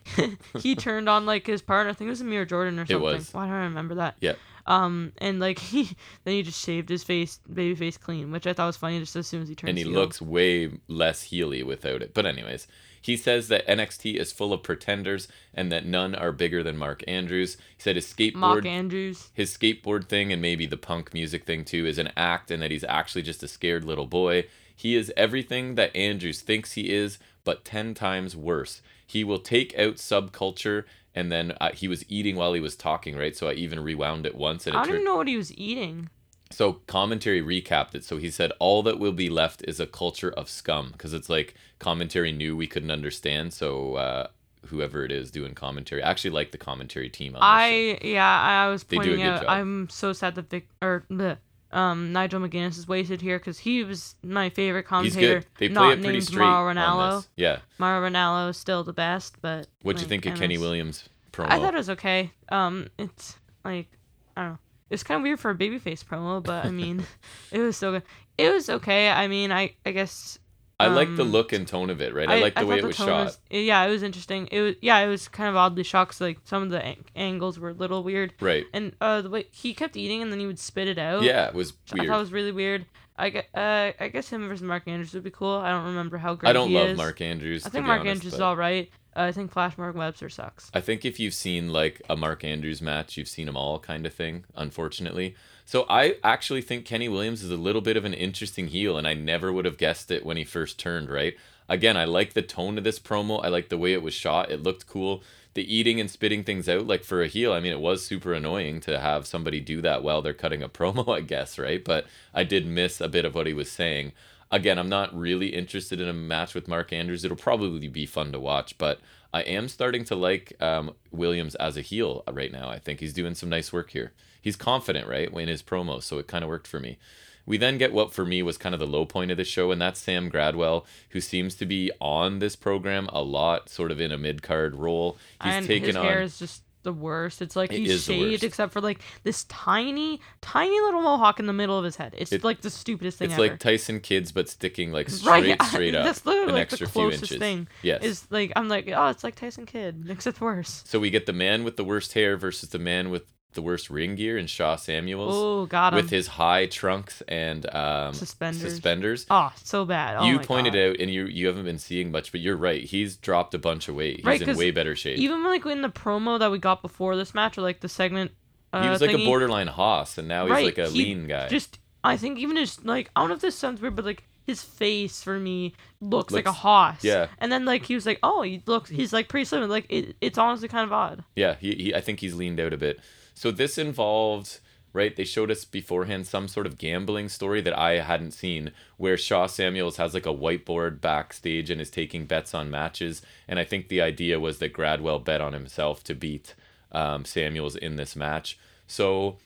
[0.60, 1.92] he turned on like his partner.
[1.92, 2.98] I think it was Amir Jordan or something.
[2.98, 3.34] It was.
[3.34, 4.16] Why don't I remember that?
[4.20, 4.34] Yeah.
[4.68, 5.96] Um, and like he
[6.26, 9.00] then he just shaved his face, baby face clean, which I thought was funny.
[9.00, 9.94] Just as soon as he turned, and he heel.
[9.94, 12.14] looks way less heely without it.
[12.14, 12.68] But anyways,
[13.02, 17.04] he says that NXT is full of pretenders and that none are bigger than Mark
[17.08, 17.58] Andrews.
[17.76, 19.30] He said his skateboard Andrews.
[19.34, 22.72] his skateboard thing and maybe the punk music thing too is an act and that
[22.72, 24.46] he's actually just a scared little boy.
[24.76, 28.82] He is everything that Andrews thinks he is, but 10 times worse.
[29.06, 33.18] He will take out subculture and then uh, he was eating while he was talking,
[33.18, 33.36] right?
[33.36, 35.54] So I even rewound it once and I don't turned even know what he was
[35.58, 36.10] eating.
[36.52, 38.04] So commentary recapped it.
[38.04, 41.30] So he said, "All that will be left is a culture of scum," because it's
[41.30, 43.54] like commentary knew we couldn't understand.
[43.54, 44.28] So uh,
[44.68, 47.36] whoever it is doing commentary, I actually like the commentary team.
[47.36, 48.06] On this show.
[48.06, 49.42] I yeah, I was They do a pointing good out.
[49.42, 49.50] job.
[49.50, 51.38] I'm so sad that Vic or the
[51.74, 55.20] um Nigel McGuinness is wasted here because he was my favorite commentator.
[55.38, 55.46] he's good.
[55.58, 56.46] They play not it pretty named straight.
[56.46, 57.28] Mauro Ranallo.
[57.38, 57.60] Yeah.
[57.78, 61.10] Mauro Ranallo is still the best, but What'd you think of I Kenny miss- Williams
[61.32, 61.48] promo?
[61.50, 62.32] I thought it was okay.
[62.50, 63.88] Um, it's like
[64.36, 64.60] I don't know.
[64.92, 67.04] It's kind of weird for a babyface promo, but I mean,
[67.52, 68.04] it was so good.
[68.38, 69.10] It was okay.
[69.10, 70.38] I mean, I I guess
[70.80, 72.28] I like the um, look and tone of it, right?
[72.30, 73.38] I, like the way thought it was tone shot.
[73.52, 74.48] yeah, it was interesting.
[74.52, 77.06] It was yeah, it was kind of oddly shot 'cause, like some of the ang-
[77.16, 78.66] angles were a little weird, Right.
[78.74, 81.22] and uh the way he kept eating and then he would spit it out.
[81.24, 82.08] Yeah, it was which I weird.
[82.10, 82.86] thought was really weird.
[83.18, 85.56] I uh I guess him versus Mark Andrews would be cool.
[85.56, 86.98] I don't remember how great I don't love is.
[86.98, 87.66] Mark Andrews.
[87.66, 88.90] I think Mark honest, Andrews is all right.
[89.16, 90.72] I think Flash Mark Webster sucks.
[90.74, 94.06] I think if you've seen like a Mark Andrews match, you've seen them all kind
[94.06, 95.36] of thing, unfortunately.
[95.66, 99.08] So I actually think Kenny Williams is a little bit of an interesting heel, and
[99.08, 101.36] I never would have guessed it when he first turned, right?
[101.68, 103.44] Again, I like the tone of this promo.
[103.44, 104.52] I like the way it was shot.
[104.52, 105.24] It looked cool.
[105.54, 108.34] The eating and spitting things out, like for a heel, I mean, it was super
[108.34, 111.84] annoying to have somebody do that while they're cutting a promo, I guess, right?
[111.84, 114.14] But I did miss a bit of what he was saying.
[114.52, 117.24] Again, I'm not really interested in a match with Mark Andrews.
[117.24, 119.00] It'll probably be fun to watch, but
[119.34, 122.70] I am starting to like um, Williams as a heel right now.
[122.70, 124.12] I think he's doing some nice work here.
[124.42, 126.98] He's confident, right, in his promos, so it kind of worked for me.
[127.46, 129.72] We then get what for me was kind of the low point of the show,
[129.72, 134.00] and that's Sam Gradwell, who seems to be on this program a lot, sort of
[134.02, 135.18] in a mid card role.
[135.44, 136.06] He's and taken his on.
[136.06, 137.42] hair is just the worst.
[137.42, 141.54] It's like It he's shaved except for like this tiny, tiny little mohawk in the
[141.54, 142.14] middle of his head.
[142.18, 143.42] It's It- like the stupidest thing It's ever.
[143.50, 146.88] like Tyson Kidd, but sticking like straight, right, straight up, That's literally an like extra
[146.88, 147.38] the few closest inches.
[147.40, 147.68] thing.
[147.82, 148.04] Yes.
[148.04, 150.84] Is like I'm like, oh, it's like Tyson Kidd, except worse.
[150.86, 153.90] So we get the man with the worst hair versus the man with the worst
[153.90, 155.98] ring gear in Sha Samuels Oh, got him.
[155.98, 158.62] with his high trunks and um, Suspenders.
[158.62, 159.26] suspenders.
[159.30, 160.18] oh, so bad.
[160.18, 160.80] Oh you pointed God.
[160.80, 162.84] out, and you you haven't been seeing much, but you're right.
[162.84, 164.18] He's dropped a bunch of weight.
[164.18, 165.18] He's Right, in way better shape.
[165.20, 168.32] even like in the promo that we got before this match, or like the segment.
[168.74, 171.04] Uh, he was like thingy, a borderline hoss, and now he's right, like a he
[171.06, 171.50] lean guy.
[171.50, 174.24] Just, I think even his like, I don't know if this sounds weird, but like
[174.48, 177.04] his face for me looks, like a hoss.
[177.04, 177.28] yeah.
[177.38, 179.70] And then like he was like, oh, he looks, he's like pretty slim.
[179.70, 181.24] Like it, it's honestly kind of odd.
[181.36, 183.00] Yeah, he, he I think he's leaned out a bit.
[183.34, 184.60] So this involved
[184.94, 189.18] right they showed us beforehand some sort of gambling story that I hadn't seen where
[189.18, 193.64] Sha Samuels has like a whiteboard backstage and is taking bets on matches and I
[193.64, 196.56] think the idea was that Gradwell bet on himself to beat
[196.92, 198.60] um, Samuels in this match.
[198.86, 199.38] So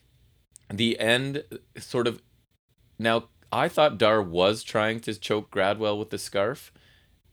[0.73, 1.43] the end
[1.77, 2.21] sort of
[2.97, 6.71] now I thought Dar was trying to choke Gradwell with the scarf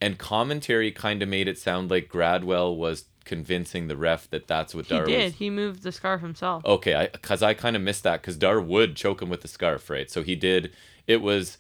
[0.01, 4.75] and commentary kind of made it sound like Gradwell was convincing the ref that that's
[4.75, 5.13] what He Dar did.
[5.13, 5.17] was.
[5.17, 5.33] He did.
[5.35, 6.65] He moved the scarf himself.
[6.65, 9.89] Okay, because I kind of missed that because Dar would choke him with the scarf,
[9.91, 10.11] right?
[10.11, 10.73] So he did.
[11.07, 11.59] It was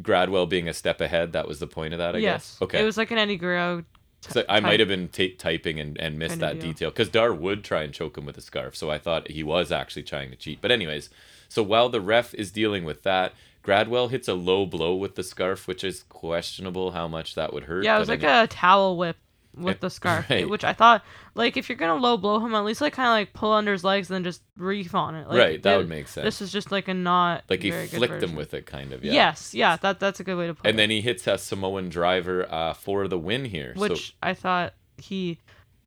[0.00, 1.32] Gradwell being a step ahead.
[1.32, 2.52] That was the point of that, I yes.
[2.58, 2.62] guess.
[2.62, 2.80] Okay.
[2.80, 3.82] It was like an Eddie Guerrero.
[4.22, 6.72] t- so I might have been ta typing and, and missed that deal.
[6.72, 8.76] detail because Dar would try and choke him with a scarf.
[8.76, 10.60] So I thought he was actually trying to cheat.
[10.60, 11.10] But anyways,
[11.48, 15.22] so while the ref is dealing with that, Gradwell hits a low blow with the
[15.22, 17.84] scarf, which is questionable how much that would hurt.
[17.84, 19.16] Yeah, it was I like a towel whip
[19.54, 20.48] with the scarf, right.
[20.48, 21.04] which I thought,
[21.34, 23.72] like, if you're gonna low blow him, at least like kind of like pull under
[23.72, 25.28] his legs and then just reef on it.
[25.28, 25.62] Like, right.
[25.62, 26.24] That thi- would make sense.
[26.24, 29.04] This is just like a not like he flicked him with it, kind of.
[29.04, 29.12] Yeah.
[29.12, 30.78] Yes, yeah, that that's a good way to put And it.
[30.78, 33.74] then he hits a Samoan driver uh, for the win here.
[33.76, 35.38] which so I thought he,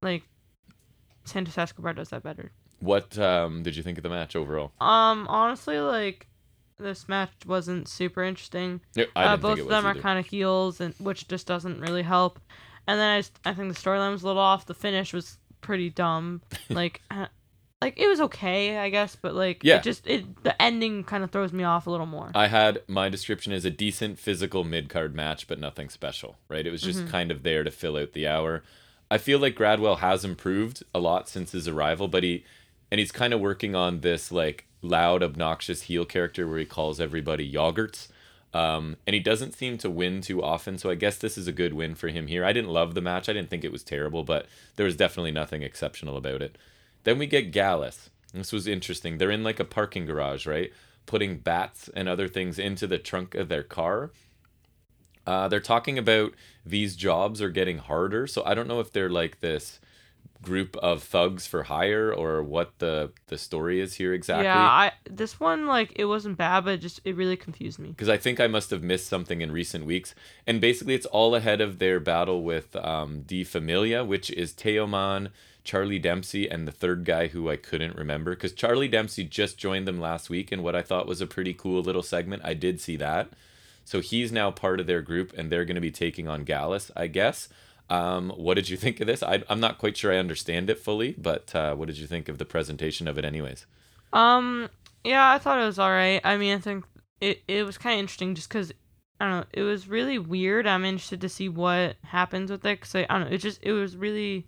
[0.02, 0.24] like,
[1.24, 2.52] Santos Escobar does that better.
[2.80, 4.74] what um, did you think of the match overall?
[4.80, 6.28] Um, honestly, like,
[6.78, 8.82] this match wasn't super interesting.
[8.96, 11.48] Yeah, I uh, both think it of them are kind of heels, and which just
[11.48, 12.40] doesn't really help.
[12.88, 14.66] And then I, just, I think the storyline was a little off.
[14.66, 16.42] The finish was pretty dumb.
[16.70, 17.26] like, uh,
[17.82, 19.78] like it was okay, I guess, but like, Yeah.
[19.78, 22.32] it just it the ending kind of throws me off a little more.
[22.36, 26.66] I had my description as a decent physical mid card match, but nothing special, right?
[26.66, 27.10] It was just Mm-hmm.
[27.10, 28.64] kind of there to fill out the hour.
[29.12, 32.44] I feel like Gradwell has improved a lot since his arrival, but he
[32.92, 37.00] and he's kind of working on this like loud, obnoxious heel character where he calls
[37.00, 38.08] everybody yogurts.
[38.56, 41.52] Um, and he doesn't seem to win too often, so I guess this is a
[41.52, 42.46] good win for him here.
[42.46, 43.28] I didn't love the match.
[43.28, 44.46] I didn't think it was terrible, but
[44.78, 46.58] there was definitely nothing exceptional about it.
[47.04, 48.10] Then we get Gallus.
[48.34, 49.18] This was interesting.
[49.18, 50.72] They're in like a parking garage, right?
[51.06, 54.12] Putting bats and other things into the trunk of their car.
[55.28, 56.32] Uh, they're talking about
[56.66, 58.26] these jobs are getting harder.
[58.26, 59.82] So I don't know if they're like this
[60.42, 64.46] group of thugs for hire or what the the story is here exactly.
[64.46, 67.90] Yeah, I this one like it wasn't bad, but it just it really confused me.
[67.90, 70.14] because I think I must have missed something in recent weeks.
[70.46, 75.30] And basically, it's all ahead of their battle with um, Die Familie, which is Teoman,
[75.64, 78.36] Charlie Dempsey, and the third guy who I couldn't remember.
[78.36, 81.54] Because Charlie Dempsey just joined them last week, and what I thought was a pretty
[81.54, 82.44] cool little segment.
[82.46, 83.30] I did see that.
[83.84, 86.92] So he's now part of their group, and they're going to be taking on Gallus,
[86.96, 87.50] I guess.
[87.90, 89.22] Um, what did you think of this?
[89.22, 92.28] I, I'm not quite sure I understand it fully, but uh, what did you think
[92.30, 93.66] of the presentation of it, anyways?
[94.14, 94.70] Um,
[95.04, 96.22] yeah, I thought it was alright.
[96.24, 96.86] I mean, I think
[97.22, 98.72] it it was kind of interesting just because
[99.20, 100.68] I don't know, it was really weird.
[100.68, 103.60] I'm interested to see what happens with it because I, I don't know, it just
[103.62, 104.48] it was really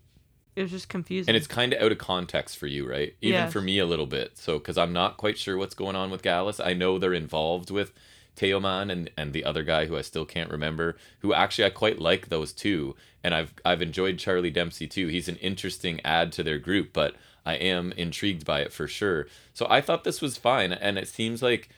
[0.56, 1.30] it was just confusing.
[1.30, 3.14] And it's kind of out of context for you, right?
[3.22, 3.54] Even Yes.
[3.54, 4.40] for me a little bit.
[4.40, 6.60] So, because I'm not quite sure what's going on with Gallus.
[6.60, 7.92] I know they're involved with
[8.38, 12.00] Teoman and, and the other guy who I still can't remember, who actually I quite
[12.00, 12.96] like those two.
[13.24, 15.08] And I've I've enjoyed Charlie Dempsey too.
[15.08, 17.16] He's an interesting add to their group, but
[17.46, 19.28] I am intrigued by it for sure.
[19.54, 20.72] So I thought this was fine.
[20.72, 21.70] And it seems like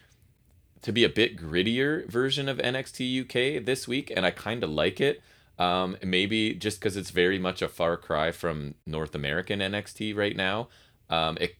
[0.81, 4.69] to be a bit grittier version of NXT UK this week, and I kind of
[4.69, 5.21] like it.
[5.57, 10.35] Um, maybe just because it's very much a far cry from North American NXT right
[10.35, 10.69] now.
[11.09, 11.55] Um, it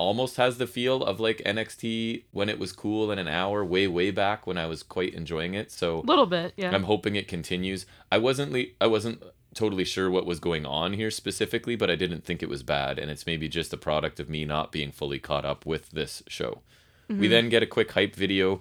[0.00, 3.86] almost has the feel of like NXT when it was cool in an hour, way
[3.86, 5.70] way back when I was quite enjoying it.
[5.70, 6.70] So a little bit, yeah.
[6.74, 7.86] I'm hoping it continues.
[8.10, 9.22] I wasn't le- I wasn't
[9.54, 12.98] totally sure what was going on here specifically, but I didn't think it was bad,
[12.98, 16.22] and it's maybe just a product of me not being fully caught up with this
[16.26, 16.62] show.
[17.08, 17.30] We mm-hmm.
[17.30, 18.60] then get a quick hype video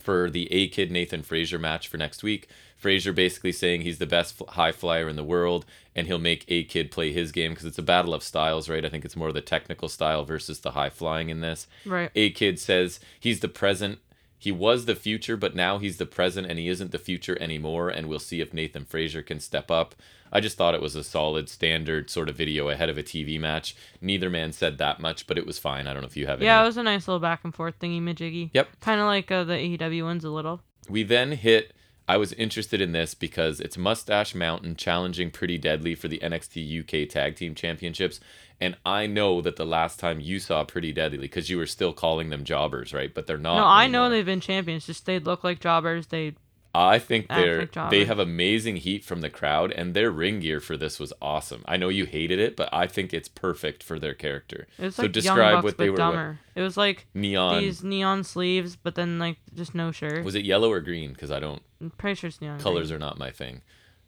[0.00, 2.48] for the A Kid Nathan Frazer match for next week.
[2.84, 5.64] Frazer basically saying he's the best high flyer in the world
[5.96, 8.84] and he'll make A Kid play his game because it's a battle of styles, right?
[8.84, 11.66] I think it's more the technical style versus the high flying in this.
[11.86, 12.10] Right.
[12.14, 14.00] A Kid says he's the present.
[14.36, 17.88] He was the future, but now he's the present and he isn't the future anymore.
[17.88, 19.94] And we'll see if Nathan Frazer can step up.
[20.30, 23.40] I just thought it was a solid standard sort of video ahead of a TV
[23.40, 23.74] match.
[24.02, 25.86] Neither man said that much, but it was fine.
[25.86, 26.44] I don't know if you have it.
[26.44, 26.64] Yeah, any.
[26.64, 28.50] it was a nice little back and forth thingy majiggy.
[28.52, 28.80] Yep.
[28.80, 30.60] Kind of like uh, the AEW ones a little.
[30.86, 31.72] We then hit.
[32.06, 36.80] I was interested in this because it's Mustache Mountain challenging Pretty Deadly for the NXT
[36.80, 38.20] UK Tag Team Championships.
[38.60, 41.92] And I know that the last time you saw Pretty Deadly, because you were still
[41.92, 43.12] calling them jobbers, right?
[43.12, 43.56] But they're not.
[43.56, 44.86] no, I know they've been champions.
[44.86, 46.08] Just they look like jobbers.
[46.08, 46.34] They
[46.74, 50.76] I think they're they have amazing heat from the crowd, and their ring gear for
[50.76, 51.62] this was awesome.
[51.66, 54.66] I know you hated it, but I think it's perfect for their character.
[54.76, 55.96] it was so like describe Bucks what they were.
[55.96, 56.40] dumber.
[56.56, 57.60] It was like Neon.
[57.60, 60.24] these neon sleeves, but then like just no shirt.
[60.24, 61.12] Was it yellow or green?
[61.12, 61.62] Because I don't.
[61.80, 62.58] I'm pretty sure it's neon.
[62.58, 62.96] colors green.
[62.96, 63.62] are not my thing.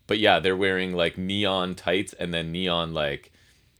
[0.08, 3.32] But yeah, they're wearing like neon tights and then neon like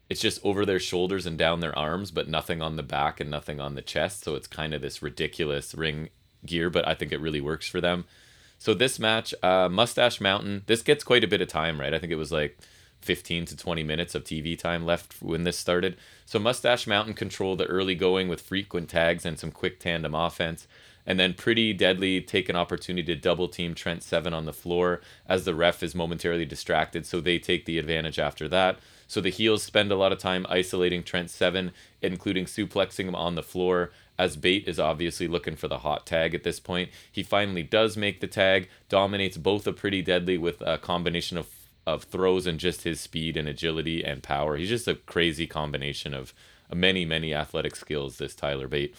[0.08, 3.28] it's just over their shoulders and down their arms, but nothing on the back and
[3.30, 4.22] nothing on the chest.
[4.22, 6.10] So it's kind of this ridiculous ring
[6.44, 8.04] gear, but I think it really works for them.
[8.58, 11.94] So this match, uh, Mustache Mountain, this gets quite a bit of time, right?
[11.94, 12.58] I think it was like
[13.02, 15.96] 15 to 20 minutes of TV time left when this started.
[16.24, 20.66] So Mustache Mountain control the early going with frequent tags and some quick tandem offense.
[21.06, 25.00] And then Pretty Deadly take an opportunity to double team Trent Seven on the floor
[25.28, 28.80] as the ref is momentarily distracted, so they take the advantage after that.
[29.06, 31.70] So the heels spend a lot of time isolating Trent Seven,
[32.02, 33.92] including suplexing him on the floor.
[34.18, 37.96] As Bate is obviously looking for the hot tag at this point, he finally does
[37.96, 41.48] make the tag, dominates both a Pretty Deadly with a combination of
[41.86, 44.56] of throws and just his speed and agility and power.
[44.56, 46.34] He's just a crazy combination of
[46.74, 48.18] many many athletic skills.
[48.18, 48.94] This Tyler Bate.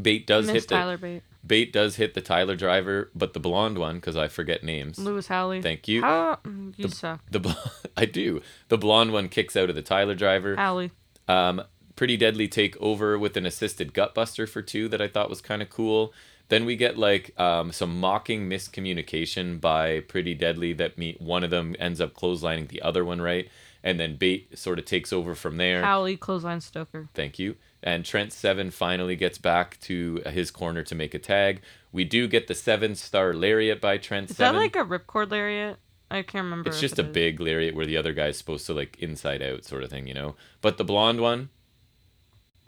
[0.00, 3.78] Bait does hit the Tyler Bate, Bait does hit the Tyler driver, but the blonde
[3.78, 4.98] one, because I forget names.
[4.98, 5.62] Lewis Howley.
[5.62, 6.02] Thank you.
[6.02, 7.56] How mm, you suck, The
[7.96, 8.42] I do.
[8.68, 10.56] The blonde one kicks out of the Tyler driver.
[10.56, 10.90] Howley.
[11.28, 11.62] Um,
[12.00, 15.60] Pretty Deadly take over with an assisted gutbuster for two that I thought was kind
[15.60, 16.14] of cool.
[16.48, 21.50] Then we get like um, some mocking miscommunication by Pretty Deadly that me one of
[21.50, 23.50] them ends up clotheslining the other one right,
[23.84, 25.82] and then Bate sort of takes over from there.
[25.82, 27.10] Howley clothesline Stoker.
[27.12, 27.56] Thank you.
[27.82, 31.60] And Trent Seven finally gets back to his corner to make a tag.
[31.92, 34.54] We do get the seven star lariat by Trent Is Seven.
[34.54, 35.76] that like a ripcord lariat?
[36.10, 36.70] I can't remember.
[36.70, 37.12] it's just it a is.
[37.12, 40.14] big lariat where the other guy's supposed to like inside out sort of thing, you
[40.14, 40.34] know.
[40.62, 41.50] But the blonde one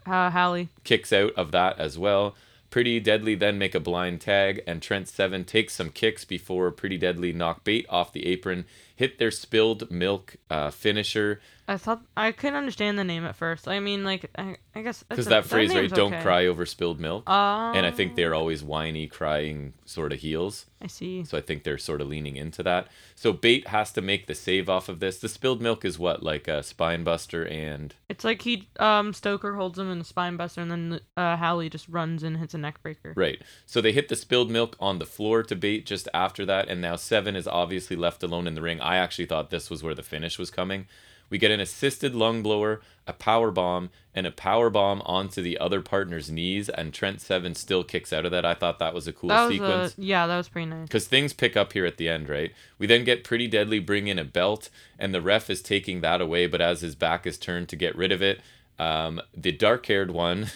[0.06, 0.68] Uh, Howley.
[0.84, 2.34] kicks out of that as well.
[2.70, 6.96] Pretty Deadly then make a blind tag, and Trent Seven takes some kicks before Pretty
[6.96, 8.64] Deadly knock Bate off the apron,
[8.96, 11.40] hit their spilled milk uh, finisher.
[11.72, 13.66] I thought I couldn't understand the name at first.
[13.66, 15.88] I mean, like I, I guess Because that phrase, right?
[15.88, 16.22] Don't okay.
[16.22, 17.24] cry over spilled milk.
[17.26, 20.66] Oh, and I think they're always whiny, crying sort of heels.
[20.82, 21.24] I see.
[21.24, 22.88] So I think they're sort of leaning into that.
[23.14, 25.18] So Bate has to make the save off of this.
[25.18, 29.54] The spilled milk is what, like a spine buster and It's like he um Stoker
[29.54, 32.58] holds him in a spine buster, and then uh Howley just runs and hits a
[32.58, 33.14] neck breaker.
[33.16, 33.40] right.
[33.64, 36.82] So they hit the spilled milk on the floor to Bate just after that, and
[36.82, 38.78] now Seven is obviously left alone in the ring.
[38.80, 40.86] I actually thought this was where the finish was coming.
[41.32, 45.56] We get an assisted lung blower, a power bomb, and a power bomb onto the
[45.56, 48.44] other partner's knees, and Trent Seven still kicks out of that.
[48.44, 49.94] I thought that was a cool That was sequence.
[49.96, 50.86] a, yeah, that was pretty nice.
[50.88, 52.52] because things pick up here at the end, right?
[52.78, 54.68] We then get Pretty Deadly bring in a belt,
[54.98, 57.96] and the ref is taking that away, but as his back is turned to get
[57.96, 58.42] rid of it,
[58.78, 60.48] um, the dark haired one,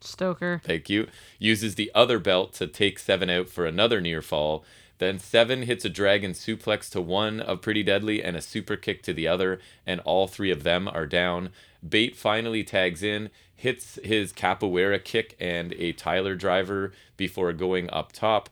[0.00, 0.62] Stoker.
[0.64, 4.64] thank you, uses the other belt to take Seven out for another near fall.
[5.02, 9.02] Then Seven hits a dragon suplex to one of Pretty Deadly and a super kick
[9.02, 11.48] to the other, and all three of them are down.
[11.86, 18.12] Bate finally tags in, hits his capoeira kick and a Tyler driver before going up
[18.12, 18.48] top.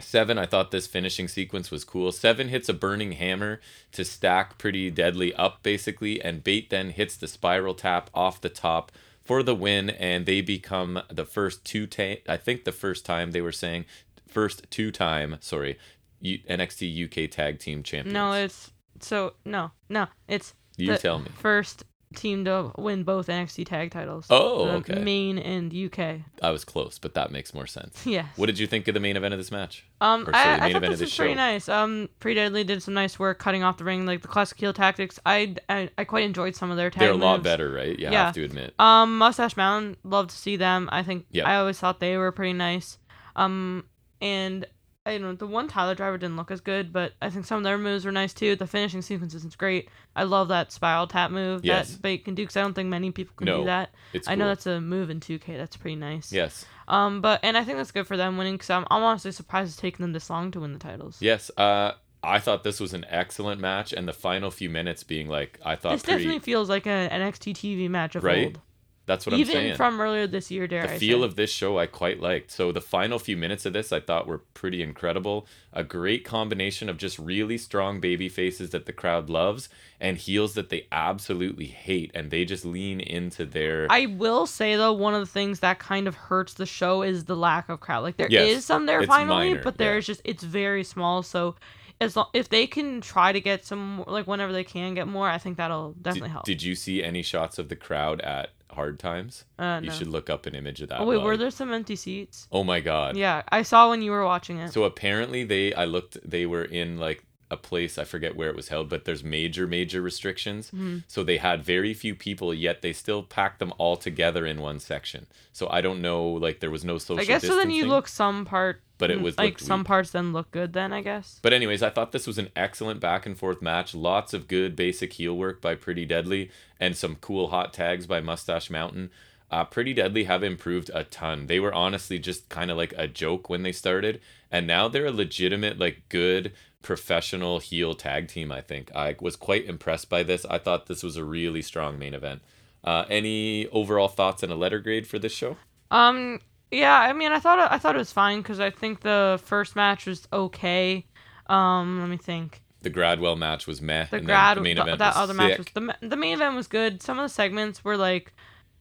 [0.00, 2.12] Seven, I thought this finishing sequence was cool.
[2.12, 3.58] Seven hits a burning hammer
[3.92, 8.50] to stack pretty deadly up, basically, and Bate then hits the spiral tap off the
[8.50, 8.92] top
[9.24, 11.88] for the win, and they become the first two.
[12.28, 13.86] I think the first time they were saying
[14.28, 15.36] first two time.
[15.40, 15.78] Sorry,
[16.20, 18.14] U- NXT UK Tag Team Champions.
[18.14, 21.26] No, it's so no, no, it's you the tell me.
[21.38, 21.84] first
[22.16, 24.26] team to win both NXT tag titles.
[24.30, 24.98] Oh, The okay.
[24.98, 26.20] Main and UK.
[26.42, 28.02] I was close, but that makes more sense.
[28.06, 28.24] Yes.
[28.36, 29.84] What did you think of the main event of this match?
[30.00, 31.68] Um, Or, sorry, I, I thought this was pretty nice.
[31.68, 34.72] Um, Pretty Deadly did some nice work cutting off the ring, like the classic heel
[34.72, 35.20] tactics.
[35.26, 37.98] I, I, I quite enjoyed some of their tag They're a lot better, right?
[37.98, 38.24] You Yeah.
[38.24, 38.72] have to admit.
[38.78, 40.88] Um, Mustache Mountain, love to see them.
[40.90, 41.46] I think Yeah.
[41.46, 42.96] I always thought they were pretty nice.
[43.36, 43.84] Um,
[44.20, 44.66] and
[45.06, 47.58] I don't know the one Tyler driver didn't look as good, but I think some
[47.58, 48.56] of their moves were nice too.
[48.56, 49.88] The finishing sequence is great.
[50.14, 51.92] I love that spiral tap move Yes.
[51.92, 53.90] that Bate can do because I don't think many people can No, do that.
[54.12, 55.56] It's I know that's a move in 2K.
[55.56, 56.30] That's pretty nice.
[56.30, 56.66] yes.
[56.88, 59.68] Um, but and I think that's good for them winning because I'm, I'm honestly surprised
[59.70, 61.16] it's taken them this long to win the titles.
[61.20, 61.50] Yes.
[61.56, 61.92] Uh,
[62.22, 65.76] I thought this was an excellent match, and the final few minutes being like I
[65.76, 66.24] thought This pretty.
[66.24, 68.46] definitely feels like an NXT TV match of Right?
[68.46, 68.60] old.
[69.08, 69.66] That's what Even I'm saying.
[69.68, 71.24] Even from earlier this year, dare the I feel say.
[71.24, 72.50] of this show I quite liked.
[72.50, 75.46] So the final few minutes of this I thought were pretty incredible.
[75.72, 80.52] A great combination of just really strong baby faces that the crowd loves and heels
[80.54, 85.14] that they absolutely hate and they just lean into their I will say though, one
[85.14, 88.02] of the things that kind of hurts the show is the lack of crowd.
[88.02, 89.86] Like there is Yes, some there finally, minor, but yeah.
[89.86, 91.22] there's just it's very small.
[91.22, 91.56] So
[92.00, 95.08] as long if they can try to get some more, like whenever they can get
[95.08, 96.44] more, I think that'll definitely did, help.
[96.44, 99.44] did you see any shots of the crowd at hard times?
[99.58, 99.94] uh, You no.
[99.94, 101.00] should look up an image of that.
[101.00, 102.48] Oh wait, were there some empty seats?
[102.52, 103.16] Oh my god.
[103.16, 104.72] Yeah, I saw when you were watching it.
[104.72, 108.56] So apparently they I looked they were in like a place I forget where it
[108.56, 110.66] was held, but there's major major restrictions.
[110.66, 110.98] Mm-hmm.
[111.08, 114.78] So they had very few people, yet they still packed them all together in one
[114.80, 115.26] section.
[115.52, 117.22] So I don't know, like there was no social.
[117.22, 117.56] I guess so.
[117.56, 119.86] Then you look some part, But it mm, was like some weak.
[119.86, 120.72] parts then look good.
[120.72, 121.38] Then I guess.
[121.40, 123.94] But anyways, I thought this was an excellent back and forth match.
[123.94, 126.50] Lots of good basic heel work by Pretty Deadly
[126.80, 129.10] and some cool hot tags by Mustache Mountain.
[129.50, 131.46] Uh, Pretty Deadly have improved a ton.
[131.46, 134.20] They were honestly just kind of like a joke when they started,
[134.50, 136.52] and now they're a legitimate, like, good
[136.82, 138.52] professional heel tag team.
[138.52, 140.44] I think I was quite impressed by this.
[140.44, 142.42] I thought this was a really strong main event.
[142.84, 145.56] Uh, any overall thoughts and a letter grade for this show?
[145.90, 146.40] Um.
[146.70, 146.96] Yeah.
[146.98, 149.76] I mean, I thought it, I thought it was fine because I think the first
[149.76, 151.06] match was okay.
[151.46, 152.00] Um.
[152.00, 152.62] Let me think.
[152.82, 155.34] The Gradwell match was meh, The and grad the main the- event that was other
[155.34, 157.02] match was the the main event was good.
[157.02, 158.32] Some of the segments were like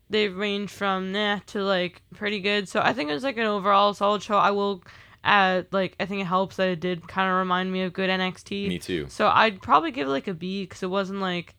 [0.09, 2.69] they range from nah to like pretty good.
[2.69, 4.37] So I think it was like an overall solid show.
[4.37, 4.83] I will
[5.23, 8.09] add like I think it helps that it did kind of remind me of good
[8.09, 8.67] NXT.
[8.67, 9.07] Me too.
[9.09, 11.55] So I'd probably give it like a B because it wasn't like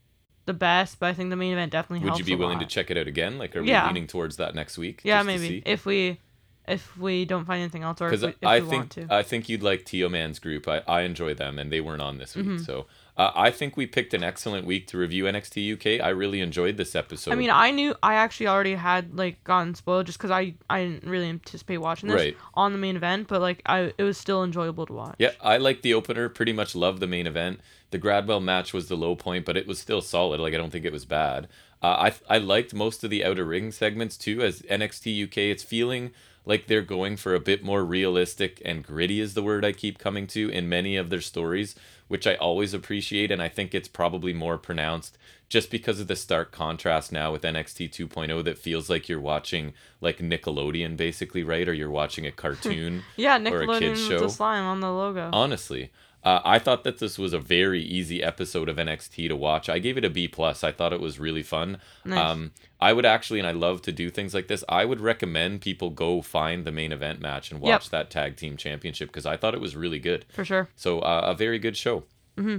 [0.49, 2.19] the best, but I think the main event definitely Would helps.
[2.19, 2.71] you be a willing to lot.
[2.71, 3.39] check it out again?
[3.39, 3.87] Like, are we Yeah.
[3.87, 5.01] leaning towards that next week?
[5.05, 5.63] Yeah, just to maybe see?
[5.65, 6.19] if we
[6.67, 9.09] if we don't find anything else or if Because we, if I we want think
[9.09, 9.15] to.
[9.15, 10.69] I think you'd like Teoman's group.
[10.69, 12.45] I, I enjoy them, and they weren't on this week.
[12.47, 12.63] Mm-hmm.
[12.65, 12.87] So
[13.19, 16.01] uh, I think we picked an excellent week to review NXT UK.
[16.05, 17.33] I really enjoyed this episode.
[17.33, 20.85] I mean, I knew I actually already had like gotten spoiled just because I I
[20.85, 22.37] didn't really anticipate watching this Right.
[22.55, 25.17] on the main event, but like I it was still enjoyable to watch.
[25.19, 26.29] yeah, I like the opener.
[26.29, 27.61] Pretty much loved the main event.
[27.91, 30.39] The Gradwell match was the low point, but it was still solid.
[30.41, 31.49] Like I don't think it was bad.
[31.83, 34.43] Uh, I I liked most of the outer ring segments too.
[34.43, 36.13] As NXT UK, it's feeling
[36.45, 39.99] like they're going for a bit more realistic and gritty is the word I keep
[39.99, 41.75] coming to in many of their stories,
[42.09, 45.17] which I always appreciate, and I think it's probably more pronounced
[45.49, 49.73] just because of the stark contrast now with NXT 2.0 that feels like you're watching
[50.01, 51.67] like Nickelodeon basically, right?
[51.69, 53.03] Or you're watching a cartoon.
[53.17, 54.21] Yeah, Or a Nickelodeon kid's with show.
[54.21, 55.31] the slime on the logo.
[55.33, 55.91] Honestly,
[56.25, 59.69] uh, I thought that this was a very easy episode of NXT to watch.
[59.69, 60.63] I gave it a B plus.
[60.65, 61.79] I thought it was really fun.
[62.05, 62.19] Nice.
[62.19, 62.51] Um,
[62.81, 64.63] I would actually, and I love to do things like this.
[64.69, 67.91] I would recommend people go find the main event match and watch Yep.
[67.91, 70.27] that tag team championship because I thought it was really good.
[70.31, 70.69] for sure.
[70.77, 72.05] So uh, a very good show.
[72.37, 72.59] Mm-hmm.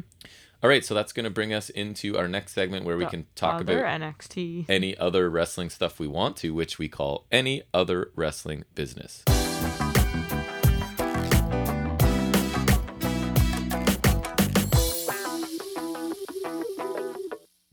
[0.67, 3.25] right, so that's going to bring us into our next segment where we The can
[3.35, 4.65] talk about NXT.
[4.67, 9.23] any other wrestling stuff we want to, which we call any other wrestling business.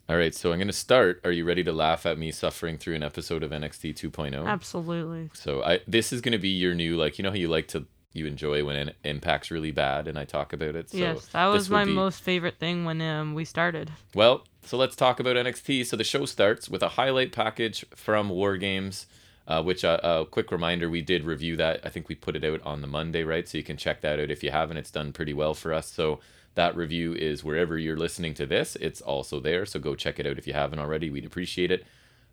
[0.08, 1.20] All right, so I'm going to start.
[1.24, 4.46] Are you ready to laugh at me suffering through an episode of NXT 2.0?
[4.46, 5.30] Absolutely.
[5.34, 7.66] So I this is going to be your new like you know how you like
[7.68, 10.90] to you enjoy when it impacts really bad and I talk about it.
[10.90, 13.90] So yes, that was my be- most favorite thing when um we started.
[14.14, 15.84] well, so let's talk about NXT.
[15.86, 19.06] So the show starts with a highlight package from War Games,
[19.48, 21.80] uh, which uh, a quick reminder we did review that.
[21.84, 23.46] I think we put it out on the Monday, right?
[23.48, 24.76] So you can check that out if you haven't.
[24.76, 25.90] It's done pretty well for us.
[25.90, 26.20] So
[26.56, 28.76] that review is wherever you're listening to this.
[28.76, 29.64] It's also there.
[29.64, 31.08] So go check it out if you haven't already.
[31.08, 31.86] We'd appreciate it.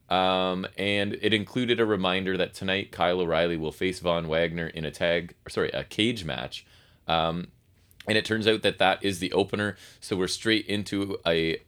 [0.10, 4.86] Um, and it included a reminder that tonight Kyle O'Reilly will face Von Wagner in
[4.86, 6.66] a tag, or sorry, a cage match.
[7.08, 7.48] Um,
[8.08, 9.76] and it turns out that that is the opener.
[10.00, 11.62] So we're straight into a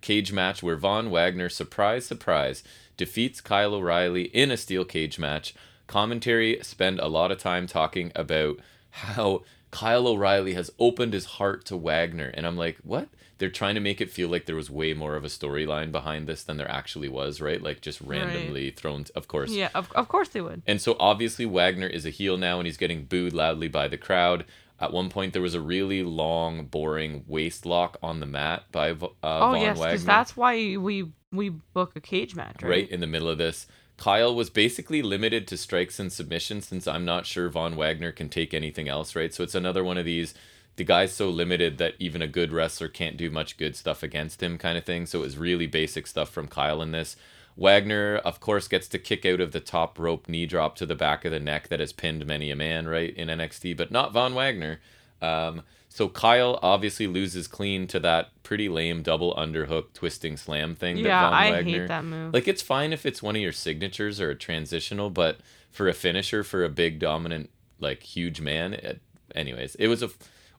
[0.00, 2.62] cage match where Von Wagner, surprise, surprise,
[2.96, 5.54] defeats Kyle O'Reilly in a steel cage match.
[5.86, 8.58] Commentary spend a lot of time talking about
[8.90, 9.42] how
[9.72, 12.30] Kyle O'Reilly has opened his heart to Wagner.
[12.34, 13.08] And I'm like, what?
[13.38, 16.28] They're trying to make it feel like there was way more of a storyline behind
[16.28, 17.60] this than there actually was, right?
[17.60, 19.50] Like just randomly thrown, of course.
[19.50, 20.62] Yeah, of, of course they would.
[20.66, 23.96] And so obviously Wagner is a heel now and he's getting booed loudly by the
[23.98, 24.44] crowd.
[24.78, 28.90] At one point there was a really long, boring waist lock on the mat by
[28.90, 29.92] uh, Oh Von yes, Wagner.
[29.92, 32.70] because that's why we we book a cage match, right?
[32.70, 33.66] right in the middle of this.
[34.02, 38.28] Kyle was basically limited to strikes and submissions since I'm not sure Von Wagner can
[38.28, 39.32] take anything else, right?
[39.32, 40.34] So it's another one of these
[40.74, 44.42] the guy's so limited that even a good wrestler can't do much good stuff against
[44.42, 45.06] him kind of thing.
[45.06, 47.14] So it was really basic stuff from Kyle in this.
[47.56, 50.96] Wagner, of course, gets to kick out of the top rope knee drop to the
[50.96, 54.12] back of the neck that has pinned many a man, right, in NXT, but not
[54.12, 54.80] Von Wagner.
[55.20, 55.62] Um,
[55.92, 60.96] so Kyle obviously loses clean to that pretty lame double underhook twisting slam thing.
[60.96, 62.32] Yeah, that Von I Wagner, hate that move.
[62.32, 65.40] Like it's fine if it's one of your signatures or a transitional, but
[65.70, 69.02] for a finisher for a big dominant like huge man, it,
[69.34, 70.08] anyways, it was a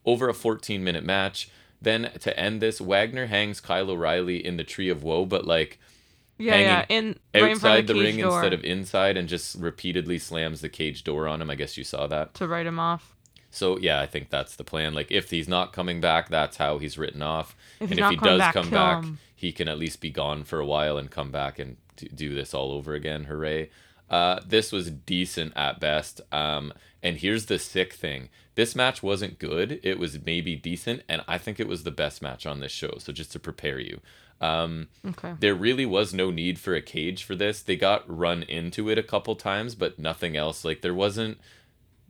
[0.04, 1.50] over a 14 minute match.
[1.82, 5.80] Then to end this, Wagner hangs Kyle O'Reilly in the tree of woe, but like
[6.38, 9.28] yeah, yeah, in right in outside of the, the, ring door instead of inside, and
[9.28, 11.50] just repeatedly slams the cage door on him.
[11.50, 12.34] I guess you saw that.
[12.34, 13.13] to write him off.
[13.54, 14.94] So yeah, I think that's the plan.
[14.94, 17.56] Like if he's not coming back, that's how he's written off.
[17.80, 19.18] If and if he does back, come back, him.
[19.34, 21.76] he can at least be gone for a while and come back and
[22.14, 23.24] do this all over again.
[23.24, 23.70] Hooray!
[24.10, 26.20] Uh, this was decent at best.
[26.32, 26.72] Um,
[27.02, 29.78] and here's the sick thing: this match wasn't good.
[29.82, 32.96] It was maybe decent, and I think it was the best match on this show.
[32.98, 34.00] So just to prepare you.
[34.40, 35.34] Um, Okay.
[35.38, 37.62] there really was no need for a cage for this.
[37.62, 40.64] They got run into it a couple times, but nothing else.
[40.64, 41.38] Like there wasn't.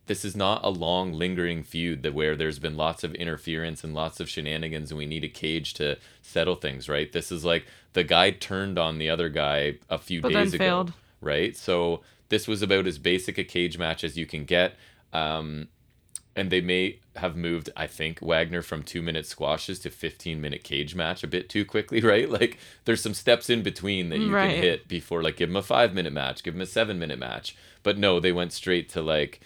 [0.07, 3.95] This is not a long lingering feud that where there's been lots of interference and
[3.95, 6.89] lots of shenanigans, and we need a cage to settle things.
[6.89, 7.11] Right?
[7.13, 7.65] This is like
[7.95, 10.65] the guy turned on the other guy a few But then days ago.
[10.65, 10.93] failed.
[11.21, 11.57] Right?
[11.57, 14.75] So this was about as basic a cage match as you can get.
[15.13, 15.69] Um,
[16.37, 20.65] and they may have moved i think wagner from two minute squashes to 15 minute
[20.65, 24.35] cage match a bit too quickly right like there's some steps in between that you
[24.35, 24.55] Right.
[24.55, 27.21] can hit before like give him a five minute match give him a seven minute
[27.21, 27.55] match
[27.85, 29.39] but no they went straight to like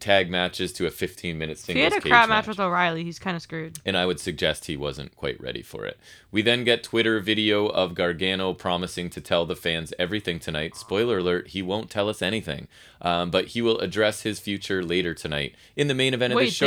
[0.00, 3.04] tag matches to a 15 minute If he had a crap match match with O'Reilly,
[3.04, 3.78] he's kind of screwed.
[3.84, 5.98] and I would suggest he wasn't quite ready for it.
[6.30, 10.76] We then get Twitter video of Gargano promising to tell the fans everything tonight.
[10.76, 12.68] Spoiler alert, he won't tell us anything.
[13.00, 16.50] Um, but he will address his future later tonight in the main event of the
[16.50, 16.66] show.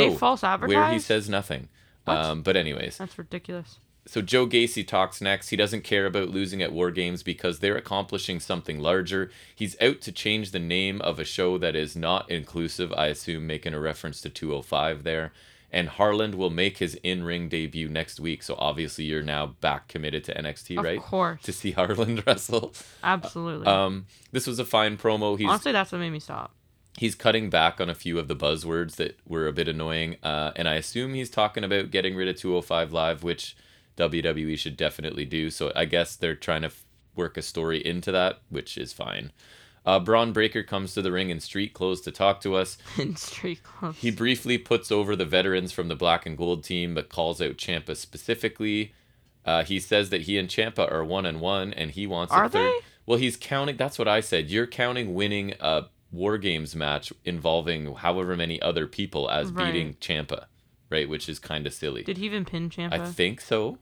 [0.68, 1.68] Where he says nothing.
[2.06, 3.78] Um, but anyways, That's ridiculous.
[4.10, 5.50] So Joe Gacy talks next.
[5.50, 9.30] He doesn't care about losing at War Games because they're accomplishing something larger.
[9.54, 13.46] He's out to change the name of a show that is not inclusive, I assume
[13.46, 15.32] making a reference to 205 there.
[15.72, 18.42] And Harland will make his in-ring debut next week.
[18.42, 21.00] So obviously you're now back committed to NXT, Of right?
[21.00, 21.42] course.
[21.42, 22.74] To see Harland wrestle.
[23.04, 23.68] Absolutely.
[23.68, 25.38] Um, this was a fine promo.
[25.38, 26.50] He's Honestly, that's what made me stop.
[26.98, 30.16] he's cutting back on a few of the buzzwords that were a bit annoying.
[30.24, 33.54] Uh, and I assume he's talking about getting rid of 205 Live, which
[33.96, 35.50] WWE should definitely do.
[35.50, 36.84] So I guess they're trying to f-
[37.14, 39.32] work a story into that, which is fine.
[39.86, 42.76] Uh, Bron Breakker comes to the ring in street clothes to talk to us.
[42.98, 43.96] In street clothes.
[43.96, 47.56] He briefly puts over the veterans from the black and gold team, but calls out
[47.56, 48.92] Ciampa specifically.
[49.46, 52.44] Uh, he says that he and Ciampa are one and one, and he wants Are
[52.44, 52.60] a third.
[52.68, 52.78] they?
[53.06, 53.78] Well, he's counting.
[53.78, 54.50] That's what I said.
[54.50, 59.72] You're counting winning a War Games match involving however many other people as Right.
[59.72, 60.44] beating Ciampa,
[60.90, 61.08] right?
[61.08, 62.02] Which is kind of silly.
[62.02, 62.92] Did he even pin Ciampa?
[62.92, 63.78] I think so.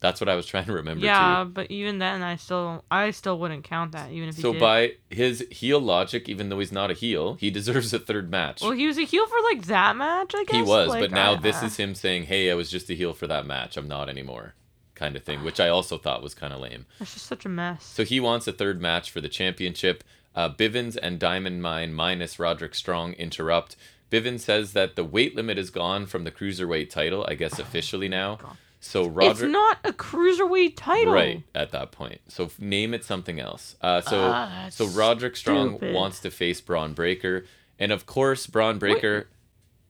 [0.00, 1.50] That's what I was trying to remember yeah, too.
[1.50, 4.94] but even then, I still, I still wouldn't count that, even if he So by
[5.10, 8.62] his heel logic, even though he's not a heel, he deserves a third match.
[8.62, 10.56] well, he was a heel for like that match, I guess.
[10.56, 12.94] He was, Like, but now I- this is him saying, "Hey, I was just a
[12.94, 13.76] heel for that match.
[13.76, 14.54] I'm not anymore,"
[14.96, 16.86] kind of thing, which I also thought was kind of lame.
[16.98, 17.84] It's just such a mess.
[17.84, 20.02] So he wants a third match for the championship.
[20.34, 23.76] Uh, Bivens and Diamond Mine minus Roderick Strong interrupt.
[24.12, 28.08] Bivens says that the weight limit is gone from the cruiserweight title, I guess officially
[28.08, 28.38] now.
[28.78, 31.14] So it's not a cruiserweight title.
[31.14, 32.20] right at that point.
[32.28, 33.76] So f- name it something else.
[33.80, 35.94] Uh, so that's so Roderick Strong stupid.
[35.94, 37.44] wants to face Bron Breakker,
[37.78, 39.28] and of course Bron Breakker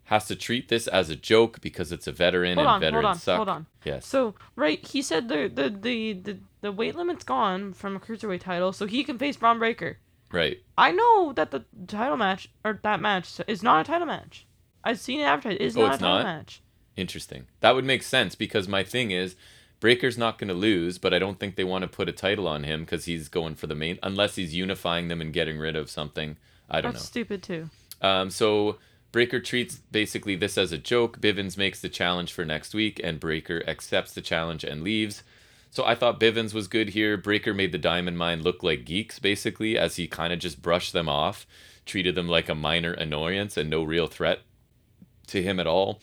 [0.04, 3.04] has to treat this as a joke because it's a veteran Hold and on, hold
[3.06, 3.36] on, suck.
[3.36, 3.66] hold on.
[3.82, 4.06] Yes.
[4.06, 8.40] So right, he said the the the the, the weight limit's gone from a cruiserweight
[8.42, 9.96] title, so he can face Bron Breakker.
[10.32, 10.58] Right.
[10.78, 14.46] I know that the title match or that match is not a title match.
[14.82, 15.60] I've seen it advertised.
[15.60, 16.24] It's Oh, not it's a title not?
[16.24, 16.62] match.
[16.96, 17.46] Interesting.
[17.60, 19.36] That would make sense because my thing is
[19.80, 22.46] Breakker's not going to lose, but I don't think they want to put a title
[22.48, 25.76] on him because he's going for the main, unless he's unifying them and getting rid
[25.76, 26.36] of something.
[26.70, 26.92] I don't know.
[26.92, 27.68] That's stupid too.
[28.00, 28.78] Um, so
[29.10, 31.20] Breakker treats basically this as a joke.
[31.20, 35.22] Bivens makes the challenge for next week, and Breakker accepts the challenge and leaves.
[35.72, 37.16] So I thought Bivens was good here.
[37.16, 40.92] Breakker made the Diamond Mine look like geeks, basically, as he kind of just brushed
[40.92, 41.46] them off,
[41.86, 44.40] treated them like a minor annoyance and no real threat
[45.28, 46.02] to him at all.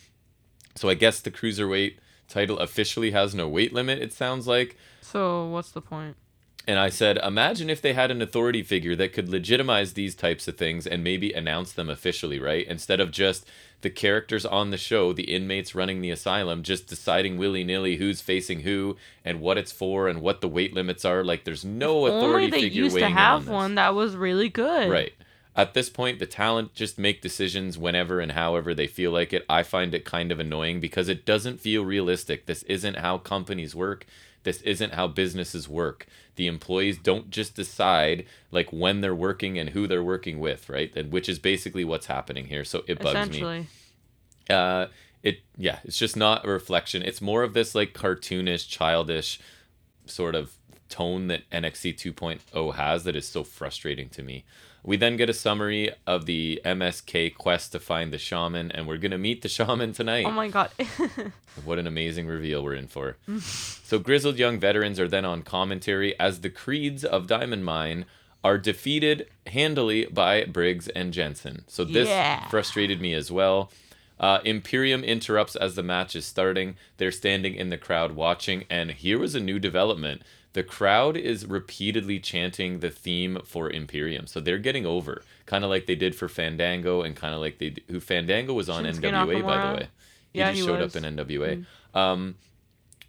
[0.73, 1.97] So I guess the cruiserweight
[2.27, 3.99] title officially has no weight limit.
[3.99, 4.75] It sounds like.
[5.01, 6.15] So what's the point?
[6.67, 10.47] And I said, imagine if they had an authority figure that could legitimize these types
[10.47, 12.65] of things and maybe announce them officially, right?
[12.65, 13.45] Instead of just
[13.81, 18.21] the characters on the show, the inmates running the asylum, just deciding willy nilly who's
[18.21, 21.23] facing who and what it's for and what the weight limits are.
[21.23, 24.49] Like, there's no authority Only they figure used to have on one that was really
[24.49, 24.89] good.
[24.89, 25.13] Right.
[25.55, 29.45] At this point, the talent just make decisions whenever and however they feel like it.
[29.49, 32.45] I find it kind of annoying because it doesn't feel realistic.
[32.45, 34.05] This isn't how companies work.
[34.49, 36.07] This isn't how businesses work.
[36.35, 40.91] The employees don't just decide like when they're working and who they're working with, right?
[40.95, 42.65] And which is basically what's happening here.
[42.65, 43.67] So it bugs me
[44.49, 44.87] uh
[45.21, 49.39] it yeah it's just not a reflection it's more of this like cartoonish childish
[50.05, 50.53] sort of
[50.87, 54.43] tone that nxt 2.0 has that is so frustrating to me
[54.83, 58.97] we then get a summary of the msk quest to find the shaman and we're
[58.97, 60.71] gonna meet the shaman tonight Oh my god.
[61.65, 63.17] what an amazing reveal we're in for.
[63.39, 68.05] so, grizzled young veterans are then on commentary as the creeds of Diamond Mine
[68.43, 71.63] are defeated handily by Briggs and Jensen.
[71.67, 72.47] So, this Yeah.
[72.47, 73.71] frustrated me as well.
[74.19, 76.75] Uh, Imperium interrupts as the match is starting.
[76.97, 80.21] They're standing in the crowd watching, and here was a new development.
[80.53, 85.69] The crowd is repeatedly chanting the theme for Imperium, so they're getting over, kind of
[85.69, 89.11] like they did for Fandango, and kind of like they who Fandango was on Shinsuke
[89.11, 89.87] NWA by the way.
[90.33, 90.93] He Yeah, just he showed was.
[90.93, 90.97] Mm.
[90.97, 91.65] up in NWA.
[91.93, 92.35] Um,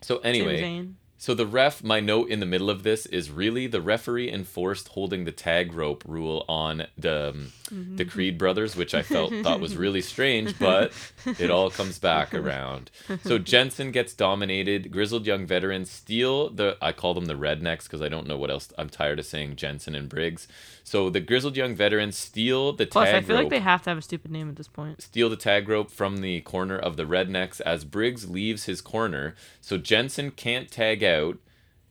[0.02, 0.86] so anyway.
[1.20, 4.88] So the ref, my note in the middle of this is really the referee enforced
[4.88, 7.96] holding the tag rope rule on the um, Mm-hmm.
[7.96, 10.92] the Creed brothers, which I felt thought was really strange, but
[11.38, 12.90] it all comes back around.
[13.22, 14.90] So Jensen gets dominated.
[14.90, 18.50] Grizzled young veterans steal the I call them the rednecks because I don't know what
[18.50, 18.72] else.
[18.76, 20.48] I'm tired of saying Jensen and Briggs.
[20.90, 23.80] So the grizzled young veterans steal the Plus, tag I feel rope like they have
[23.82, 25.00] to have a stupid name at this point.
[25.00, 29.36] steal the tag rope from the corner of the rednecks as Briggs leaves his corner.
[29.60, 31.38] So Jensen can't tag out.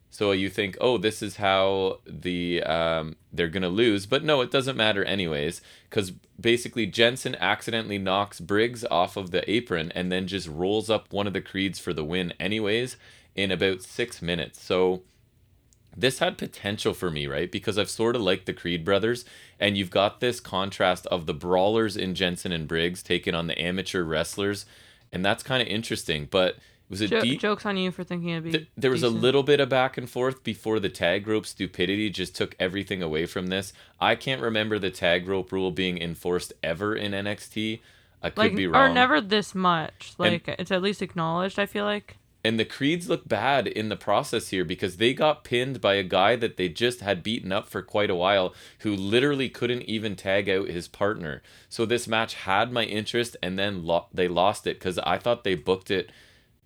[0.10, 4.52] So you think, oh, this is how the um, they're gonna lose, but no, it
[4.52, 10.28] doesn't matter anyways, because basically Jensen accidentally knocks Briggs off of the apron and then
[10.28, 12.98] just rolls up one of the creeds for the win anyways
[13.34, 14.62] in about six minutes.
[14.62, 15.04] So
[16.00, 17.52] this had potential for me, right?
[17.52, 19.26] Because I've sort of liked the Creed brothers,
[19.60, 23.60] and you've got this contrast of the brawlers in Jensen and Briggs taking on the
[23.62, 24.66] amateur wrestlers,
[25.12, 26.28] and that's kind of interesting.
[26.30, 26.60] But it
[26.90, 27.40] was a Jo- deep.
[27.42, 28.52] jokes on you for thinking it'd be.
[28.52, 32.10] Th- there was a little bit of back and forth before the tag rope stupidity
[32.10, 33.74] just took everything away from this.
[34.00, 37.80] I can't remember the tag rope rule being enforced ever in NXT.
[38.22, 38.92] I could like be wrong.
[38.92, 40.14] or never this much.
[40.18, 41.58] Like it's at least acknowledged.
[41.60, 42.18] I feel like.
[42.44, 46.04] And the Creeds look bad in the process here because they got pinned by a
[46.04, 50.16] guy that they just had beaten up for quite a while who literally couldn't even
[50.16, 51.42] tag out his partner.
[51.68, 55.44] So this match had my interest and then lo- they lost it because I thought
[55.44, 56.12] they booked it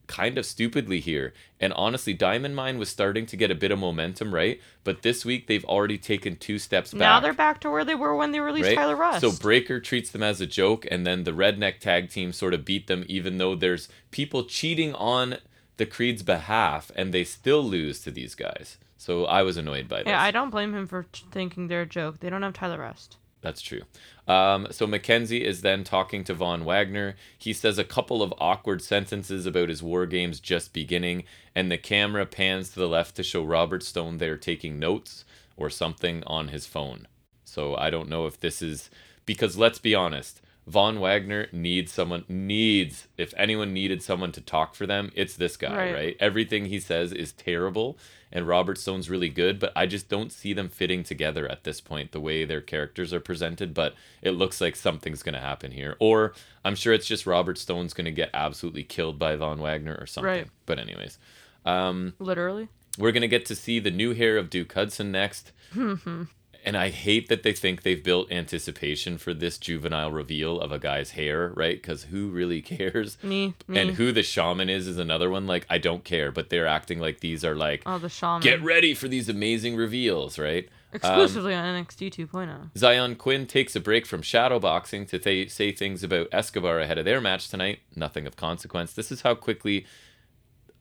[0.06, 1.34] kind of stupidly here.
[1.60, 4.62] And honestly, Diamond Mine was starting to get a bit of momentum, right?
[4.84, 7.00] But this week they've already taken two steps back.
[7.00, 8.76] Now they're back to where they were when they released right?
[8.76, 9.22] Tyler Rust.
[9.22, 12.66] So Breakker treats them as a joke, and then the Redneck tag team sort of
[12.66, 15.38] beat them, even though there's people cheating on
[15.78, 18.78] the Creed's behalf, and they still lose to these guys.
[18.98, 20.08] So I was annoyed by this.
[20.08, 22.20] yeah, I don't blame him for thinking they're a joke.
[22.20, 23.18] They don't have Tyler Rust.
[23.42, 23.82] That's true.
[24.26, 27.16] Um, so McKenzie is then talking to Von Wagner.
[27.38, 31.78] He says a couple of awkward sentences about his war games just beginning, and the
[31.78, 35.26] camera pans to the left to show Robert Stone there taking notes
[35.58, 37.08] or something on his phone.
[37.44, 38.90] So I don't know if this is
[39.26, 44.76] because let's be honest, Von Wagner needs someone needs if anyone needed someone to talk
[44.76, 45.94] for them, it's this guy, Right.
[45.94, 46.18] right?
[46.20, 47.98] Everything he says is terrible
[48.32, 51.80] and Robert Stone's really good, but I just don't see them fitting together at this
[51.82, 55.72] point the way their characters are presented, but it looks like something's going to happen
[55.72, 55.96] here.
[56.00, 56.34] Or
[56.66, 60.08] I'm sure it's just Robert Stone's going to get absolutely killed by Von Wagner or
[60.08, 60.30] something.
[60.32, 60.48] Right.
[60.66, 61.20] But anyways,
[61.66, 62.70] um Literally.
[62.98, 65.52] we're going to get to see the new hair of Duke Hudson next.
[66.66, 70.80] and I hate that they think they've built anticipation for this juvenile reveal of a
[70.80, 71.82] guy's hair, right?
[71.82, 73.18] Because who really cares?
[73.24, 73.54] Me.
[73.68, 73.80] Me.
[73.80, 75.48] And who the shaman is is another one.
[75.48, 78.42] Like, I don't care, but they're acting like these are like, oh, the shaman.
[78.42, 80.70] get ready for these amazing reveals, right?
[80.94, 82.72] Exclusively um, on NXT 2.0.
[82.76, 87.06] Xyon Quinn takes a break from shadowboxing to th- say things about Escobar ahead of
[87.06, 87.80] their match tonight.
[87.96, 88.94] Nothing of consequence.
[88.94, 89.86] This is how quickly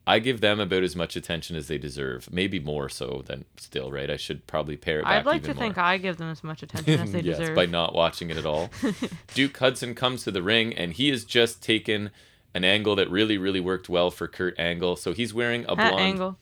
[0.06, 2.28] I give them about as much attention as they deserve.
[2.32, 4.10] Maybe more so than still, right?
[4.10, 5.78] I should probably pare it back I'd like to even think.
[5.78, 7.54] I give them as much attention as they yes, deserve.
[7.54, 8.70] by not watching it at all.
[9.34, 12.10] Duke Hudson comes to the ring and he has just taken
[12.52, 14.96] an angle that really, really worked well for Kurt Angle.
[14.96, 16.38] So he's wearing a blonde angle.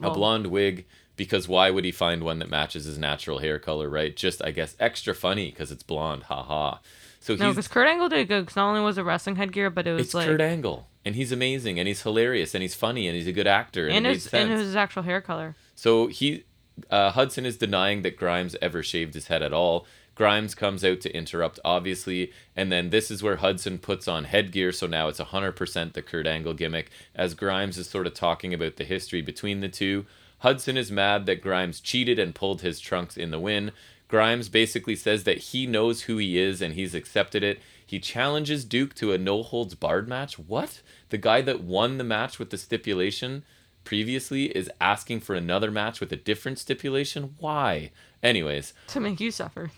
[0.00, 0.84] a blonde wig
[1.16, 4.14] because why would he find one that matches his natural hair color, right?
[4.14, 6.78] Just I guess extra funny because it's blonde, haha.
[7.20, 8.42] So No, because Kurt Angle did good.
[8.42, 11.14] Because not only was it wrestling headgear, but it was it's like Kurt Angle and
[11.14, 14.06] he's amazing and he's hilarious and he's funny and he's a good actor and, and
[14.06, 15.54] his and his actual hair color.
[15.74, 16.44] So he
[16.90, 19.86] uh, Hudson is denying that Grimes ever shaved his head at all.
[20.14, 24.70] Grimes comes out to interrupt, obviously, and then this is where Hudson puts on headgear,
[24.70, 28.76] so now it's 100% the Kurt Angle gimmick, as Grimes is sort of talking about
[28.76, 30.06] the history between the two.
[30.38, 33.72] Hudson is mad that Grimes cheated and pulled his trunks in the win.
[34.06, 37.60] Grimes basically says that he knows who he is and he's accepted it.
[37.86, 40.38] He challenges Duke to a no holds barred match.
[40.38, 40.80] What?
[41.10, 43.44] The guy that won the match with the stipulation
[43.84, 47.34] previously is asking for another match with a different stipulation?
[47.38, 47.90] Why?
[48.22, 49.70] Anyways, To make you suffer.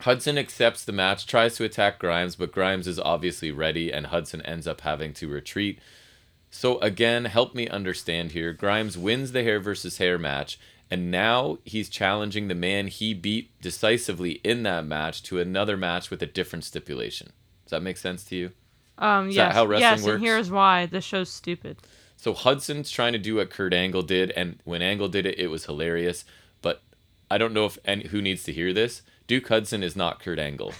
[0.00, 4.42] Hudson accepts the match, tries to attack Grimes, but Grimes is obviously ready, and Hudson
[4.42, 5.78] ends up having to retreat.
[6.50, 8.52] So, again, help me understand here.
[8.52, 10.58] Grimes wins the hair versus hair match,
[10.90, 16.10] and now he's challenging the man he beat decisively in that match to another match
[16.10, 17.32] with a different stipulation.
[17.74, 18.50] That make sense to you?
[18.98, 20.14] Um, Is yes, that how wrestling yes, works?
[20.14, 21.78] and here's why this show's stupid.
[22.16, 25.48] So Hudson's trying to do what Kurt Angle did, and when Angle did it, it
[25.48, 26.24] was hilarious.
[26.62, 26.82] But
[27.28, 29.02] I don't know if any, who needs to hear this.
[29.26, 30.72] Duke Hudson is not Kurt Angle.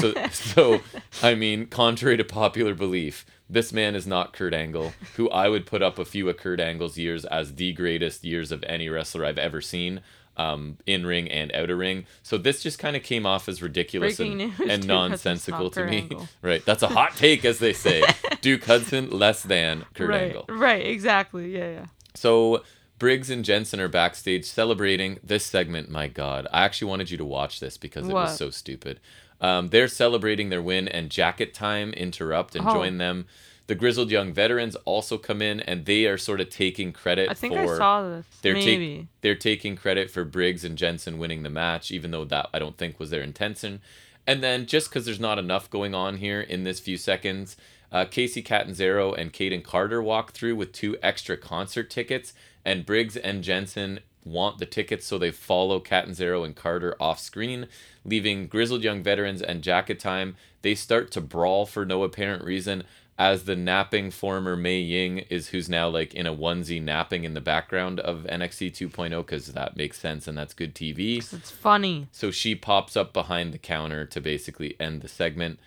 [0.00, 0.80] So, so
[1.22, 5.66] I mean, contrary to popular belief, this man is not Kurt Angle, who I would
[5.66, 9.24] put up a few of Kurt Angle's years as the greatest years of any wrestler
[9.24, 10.00] I've ever seen,
[10.40, 12.06] um, in ring and outer ring.
[12.22, 15.84] So this just kind of came off as ridiculous Breaking and, news, and nonsensical to
[15.84, 16.08] me.
[16.42, 18.02] Right, that's a hot take, as they say.
[18.40, 20.44] Duke Hudson less than Kurt right, Angle.
[20.48, 21.56] right, exactly.
[21.56, 21.86] Yeah, yeah.
[22.14, 22.64] So
[22.98, 25.90] Briggs and Jensen are backstage celebrating this segment.
[25.90, 29.00] My God, I actually wanted you to watch this because it was so stupid.
[29.40, 32.74] Um, they're celebrating their win, and Jacket Time interrupt and Oh.
[32.74, 33.26] join them.
[33.70, 37.34] The grizzled young veterans also come in, and they are sort of taking credit I
[37.34, 38.26] think for I saw this.
[38.42, 38.96] they're Maybe.
[38.96, 42.58] take, they're taking credit for Briggs and Jensen winning the match, even though that I
[42.58, 43.80] don't think was their intention.
[44.26, 47.56] And then just because there's not enough going on here in this few seconds,
[47.92, 52.34] uh, Kacy Catanzaro and Kayden Carter walk through with two extra concert tickets,
[52.64, 57.68] and Briggs and Jensen want the tickets, so they follow Catanzaro and Carter off screen,
[58.04, 60.34] leaving grizzled young veterans and jacket time.
[60.62, 62.82] They start to brawl for no apparent reason
[63.20, 67.34] as the napping former Mei Ying is who's now like in a onesie napping in
[67.34, 71.18] the background of NXT 2.0 because that makes sense and that's good TV.
[71.18, 72.08] It's funny.
[72.12, 75.60] So she pops up behind the counter to basically end the segment.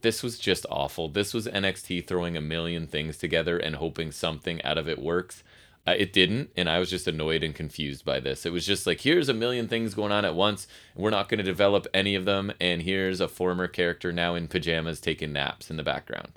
[0.00, 1.08] This was just awful.
[1.08, 5.44] This was NXT throwing a million things together and hoping something out of it works.
[5.86, 8.44] Uh, it didn't, and I was just annoyed and confused by this.
[8.44, 11.28] It was just like, here's a million things going on at once, and we're not
[11.28, 12.52] going to develop any of them.
[12.60, 16.32] And here's a former character now in pajamas taking naps in the background.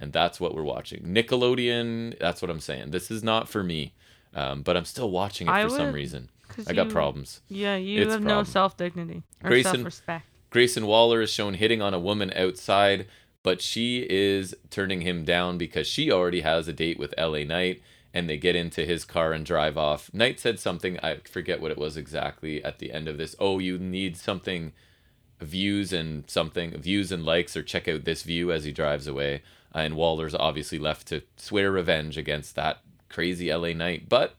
[0.00, 1.02] And that's what we're watching.
[1.02, 2.90] Nickelodeon, that's what I'm saying.
[2.90, 3.94] This is not for me,
[4.34, 6.30] um, but I'm still watching it for I some reason.
[6.66, 7.40] I got you- problems.
[7.48, 10.26] Yeah, you It's have no self dignity or Grayson- self respect.
[10.50, 13.06] Grayson Waller is shown hitting on a woman outside,
[13.42, 17.82] but she is turning him down because she already has a date with LA Knight
[18.12, 20.12] and they get into his car and drive off.
[20.14, 23.34] Knight said something, I forget what it was exactly at the end of this.
[23.40, 24.72] Oh, you need something
[25.40, 29.42] views and something views and likes or check out this view as he drives away.
[29.74, 34.08] Uh, and Waller's obviously left to swear revenge against that crazy LA Knight.
[34.08, 34.34] But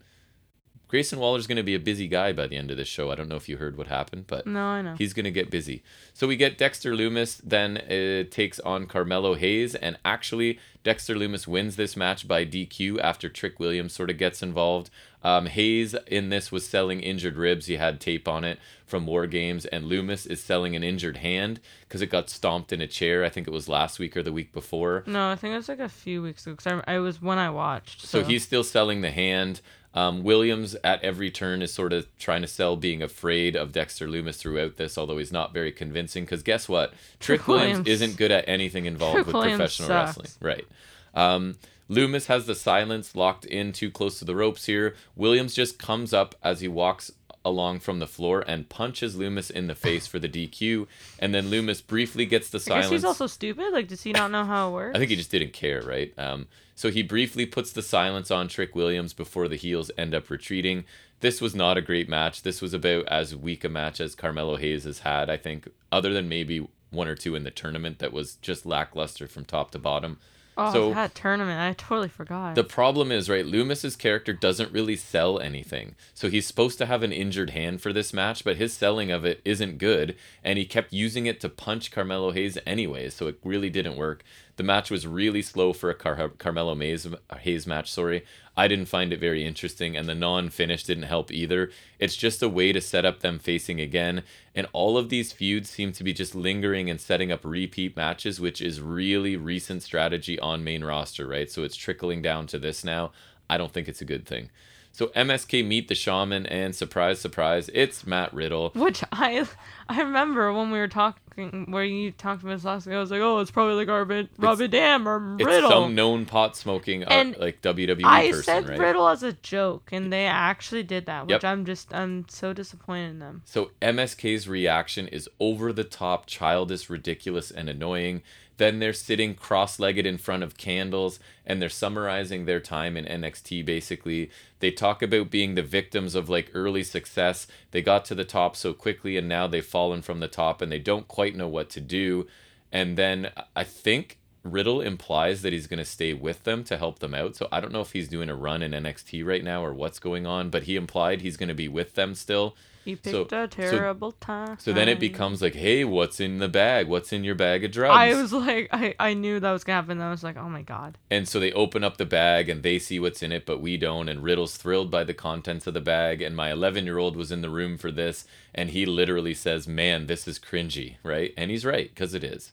[0.88, 3.12] Grayson Waller's going to be a busy guy by the end of this show.
[3.12, 4.96] I don't know if you heard what happened, but No, I know.
[4.98, 5.84] He's going to get busy.
[6.14, 11.48] So we get Dexter Lumis, then it takes on Carmelo Hayes, and actually, Dexter Lumis
[11.48, 14.92] wins this match by DQ after Trick Williams sort of gets involved.
[15.24, 17.66] Um, Hayes in this was selling injured ribs.
[17.66, 21.60] He had tape on it from War Games, and Lumis is selling an injured hand
[21.82, 23.26] because it got stomped in a chair.
[23.26, 25.04] I think it was last week or the week before.
[25.08, 27.40] No, I think it was like a few weeks ago because I, I was when
[27.40, 28.02] I watched.
[28.02, 29.62] So So, he's still selling the hand.
[29.96, 34.08] Um, Williams at every turn is sort of trying to sell being afraid of Dexter
[34.08, 36.26] Lumis throughout this, although he's not very convincing.
[36.26, 36.92] Because guess what?
[37.20, 40.18] Trick, Trick Williams, Williams- isn't good at anything involved Trick with Williams professional sucks.
[40.18, 40.32] wrestling.
[40.42, 40.68] Right.
[41.14, 41.56] Um,
[41.90, 44.96] Lumis has the silence locked in too close to the ropes here.
[45.16, 47.12] Williams just comes up as he walks
[47.46, 50.88] along from the floor and punches Lumis in the face for the DQ.
[51.20, 52.90] And then Lumis briefly gets the I silence.
[52.90, 53.72] he's also stupid.
[53.72, 54.96] Like, does he not know how it works?
[54.96, 56.12] I think he just didn't care, right?
[56.18, 60.30] Um, so he briefly puts the silence on Trick Williams before the heels end up
[60.30, 60.84] retreating.
[61.22, 62.44] This was not a great match.
[62.44, 66.14] This was about as weak a match as Carmelo Hayes has had, I think, other
[66.14, 69.80] than maybe one or two in the tournament that was just lackluster from top to
[69.80, 70.20] bottom.
[70.58, 71.60] Oh, so- that tournament.
[71.60, 72.56] I totally forgot.
[72.56, 75.96] The problem is, right, Lumis's character doesn't really sell anything.
[76.14, 79.26] So he's supposed to have an injured hand for this match, but his selling of
[79.26, 83.40] it isn't good, and he kept using it to punch Carmelo Hayes anyway, so it
[83.44, 84.24] really didn't work.
[84.58, 87.08] The match was really slow for a Car- Carmelo Hayes,
[87.42, 88.24] Hayes match, sorry.
[88.56, 91.72] I didn't find it very interesting, and the non finish didn't help either.
[92.00, 94.24] It's just a way to set up them facing again,
[94.56, 98.40] and all of these feuds seem to be just lingering and setting up repeat matches,
[98.40, 101.52] which is really recent strategy on main roster, right?
[101.52, 103.12] So it's trickling down to this now.
[103.50, 104.50] I don't think it's a good thing.
[104.94, 108.70] So MSK meet the shaman, and surprise, surprise, it's Matt Riddle.
[108.70, 109.46] Which I
[109.90, 113.12] I remember when we were talking, where you talked about this last week, I was
[113.12, 115.70] like, oh, it's probably like Robin, Rob Van Dam or Riddle.
[115.70, 118.80] It's some known pot smoking uh, And like WWE I person, said right?
[118.80, 121.44] Riddle as a joke, and they actually did that, which Yep.
[121.44, 123.42] I'm just I'm so disappointed in them.
[123.46, 128.22] So MSK's reaction is over the top, childish, ridiculous, and annoying.
[128.58, 133.06] Then they're sitting cross legged in front of candles and they're summarizing their time in
[133.06, 134.30] NXT basically.
[134.60, 137.48] They talk about being the victims of like early success.
[137.72, 140.72] They got to the top so quickly and now they've fallen from the top and
[140.72, 142.28] they don't quite know what to do.
[142.72, 147.00] And then I think Riddle implies that he's going to stay with them to help
[147.00, 147.36] them out.
[147.36, 150.00] So I don't know if he's doing a run in NXT right now or what's
[150.00, 152.56] going on, but he implied he's going to be with them still.
[152.86, 154.58] He So- picked a terrible time.
[154.60, 156.88] So then it becomes like, hey, what's in the bag?
[156.88, 157.96] What's in your bag of drugs?
[157.98, 160.00] I was like, I, I knew that was gonna happen.
[160.02, 160.98] I was like, oh my god.
[161.10, 163.76] and so they open up the bag and they see what's in it, but we
[163.76, 164.08] don't.
[164.08, 166.22] And Riddle's thrilled by the contents of the bag.
[166.22, 169.68] And my 11 year old was in the room for this, and he literally says,
[169.68, 171.34] man, this is cringy, right?
[171.36, 172.52] And he's right, because it is.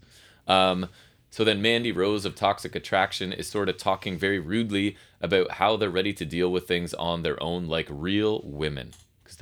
[0.48, 0.88] Um,
[1.30, 5.76] so then Mandy Rose of Toxic Attraction is sort of talking very rudely about how
[5.76, 8.92] they're ready to deal with things on their own, like real women.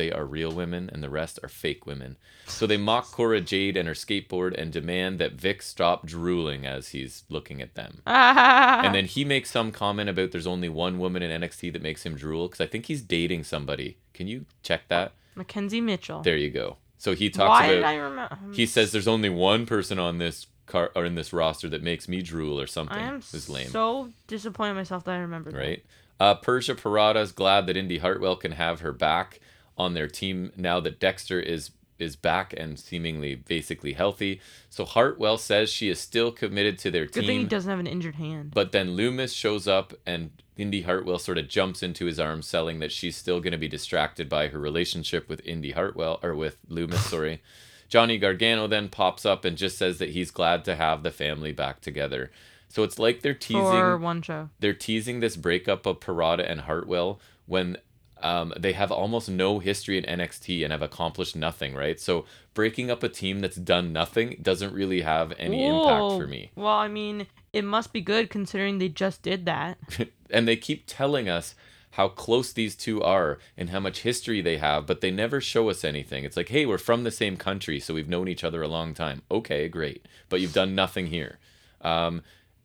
[0.01, 2.17] They are real women and the rest are fake women.
[2.47, 6.89] So they mock Cora Jade and her skateboard and demand that Vic stop drooling as
[6.89, 8.01] he's looking at them.
[8.07, 12.05] And then he makes some comment about there's only one woman in NXT that makes
[12.07, 13.99] him drool because I think he's dating somebody.
[14.15, 15.13] Can you check that?
[15.37, 16.23] McKenzie Mitchell.
[16.23, 16.79] There you go.
[16.97, 18.39] So he talks Why about did I remember?
[18.53, 22.09] he says there's only one person on this car or in this roster that makes
[22.09, 22.97] me drool or something.
[22.97, 25.53] I am This is lame, so disappointed in myself that I remembered.
[25.55, 25.59] that.
[25.59, 25.85] right?
[26.19, 29.41] Uh, Persia Pirotta is glad that Indy Hartwell can have her back
[29.81, 34.41] on their team now that Dexter is is back and seemingly basically healthy.
[34.71, 37.27] So Hartwell says she is still committed to their Good team.
[37.27, 38.53] thing he doesn't have an injured hand.
[38.55, 42.79] But then Lumis shows up and Indy Hartwell sort of jumps into his arms, selling
[42.81, 46.57] that she's still going to be distracted by her relationship with Indy Hartwell, or with
[46.71, 47.43] Lumis, sorry.
[47.91, 51.53] Johnny Gargano then pops up and just says that he's glad to have the family
[51.53, 52.31] back together.
[52.69, 54.49] So it's like they're teasing For one show.
[54.61, 57.77] they're teasing this breakup of Pirotta and Hartwell when
[58.23, 62.01] um, they have almost no history in NXT and have accomplished nothing, right?
[62.01, 62.25] So
[62.55, 66.51] breaking up a team that's done nothing doesn't really have any impact for me.
[66.55, 69.79] Well, I mean, it must be good considering they just did that.
[70.31, 71.55] and they keep telling us
[71.93, 75.69] how close these two are and how much history they have, but they never show
[75.69, 76.25] us anything.
[76.25, 78.95] It's like, hey, we're from the same country, so we've known each other a long
[78.95, 79.23] time.
[79.31, 81.39] Okay, great, but you've done nothing here.
[81.81, 82.23] Um,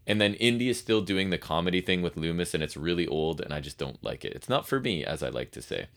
[0.07, 3.41] and then Indy is still doing the comedy thing with Lumis, and it's really old,
[3.41, 4.33] and I just don't like it.
[4.33, 5.87] It's not for me, as I like to say.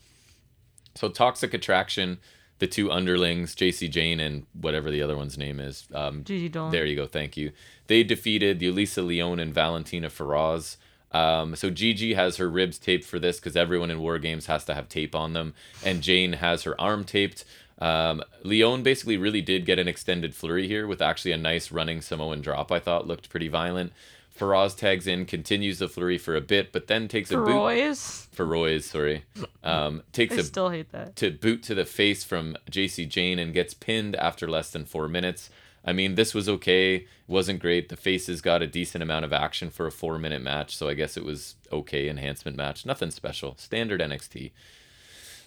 [0.95, 2.19] So Toxic Attraction,
[2.59, 6.73] the two underlings, Jacy Jayne and whatever the other one's name is, um, Gigi Dolin.
[6.73, 7.07] there you go.
[7.07, 7.53] Thank you.
[7.87, 10.77] They defeated Yulisa Leon and Valentina Feroz.
[11.13, 14.65] Um, so Gigi has her ribs taped for this because everyone in War Games has
[14.67, 15.55] to have tape on them,
[15.85, 17.45] and Jayne has her arm taped.
[17.81, 22.01] Um, Leon basically really did get an extended flurry here with actually a nice running
[22.01, 22.73] Samoan drop.
[22.73, 23.93] I thought looked pretty violent.
[24.31, 27.49] Feroz tags in, continues the flurry for a bit, but then takes a boot.
[27.49, 28.29] Roy's.
[28.31, 29.25] Feroz, sorry.
[29.65, 31.17] Um, takes I a still hate that.
[31.17, 35.09] to boot to the face from Jacy Jayne and gets pinned after less than four
[35.09, 35.51] minutes.
[35.85, 36.97] I mean, this was okay.
[36.97, 37.89] It wasn't great.
[37.89, 40.95] The faces got a decent amount of action for a four minute match, so I
[40.95, 42.09] guess it was okay.
[42.09, 42.87] Enhancement match.
[42.87, 43.57] Nothing special.
[43.57, 44.53] Standard NXT.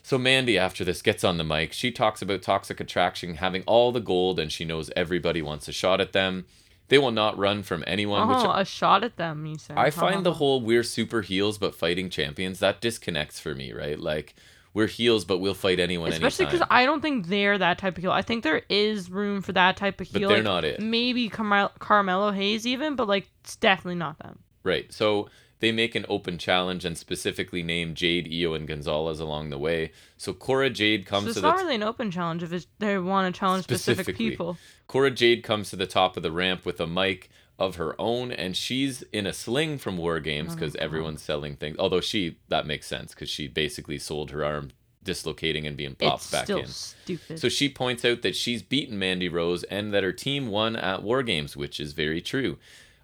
[0.04, 1.74] So Mandy, after this, gets on the mic.
[1.74, 5.72] She talks about Toxic Attraction having all the gold and she knows everybody wants a
[5.72, 6.46] shot at them.
[6.88, 9.78] They will not run from anyone, Oh, a shot at them, you said.
[9.78, 13.98] I find the whole we're super heels but fighting champions that disconnects for me, right?
[13.98, 14.36] Like
[14.74, 16.64] we're heels but we'll fight anyone Especially because.
[16.70, 18.12] I don't think they're that type of heel.
[18.12, 20.22] I think there is room for that type of heel.
[20.22, 20.82] But they're like, not it.
[20.82, 24.40] Maybe Carmel- Carmelo Hayes even, but like it's definitely not them.
[24.64, 24.92] Right.
[24.92, 25.30] So
[25.62, 29.92] they make an open challenge and specifically name Jade, Io, and Gonzalez along the way.
[30.18, 32.68] So Cora Jade comes So it's to not the really an open challenge if it's,
[32.80, 34.58] they want to challenge specific people.
[34.88, 38.32] Cora Jade comes to the top of the ramp with a mic of her own,
[38.32, 41.78] and she's in a sling from War Games oh, because everyone's selling things.
[41.78, 44.72] Although she that makes sense because she basically sold her arm,
[45.04, 46.68] dislocating and being popped It's back still in.
[46.68, 47.40] stupid.
[47.40, 51.04] So she points out that she's beaten Mandy Rose and that her team won at
[51.04, 52.58] War Games, which is very true.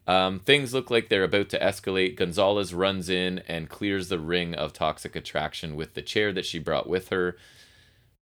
[0.08, 2.16] Um, things look like they're about to escalate.
[2.16, 6.60] Gonzalez runs in and clears the ring of toxic attraction with the chair that she
[6.60, 7.38] brought with her.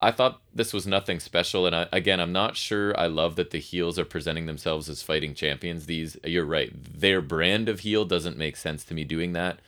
[0.01, 2.97] I thought this was nothing special, and I, again, I'm not sure.
[2.97, 5.85] I love that the heels are presenting themselves as fighting champions.
[5.85, 9.59] These, you're right, their brand of heel doesn't make sense to me doing that.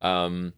[0.00, 0.54] Um,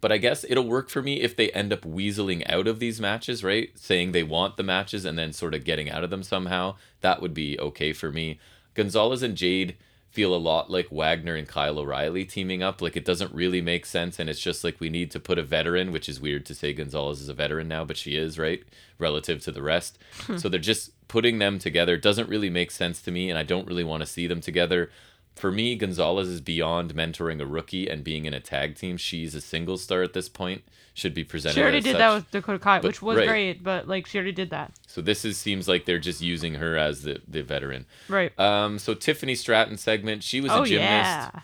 [0.00, 3.00] but I guess it'll work for me if they end up weaseling out of these
[3.00, 3.70] matches, right?
[3.76, 6.76] Saying they want the matches and then sort of getting out of them somehow.
[7.00, 8.38] That would be okay for me.
[8.74, 9.76] Gonzalez and Jade
[10.18, 12.82] feel a lot like Wagner and Kyle O'Reilly teaming up.
[12.82, 15.44] Like it doesn't really make sense, and it's just like we need to put a
[15.44, 18.64] veteran, which is weird to say Gonzalez is a veteran now, but she is right
[18.98, 19.96] relative to the rest.
[20.22, 20.38] Hmm.
[20.38, 21.94] so they're just putting them together.
[21.94, 24.40] It doesn't really make sense to me, and I don't really want to see them
[24.40, 24.90] together.
[25.36, 28.96] For me, Gonzalez is beyond mentoring a rookie and being in a tag team.
[28.96, 30.64] She's a single star at this point.
[30.98, 31.54] Should be presented.
[31.54, 31.98] She already did such.
[32.00, 33.28] that with Dakota Kai, But- which was right.
[33.28, 34.72] great, but like she already did that.
[34.88, 37.86] So this is seems like they're just using her as the the veteran.
[38.08, 38.36] Right.
[38.38, 40.24] Um, so Tiffany Stratton segment.
[40.24, 41.30] She was oh a gymnast.
[41.34, 41.40] yeah.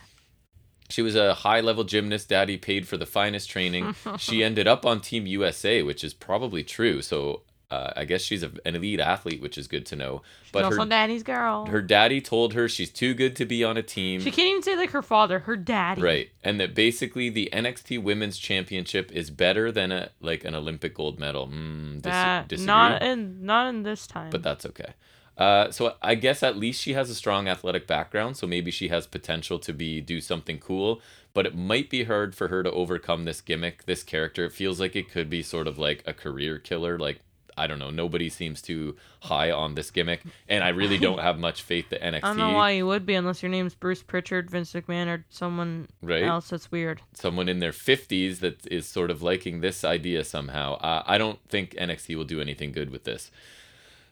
[0.91, 2.29] She was a high level gymnast.
[2.29, 3.95] Daddy paid for the finest training.
[4.19, 7.01] she ended up on Team USA, which is probably true.
[7.01, 7.43] So
[7.75, 10.23] uh, I guess she's a, an elite athlete, which is good to know.
[10.45, 11.67] She's But also her Daddy's girl.
[11.67, 14.21] her daddy told her she's too good to be on a team.
[14.21, 16.03] she can't even say like her father, her daddy.
[16.03, 20.95] Right, and that basically the NXT Women's Championship is better than a like an Olympic
[20.95, 21.49] gold medal.
[21.49, 22.67] Mm, dis- That disagree.
[22.67, 24.31] not in not in this time.
[24.31, 24.93] but that's okay.
[25.37, 28.87] Uh, so I guess at least she has a strong athletic background, so maybe she
[28.89, 31.01] has potential to be do something cool.
[31.33, 34.45] But it might be hard for her to overcome this gimmick, this character.
[34.45, 36.97] It feels like it could be sort of like a career killer.
[37.01, 37.19] Like
[37.57, 41.39] I don't know, nobody seems too high on this gimmick, and I really don't have
[41.39, 42.17] much faith that NXT.
[42.25, 45.25] I don't know why you would be unless your name's Bruce Pritchard, Vince McMahon, or
[45.31, 46.23] someone Right.
[46.25, 47.03] else that's weird.
[47.15, 50.75] someone in their 50s that is sort of liking this idea somehow.
[50.75, 53.31] Uh, I don't think NXT will do anything good with this.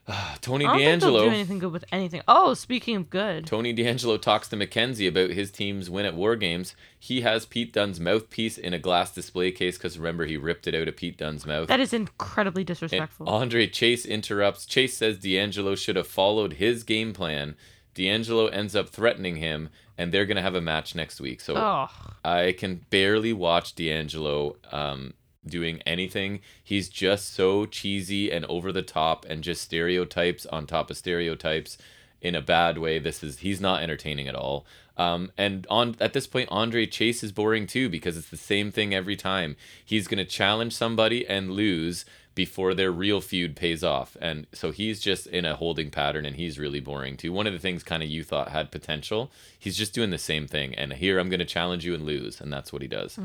[0.07, 2.23] Uh, Tony I don't think they'll do anything good with anything.
[2.27, 6.37] Oh, speaking of good, Tony D'Angelo talks to McKenzie about his team's win at War
[6.37, 6.75] Games.
[6.99, 10.75] He has Pete Dunne's mouthpiece in a glass display case because remember he ripped it
[10.75, 11.69] out of Pete Dunne's mouth.
[11.69, 13.29] that is incredibly And disrespectful.
[13.29, 14.67] Andre Chase interrupts.
[14.67, 17.55] Chase says D'Angelo should have followed his game plan.
[17.95, 19.69] D'Angelo ends up threatening him,
[19.99, 21.41] and they're gonna have a match next week.
[21.41, 21.89] So oh,
[22.25, 25.15] I can barely watch D'Angelo um,
[25.47, 26.41] doing anything.
[26.63, 31.79] He's just so cheesy and over the top and just stereotypes on top of stereotypes
[32.21, 32.99] in a bad way.
[32.99, 34.65] This is he's not entertaining at all.
[34.97, 38.71] Um, and on at this point, Andre Chase is boring too because it's the same
[38.71, 39.57] thing every time.
[39.85, 42.05] He's gonna challenge somebody and lose
[42.35, 44.17] before their real feud pays off.
[44.21, 47.33] And so he's just in a holding pattern and he's really boring too.
[47.33, 50.47] One of the things kind of you thought had potential, he's just doing the same
[50.47, 50.75] thing.
[50.75, 52.41] And here I'm to challenge you and lose.
[52.41, 53.19] And that's what he does.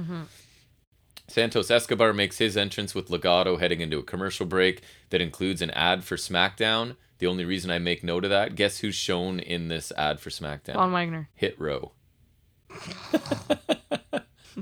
[1.27, 5.71] Santos Escobar makes his entrance with Legado heading into a commercial break that includes an
[5.71, 6.95] ad for SmackDown.
[7.19, 10.29] The only reason I make note of that, guess who's shown in this ad for
[10.29, 10.75] SmackDown?
[10.75, 11.29] Von Wagner.
[11.33, 11.91] Hit row.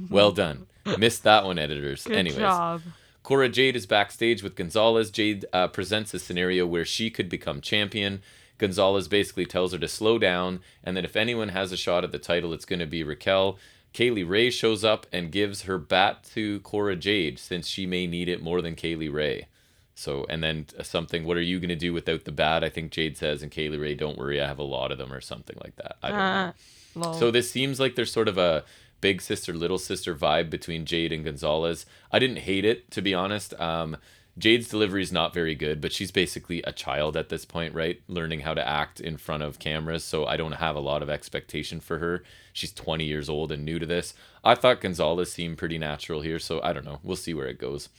[0.09, 0.67] well done.
[0.97, 2.05] Missed that one, editors.
[2.05, 2.81] Good Anyways, job.
[3.23, 5.11] Cora Jade is backstage with Gonzalez.
[5.11, 8.21] Jade uh, presents a scenario where she could become champion.
[8.57, 12.11] Gonzalez basically tells her to slow down, and that if anyone has a shot at
[12.11, 13.57] the title, it's going to be Raquel.
[13.95, 18.07] Kay Lee Ray shows up and gives her bat to Cora Jade since she may
[18.07, 19.47] need it more than Kay Lee Ray.
[19.93, 22.61] So, and then uh, something, what are you going to do without the bat?
[22.61, 24.97] I think Jade says, and Kay Lee Ray, don't worry, I have a lot of
[24.97, 25.95] them, or something like that.
[26.03, 26.23] I don't know.
[26.26, 26.51] Uh,
[26.95, 27.13] lol.
[27.13, 28.65] So this seems like there's sort of a
[28.99, 31.85] big sister little sister vibe between Jade and Gonzalez.
[32.11, 33.57] I didn't hate it to be honest.
[33.61, 33.95] Um,
[34.38, 38.01] Jade's delivery is not very good, but she's basically a child at this point, right?
[38.09, 41.09] Learning how to act in front of cameras, so I don't have a lot of
[41.09, 42.23] expectation for her.
[42.56, 44.14] She's 20 years old and new to this.
[44.41, 46.99] I thought Gonzalez seemed pretty natural here, so I don't know.
[47.03, 47.90] We'll see where it goes.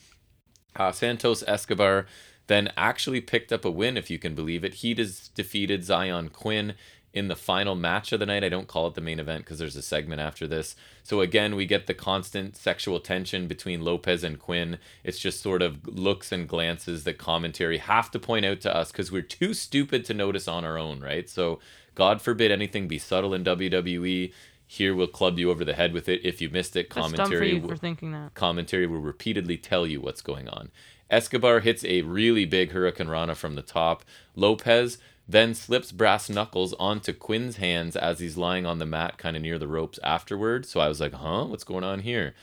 [0.75, 2.07] Uh, Santos Escobar
[2.47, 4.77] then actually picked up a win, if you can believe it.
[4.77, 6.73] He des- defeated Xyon Quinn
[7.13, 8.45] in the final match of the night.
[8.45, 10.75] I don't call it the main event because there's a segment after this.
[11.03, 14.79] So again, we get the constant sexual tension between Lopez and Quinn.
[15.05, 18.91] It's just sort of looks and glances that commentary have to point out to us
[18.91, 21.29] because we're too stupid to notice on our own, right?
[21.29, 21.59] So
[21.97, 24.33] God forbid anything be subtle in WWE.
[24.69, 26.89] Here we'll club you over the head with it if you missed it.
[26.89, 28.35] That's for Commentary for thinking that.
[28.35, 30.71] commentary will repeatedly tell you what's going on.
[31.11, 34.05] Escobar hits a really big hurricanrana from the top.
[34.35, 34.99] Lopez
[35.29, 39.43] then slips brass knuckles onto Quinn's hands as he's lying on the mat, kind of
[39.43, 40.67] near the ropes afterward.
[40.67, 42.35] So I was like, huh, what's going on here?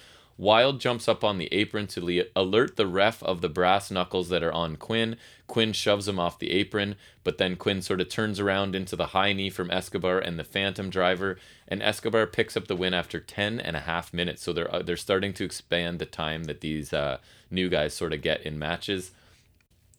[0.44, 4.28] Wilde jumps up on the apron to le- alert the ref of the brass knuckles
[4.28, 5.15] that are on Quinn.
[5.48, 9.07] Quinn shoves him off the apron, but then Quinn sort of turns around into the
[9.07, 13.22] high knee from Escobar and the Phantom Driver, and Escobar picks up the win after
[13.22, 14.44] 10 and a half minutes.
[14.44, 18.11] So they're uh, they're starting to expand the time that these uh, new guys sort
[18.11, 19.11] of get in matches.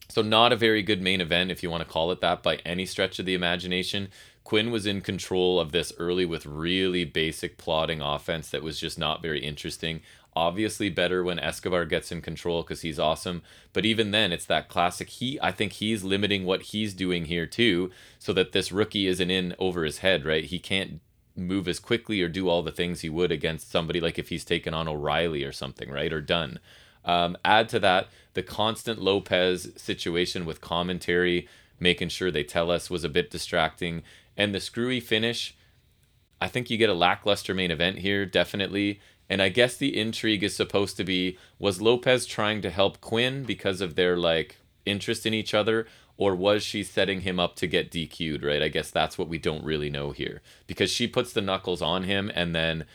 [0.09, 2.57] So not a very good main event, if you want to call it that, by
[2.57, 4.09] any stretch of the imagination.
[4.43, 8.99] Quinn was in control of this early with really basic plotting offense that was just
[8.99, 10.01] not very interesting.
[10.35, 13.41] Obviously better when Escobar gets in control because he's awesome.
[13.71, 15.09] But even then, it's that classic.
[15.09, 19.31] He, I think he's limiting what he's doing here too, so that this rookie isn't
[19.31, 20.43] in over his head, right?
[20.43, 20.99] He can't
[21.37, 24.45] move as quickly or do all the things he would against somebody like if he's
[24.45, 26.11] taken on O'Reilly or something, right?
[26.11, 26.59] Or done.
[27.03, 31.47] Um, add to that the constant Lopez situation with commentary,
[31.79, 34.03] making sure they tell us was a bit distracting,
[34.35, 35.55] and the screwy finish.
[36.41, 38.99] I think you get a lackluster main event here, definitely.
[39.29, 43.43] And I guess the intrigue is supposed to be was Lopez trying to help Quinn
[43.43, 45.87] because of their like interest in each other,
[46.17, 48.61] or was she setting him up to get DQ'd, right?
[48.61, 50.41] I guess that's what we don't really know here.
[50.67, 52.85] Because she puts the knuckles on him and then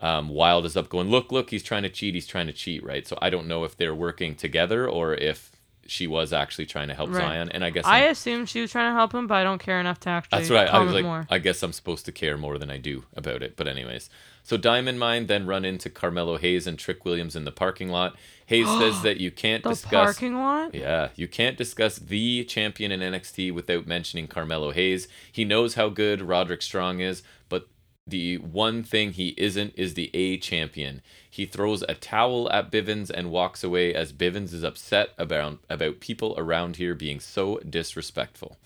[0.00, 2.82] um, Wilde is up going, look, look, he's trying to cheat, he's trying to cheat,
[2.84, 3.06] right?
[3.06, 5.50] So I don't know if they're working together or if
[5.86, 7.24] she was actually trying to help Right.
[7.24, 7.50] Xyon.
[7.52, 9.58] And I guess I I'm- assume she was trying to help him, but I don't
[9.58, 10.68] care enough to actually that's right.
[10.68, 11.26] I was like, more.
[11.28, 13.56] I guess I'm supposed to care more than I do about it.
[13.56, 14.08] But anyways,
[14.42, 18.16] so Diamond Mine then run into Carmelo Hayes and Trick Williams in the parking lot.
[18.46, 19.90] Hayes says that you can't the discuss.
[19.90, 20.74] parking lot?
[20.74, 25.08] Yeah, you can't discuss the champion in NXT without mentioning Carmelo Hayes.
[25.30, 27.68] He knows how good Roderick Strong is, but
[28.06, 31.00] the one thing he isn't is the A champion.
[31.30, 36.00] He throws a towel at Bivens and walks away as Bivens is upset about about
[36.00, 38.56] people around here being so disrespectful.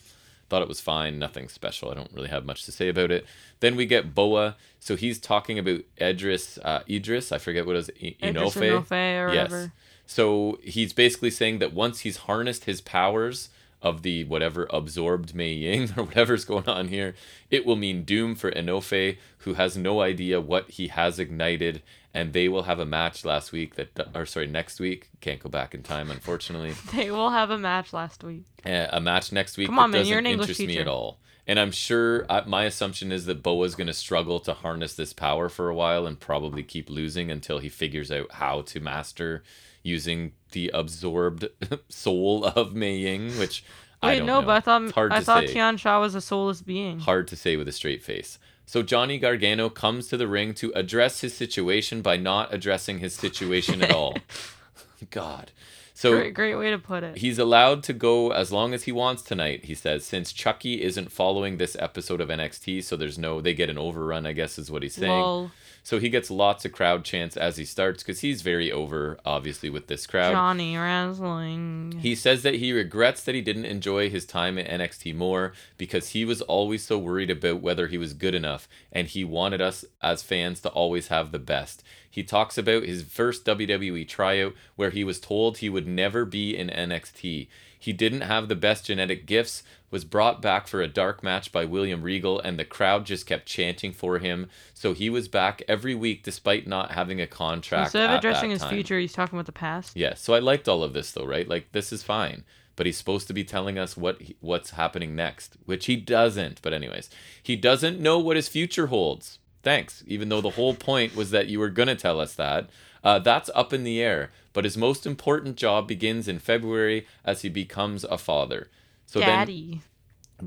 [0.49, 1.91] Thought it was fine, nothing special.
[1.91, 3.25] I don't really have much to say about it.
[3.61, 4.57] Then we get Boa.
[4.79, 7.33] So he's talking about Edris, uh, Idris.
[7.33, 7.91] I forget what it was.
[8.03, 8.85] I- Inofe.
[8.87, 8.91] Inofe
[9.29, 9.51] or Yes.
[9.51, 9.73] whatever.
[10.07, 13.49] So he's basically saying that once he's harnessed his powers
[13.81, 17.15] of the whatever absorbed Mei Ying or whatever's going on here,
[17.51, 21.83] it will mean doom for Inofe, who has no idea what he has ignited,
[22.15, 25.11] and they will have a match last week that, or sorry, next week.
[25.20, 26.73] Can't go back in time, unfortunately.
[26.95, 28.45] They will have a match last week.
[28.65, 30.78] Uh, a match next week Come that on, man, doesn't you're an English interest me
[30.78, 31.19] at all.
[31.47, 35.12] And I'm sure uh, my assumption is that Boa's going to struggle to harness this
[35.12, 39.43] power for a while and probably keep losing until he figures out how to master
[39.82, 41.49] using the absorbed
[41.89, 43.65] soul of Mei Ying, which
[44.03, 44.47] I Wait, don't no, know.
[44.47, 45.55] but I thought I thought say.
[45.55, 47.01] Tian Sha was a soulless being.
[47.01, 48.39] Hard to say with a straight face.
[48.66, 53.15] So Johnny Gargano comes to the ring to address his situation by not addressing his
[53.15, 54.16] situation at all.
[55.11, 55.51] God.
[55.97, 57.19] So great, great way to put it.
[57.19, 61.12] He's allowed to go as long as he wants tonight, he says, since Chucky isn't
[61.12, 64.70] following this episode of NXT, so there's no they get an overrun, I guess is
[64.70, 65.12] what he's saying.
[65.12, 65.53] Lol.
[65.85, 69.69] So he gets lots of crowd chants as he starts because he's very over, obviously,
[69.69, 70.32] with this crowd.
[70.32, 71.98] Johnny wrestling.
[72.01, 76.09] He says that he regrets that he didn't enjoy his time at NXT more because
[76.09, 79.85] he was always so worried about whether he was good enough and he wanted us
[80.01, 81.85] as fans to always have the best.
[82.11, 86.56] He talks about his first WWE tryout where he was told he would never be
[86.56, 87.48] in NXT.
[87.78, 89.62] He didn't have the best genetic gifts,
[89.95, 93.47] was brought back for a dark match by William Regal, and the crowd just kept
[93.47, 94.51] chanting for him.
[94.75, 97.87] So he was back every week despite not having a contract.
[97.87, 99.97] Instead of addressing his future, he's talking about the past.
[99.97, 101.47] Yeah, so I liked all of this though, right?
[101.47, 102.43] Like this is fine,
[102.75, 106.61] but he's supposed to be telling us what he, what's happening next, which he doesn't.
[106.61, 107.09] But anyways,
[107.41, 109.39] he doesn't know what his future holds.
[109.62, 112.69] Thanks, even though the whole point was that you were gonna tell us that.
[113.05, 114.33] Uh, that's up in the air.
[114.53, 118.71] But his most important job begins in February as he becomes a father.
[119.06, 119.81] So then Daddy.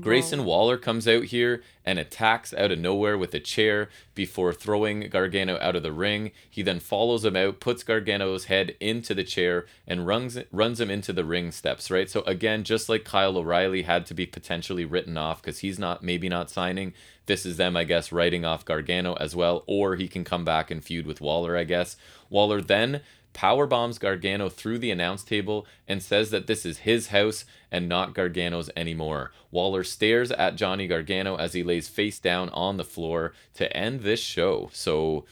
[0.00, 5.08] Grayson Waller comes out here and attacks out of nowhere with a chair before throwing
[5.08, 6.30] Gargano out of the ring.
[6.48, 10.90] He then follows him out, puts Gargano's head into the chair, and runs runs him
[10.90, 11.90] into the ring steps.
[11.90, 12.08] Right.
[12.08, 16.02] So again, just like Kyle O'Reilly had to be potentially written off because he's not
[16.02, 16.92] maybe not signing.
[17.26, 20.70] This is them, I guess, writing off Gargano as well, or he can come back
[20.70, 21.56] and feud with Waller.
[21.56, 21.96] I guess
[22.30, 23.00] Waller then
[23.32, 27.88] power bombs Gargano through the announce table and says that this is his house and
[27.88, 29.32] not Gargano's anymore.
[29.50, 34.00] Waller stares at Johnny Gargano as he lays face down on the floor to end
[34.00, 34.70] this show.
[34.72, 35.24] So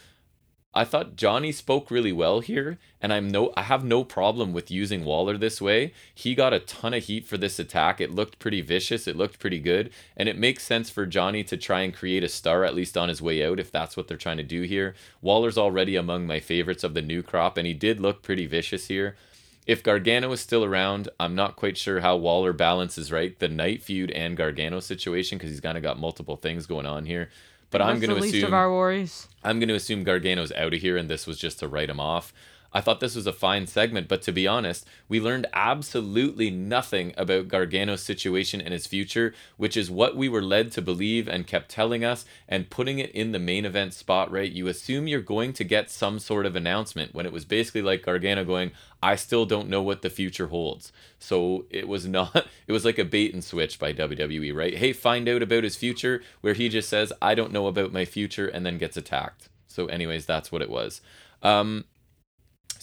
[0.76, 4.70] I thought Johnny spoke really well here, and I'm no I have no problem with
[4.70, 5.94] using Waller this way.
[6.14, 7.98] He got a ton of heat for this attack.
[7.98, 11.56] It looked pretty vicious, it looked pretty good, and it makes sense for Johnny to
[11.56, 14.18] try and create a star at least on his way out if that's what they're
[14.18, 14.94] trying to do here.
[15.22, 18.88] Waller's already among my favorites of the new crop, and he did look pretty vicious
[18.88, 19.16] here.
[19.66, 23.82] If Gargano is still around, I'm not quite sure how Waller balances right the night
[23.82, 27.30] feud and Gargano situation because he's kind of got multiple things going on here.
[27.78, 29.28] But I'm going to assume least of our worries.
[29.44, 32.00] I'm going to assume Gargano's out of here and this was just to write him
[32.00, 32.32] off.
[32.72, 37.14] I thought this was a fine segment, but to be honest, we learned absolutely nothing
[37.16, 41.46] about Gargano's situation and his future, which is what we were led to believe and
[41.46, 42.24] kept telling us.
[42.48, 44.50] And putting it in the main event spot, right?
[44.50, 48.04] You assume you're going to get some sort of announcement when it was basically like
[48.04, 48.72] Gargano going,
[49.02, 50.92] I still don't know what the future holds.
[51.18, 52.34] So it was not,
[52.66, 54.76] it was like a bait and switch by WWE, right?
[54.76, 58.04] Hey, find out about his future, where he just says, I don't know about my
[58.04, 59.48] future, and then gets attacked.
[59.66, 61.00] So, anyways, that's what it was.
[61.42, 61.84] Um,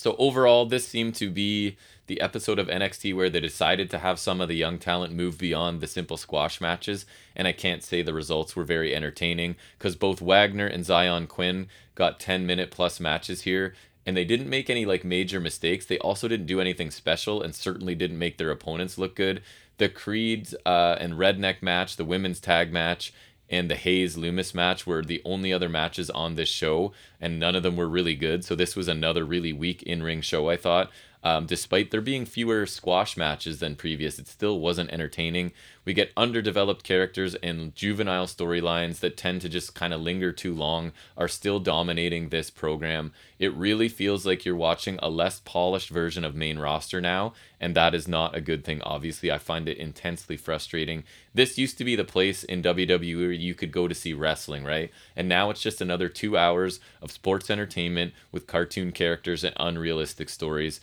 [0.04, 1.78] so overall, this seemed to be
[2.08, 5.38] the episode of NXT where they decided to have some of the young talent move
[5.38, 7.06] beyond the simple squash matches,
[7.38, 11.68] and I can't say the results were very entertaining because both Wagner and Xyon Quinn
[11.96, 13.76] got 10 minute plus matches here,
[14.06, 15.86] and they didn't make any like major mistakes.
[15.86, 19.42] They also didn't do anything special, and certainly didn't make their opponents look good.
[19.78, 23.14] The Creed uh, and Redneck match, the women's tag match,
[23.50, 27.56] and the Hayes Loomis match were the only other matches on this show, and none
[27.56, 28.44] of them were really good.
[28.44, 30.92] So this was another really weak in ring show, I thought.
[31.24, 35.54] Um, despite there being fewer squash matches than previous, it still wasn't entertaining.
[35.86, 40.54] We get underdeveloped characters and juvenile storylines that tend to just kind of linger too
[40.54, 43.12] long, are still dominating this program.
[43.38, 47.76] It really feels like you're watching a less polished version of main roster now, and
[47.76, 49.32] that is not a good thing, obviously.
[49.32, 51.04] I find it intensely frustrating.
[51.34, 54.92] This used to be the place in WWE you could go to see wrestling, right?
[55.16, 60.30] And now it's just another two hours of sports entertainment with cartoon characters and unrealistic
[60.30, 60.80] stories.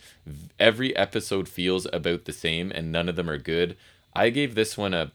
[0.59, 3.75] Every episode feels about the same, and none of them are good.
[4.15, 5.11] I gave this one a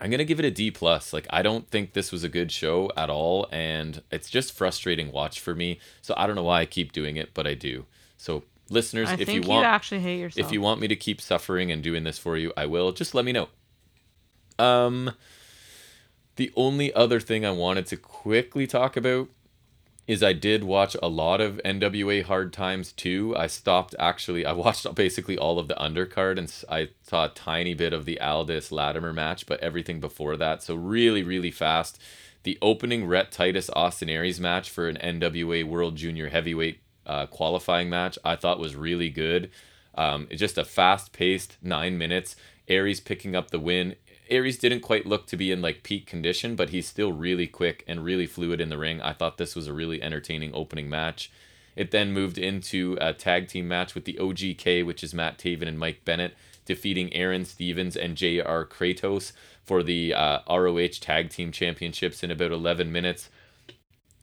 [0.00, 1.12] I'm gonna give it a D plus.
[1.12, 5.10] Like I don't think this was a good show at all, and it's just frustrating
[5.12, 5.80] watch for me.
[6.02, 7.86] So I don't know why I keep doing it, but I do.
[8.16, 10.46] So listeners, I if you want, actually hate yourself.
[10.46, 12.92] if you want me to keep suffering and doing this for you, I will.
[12.92, 13.48] Just let me know.
[14.58, 15.12] Um,
[16.36, 19.28] the only other thing I wanted to quickly talk about
[20.08, 23.36] is I did watch a lot of NWA Hard Times too.
[23.36, 24.46] I stopped actually.
[24.46, 28.18] I watched basically all of the undercard and I saw a tiny bit of the
[28.20, 30.62] Aldis Latimer match, but everything before that.
[30.62, 32.00] So really, really fast.
[32.42, 37.88] The opening Rhett Titus Austin Aries match for an NWA World Junior Heavyweight uh, qualifying
[37.88, 39.50] match I thought was really good.
[39.94, 42.34] Um, just a fast paced nine minutes.
[42.66, 43.96] Aries picking up the win.
[44.30, 47.84] Aries didn't quite look to be in like peak condition, but he's still really quick
[47.86, 49.00] and really fluid in the ring.
[49.00, 51.30] I thought this was a really entertaining opening match.
[51.76, 55.68] It then moved into a tag team match with the OGK, which is Matt Taven
[55.68, 56.34] and Mike Bennett,
[56.64, 59.32] defeating Aaron Stevens and JR Kratos
[59.62, 63.30] for the uh, ROH Tag Team Championships in about 11 minutes.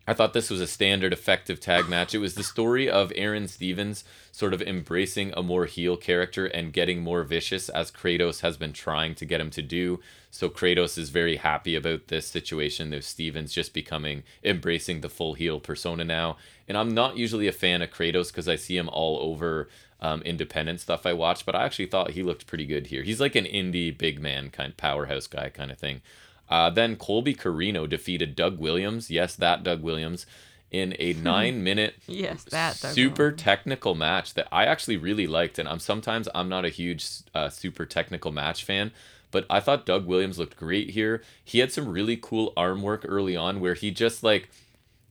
[0.08, 2.14] I thought this was a standard effective tag match.
[2.14, 6.72] It was the story of Aaron Stevens sort of embracing a more heel character and
[6.72, 10.00] getting more vicious as Kratos has been trying to get him to do.
[10.30, 15.34] So Kratos is very happy about this situation of Stevens just becoming embracing the full
[15.34, 16.38] heel persona now.
[16.68, 19.70] And I'm not usually a fan of Kratos because I see him all over
[20.02, 23.02] um, independent stuff I watch, but I actually thought he looked pretty good here.
[23.02, 26.02] He's like an indie big man kind powerhouse guy kind of thing.
[26.50, 29.10] Uh, then Colby Corino defeated Doug Williams.
[29.10, 30.26] Yes, that Doug Williams
[30.72, 33.42] in a nine minute yes, that super Williams.
[33.42, 35.58] technical match that I actually really liked.
[35.60, 38.92] And I'm sometimes I'm not a huge uh, super technical match fan,
[39.32, 41.24] but I thought Doug Williams looked great here.
[41.44, 44.50] He had some really cool arm work early on where he just like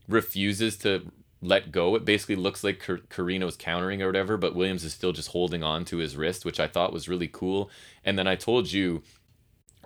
[0.08, 1.94] refuses to let go.
[1.94, 5.62] It basically looks like Car- Corino's countering or whatever, but Williams is still just holding
[5.62, 7.70] on to his wrist, which I thought was really cool.
[8.04, 9.02] And then I told you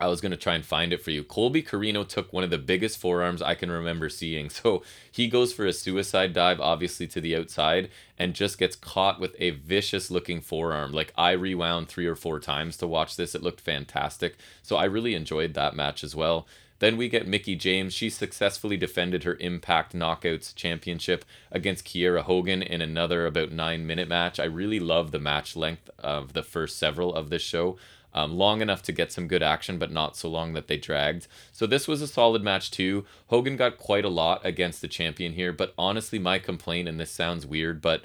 [0.01, 1.25] I was going to try and find it for you.
[1.25, 4.51] Colby Corino took one of the biggest forearms I can remember seeing.
[4.59, 9.21] So he goes for a suicide dive, obviously to the outside, and just gets caught
[9.21, 10.91] with a vicious looking forearm.
[10.91, 13.37] Like I rewound three or four times to watch this.
[13.37, 14.37] It looked fantastic.
[14.63, 16.49] So I really enjoyed that match as well.
[16.81, 17.93] Then we get Mickie James.
[17.93, 24.09] She successfully defended her Impact Knockouts Championship against Kiera Hogan in another about nine minute
[24.09, 24.39] match.
[24.39, 27.77] I really love the match length of the first several of this show
[28.15, 31.27] um, long enough to get some good action, but not so long that they dragged.
[31.53, 33.05] So this was a solid match too.
[33.27, 37.11] Hogan got quite a lot against the champion here, but honestly, my complaint, and this
[37.11, 38.03] sounds weird, but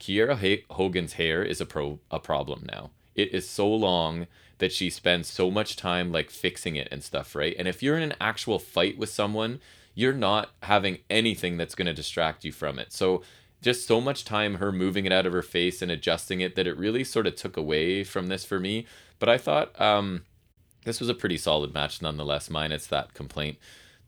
[0.00, 2.90] Kiera Hogan's hair is a pro a problem now.
[3.14, 4.26] It is so long
[4.58, 7.54] that she spends so much time like fixing it and stuff, right?
[7.58, 9.60] And if you're in an actual fight with someone,
[9.94, 12.92] you're not having anything that's going to distract you from it.
[12.92, 13.22] So
[13.62, 16.66] just so much time her moving it out of her face and adjusting it that
[16.66, 18.86] it really sort of took away from this for me.
[19.18, 20.22] But I thought um,
[20.84, 23.58] this was a pretty solid match nonetheless, minus that complaint.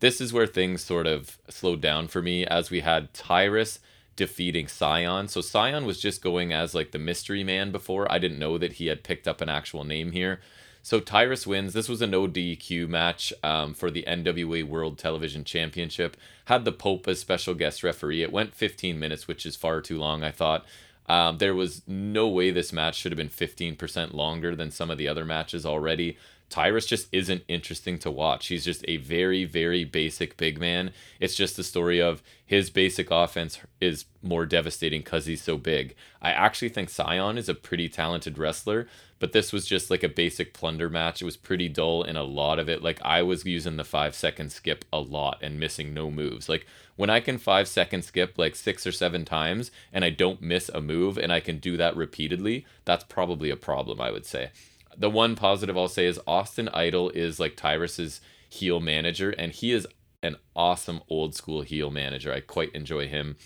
[0.01, 3.81] This is where things sort of slowed down for me as we had Tyrus
[4.15, 5.29] defeating Cyon.
[5.29, 8.11] So Cyon was just going as like the mystery man before.
[8.11, 10.41] I didn't know that he had picked up an actual name here.
[10.83, 11.73] So Tyrus wins.
[11.73, 16.17] This was a no DQ match um, for the NWA World Television Championship.
[16.47, 18.23] Had the Pope as special guest referee.
[18.23, 20.65] It went 15 minutes, which is far too long, I thought.
[21.09, 24.99] Um, there was no way this match should have been 15% longer than some of
[24.99, 26.19] the other matches already.
[26.51, 28.47] Tyrus just isn't interesting to watch.
[28.47, 30.93] He's just a very, very basic big man.
[31.21, 35.95] It's just the story of his basic offense is more devastating because he's so big.
[36.23, 38.89] I actually think Cyon is a pretty talented wrestler,
[39.19, 41.21] but this was just like a basic plunder match.
[41.21, 42.83] It was pretty dull in a lot of it.
[42.83, 46.49] Like I was using the five second skip a lot and missing no moves.
[46.49, 46.67] Like
[46.97, 50.71] when I can five second skip like six or seven times and I don't miss
[50.71, 54.51] a move and I can do that repeatedly, that's probably a problem, I would say
[54.99, 59.73] the one positive I'll say is Austin Idol is like Tyrus's heel manager, and he
[59.73, 59.87] is
[60.23, 62.33] an awesome old school heel manager.
[62.33, 63.37] I quite enjoy him.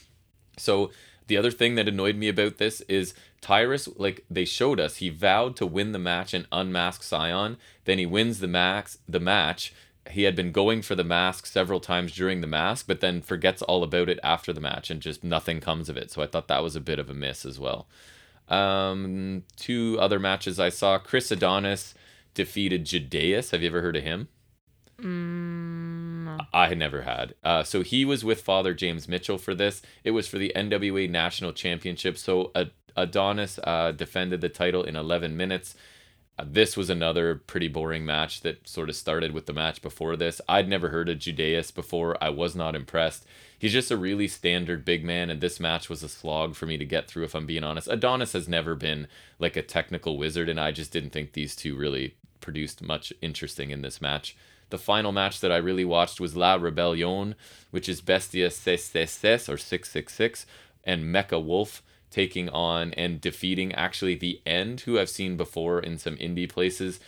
[0.57, 0.91] So
[1.27, 5.09] the other thing that annoyed me about this is Tyrus, like they showed us, he
[5.09, 7.57] vowed to win the match and unmask Cyon.
[7.85, 9.75] Then he wins the max the match,
[10.11, 13.63] he had been going for the mask several times during the mask, but then forgets
[13.63, 16.11] all about it after the match and just nothing comes of it.
[16.11, 17.87] So I thought that was a bit of a miss as well.
[18.49, 21.95] Um, two other matches I saw Chris Adonis
[22.35, 23.51] defeated Judais.
[23.51, 24.29] Have you ever heard of him?
[25.01, 27.35] Mm, I had never had.
[27.43, 29.83] Uh, so he was with Father James Mitchell for this.
[30.05, 32.17] It was for the NWA National Championship.
[32.19, 35.75] So Ad- Adonis uh, defended the title in 11 minutes.
[36.39, 40.17] Uh, this was another pretty boring match that sort of started with the match before
[40.17, 40.41] this.
[40.49, 42.17] I'd never heard of Judais before.
[42.23, 43.27] I was not impressed.
[43.63, 46.77] He's just a really standard big man, and this match was a slog for me
[46.79, 47.87] to get through, if I'm being honest.
[47.87, 49.07] Adonis has never been
[49.39, 53.71] like a technical wizard, and I just didn't think these two really produced much interesting
[53.71, 54.37] in this match.
[54.71, 57.37] The final match that I really watched was La Rebellion,
[57.71, 60.45] which is Bestia 666 or 666
[60.83, 65.99] and Mecha Wolf taking on and defeating actually the end who I've seen before in
[65.99, 66.99] some indie places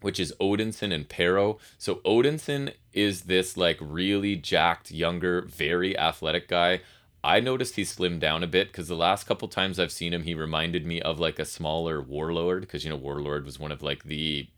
[0.00, 1.58] which is Odinson and Parrow.
[1.78, 6.80] So Odinson is this like really jacked, younger, very athletic guy.
[7.22, 10.22] I noticed he slimmed down a bit because the last couple times I've seen him,
[10.22, 13.82] he reminded me of like a smaller Warlord because you know Warlord was one of
[13.82, 14.48] like the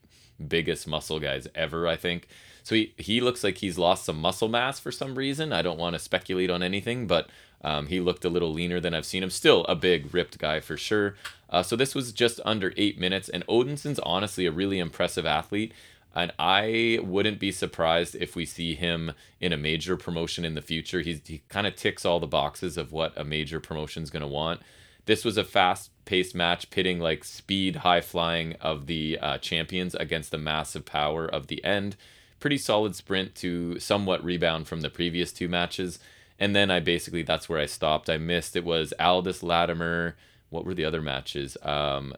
[0.46, 2.28] biggest muscle guys ever, I think.
[2.62, 5.52] So he, he looks like he's lost some muscle mass for some reason.
[5.52, 7.28] I don't want to speculate on anything, but
[7.62, 9.30] um, he looked a little leaner than I've seen him.
[9.30, 11.14] Still a big, ripped guy for sure.
[11.48, 15.72] Uh, so this was just under eight minutes, and Odinson's honestly a really impressive athlete.
[16.14, 20.60] And I wouldn't be surprised if we see him in a major promotion in the
[20.60, 21.00] future.
[21.00, 24.26] He's, he kind of ticks all the boxes of what a major promotion's going to
[24.26, 24.60] want.
[25.06, 29.94] This was a fast paced match pitting like speed, high flying of the uh, champions
[29.94, 31.96] against the massive power of the end.
[32.40, 35.98] Pretty solid sprint to somewhat rebound from the previous two matches.
[36.42, 38.10] And then I basically, that's where I stopped.
[38.10, 38.56] I missed.
[38.56, 40.16] It was Aldis Latimer.
[40.50, 41.56] What were the other matches?
[41.62, 42.14] Um,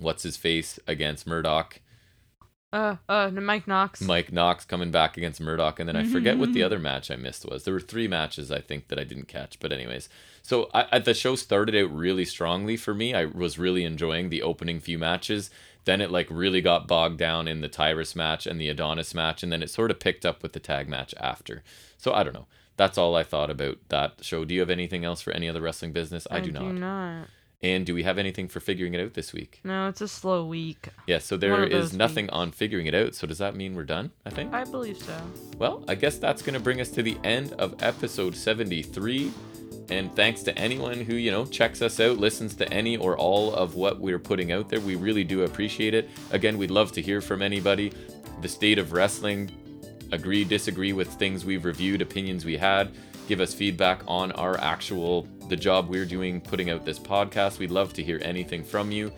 [0.00, 1.78] what's his face against Murdoch?
[2.72, 4.00] uh, uh, Mike Knox.
[4.00, 7.16] Mike Knox coming back against Murdoch, and then I forget what the other match I
[7.16, 7.62] missed was.
[7.62, 10.08] There were three matches I think that I didn't catch, but anyways.
[10.42, 13.14] So I, I, the show started out really strongly for me.
[13.14, 15.48] I was really enjoying the opening few matches.
[15.84, 19.44] Then it like really got bogged down in the Tyrus match and the Adonis match,
[19.44, 21.62] and then it sort of picked up with the tag match after.
[21.96, 22.46] So I don't know.
[22.80, 24.46] That's all I thought about that show.
[24.46, 26.26] Do you have anything else for any other wrestling business?
[26.30, 26.74] I, do, do not.
[26.76, 27.26] not.
[27.62, 29.60] And do we have anything for figuring it out this week?
[29.64, 30.88] No, it's a slow week.
[31.06, 32.34] Yeah, so there is nothing weeks.
[32.34, 33.14] on figuring it out.
[33.14, 34.12] So does that mean we're done?
[34.24, 34.54] I think.
[34.54, 35.14] I believe so.
[35.58, 39.30] Well, I guess that's going to bring us to the end of episode 73.
[39.90, 43.54] And thanks to anyone who, you know, checks us out, listens to any or all
[43.54, 44.80] of what we're putting out there.
[44.80, 46.08] We really do appreciate it.
[46.30, 47.92] Again, we'd love to hear from anybody.
[48.40, 49.50] The state of wrestling,
[50.12, 52.90] agree, disagree with things we've reviewed, opinions we had,
[53.28, 57.58] give us feedback on our actual, the job we're doing putting out this podcast.
[57.58, 59.12] We'd love to hear anything from you.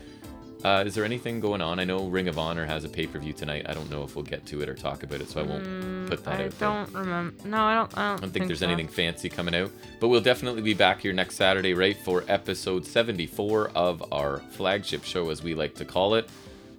[0.65, 1.81] Uh, is there anything going on?
[1.81, 3.67] I know Ring of Honor has a pay per view tonight.
[3.69, 6.09] I don't know if we'll get to it or talk about it, so I won't
[6.09, 6.69] put that Mm, I out there.
[6.69, 7.49] don't remember.
[7.49, 7.99] No, I don't.
[7.99, 8.67] I don't, I don't think there's so.
[8.69, 12.87] anything fancy coming out, but we'll definitely be back here next Saturday, right, for episode
[12.87, 16.29] 74 of our flagship show, as we like to call it.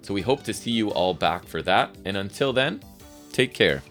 [0.00, 1.94] So we hope to see you all back for that.
[2.06, 2.80] And until then,
[3.32, 3.82] take care.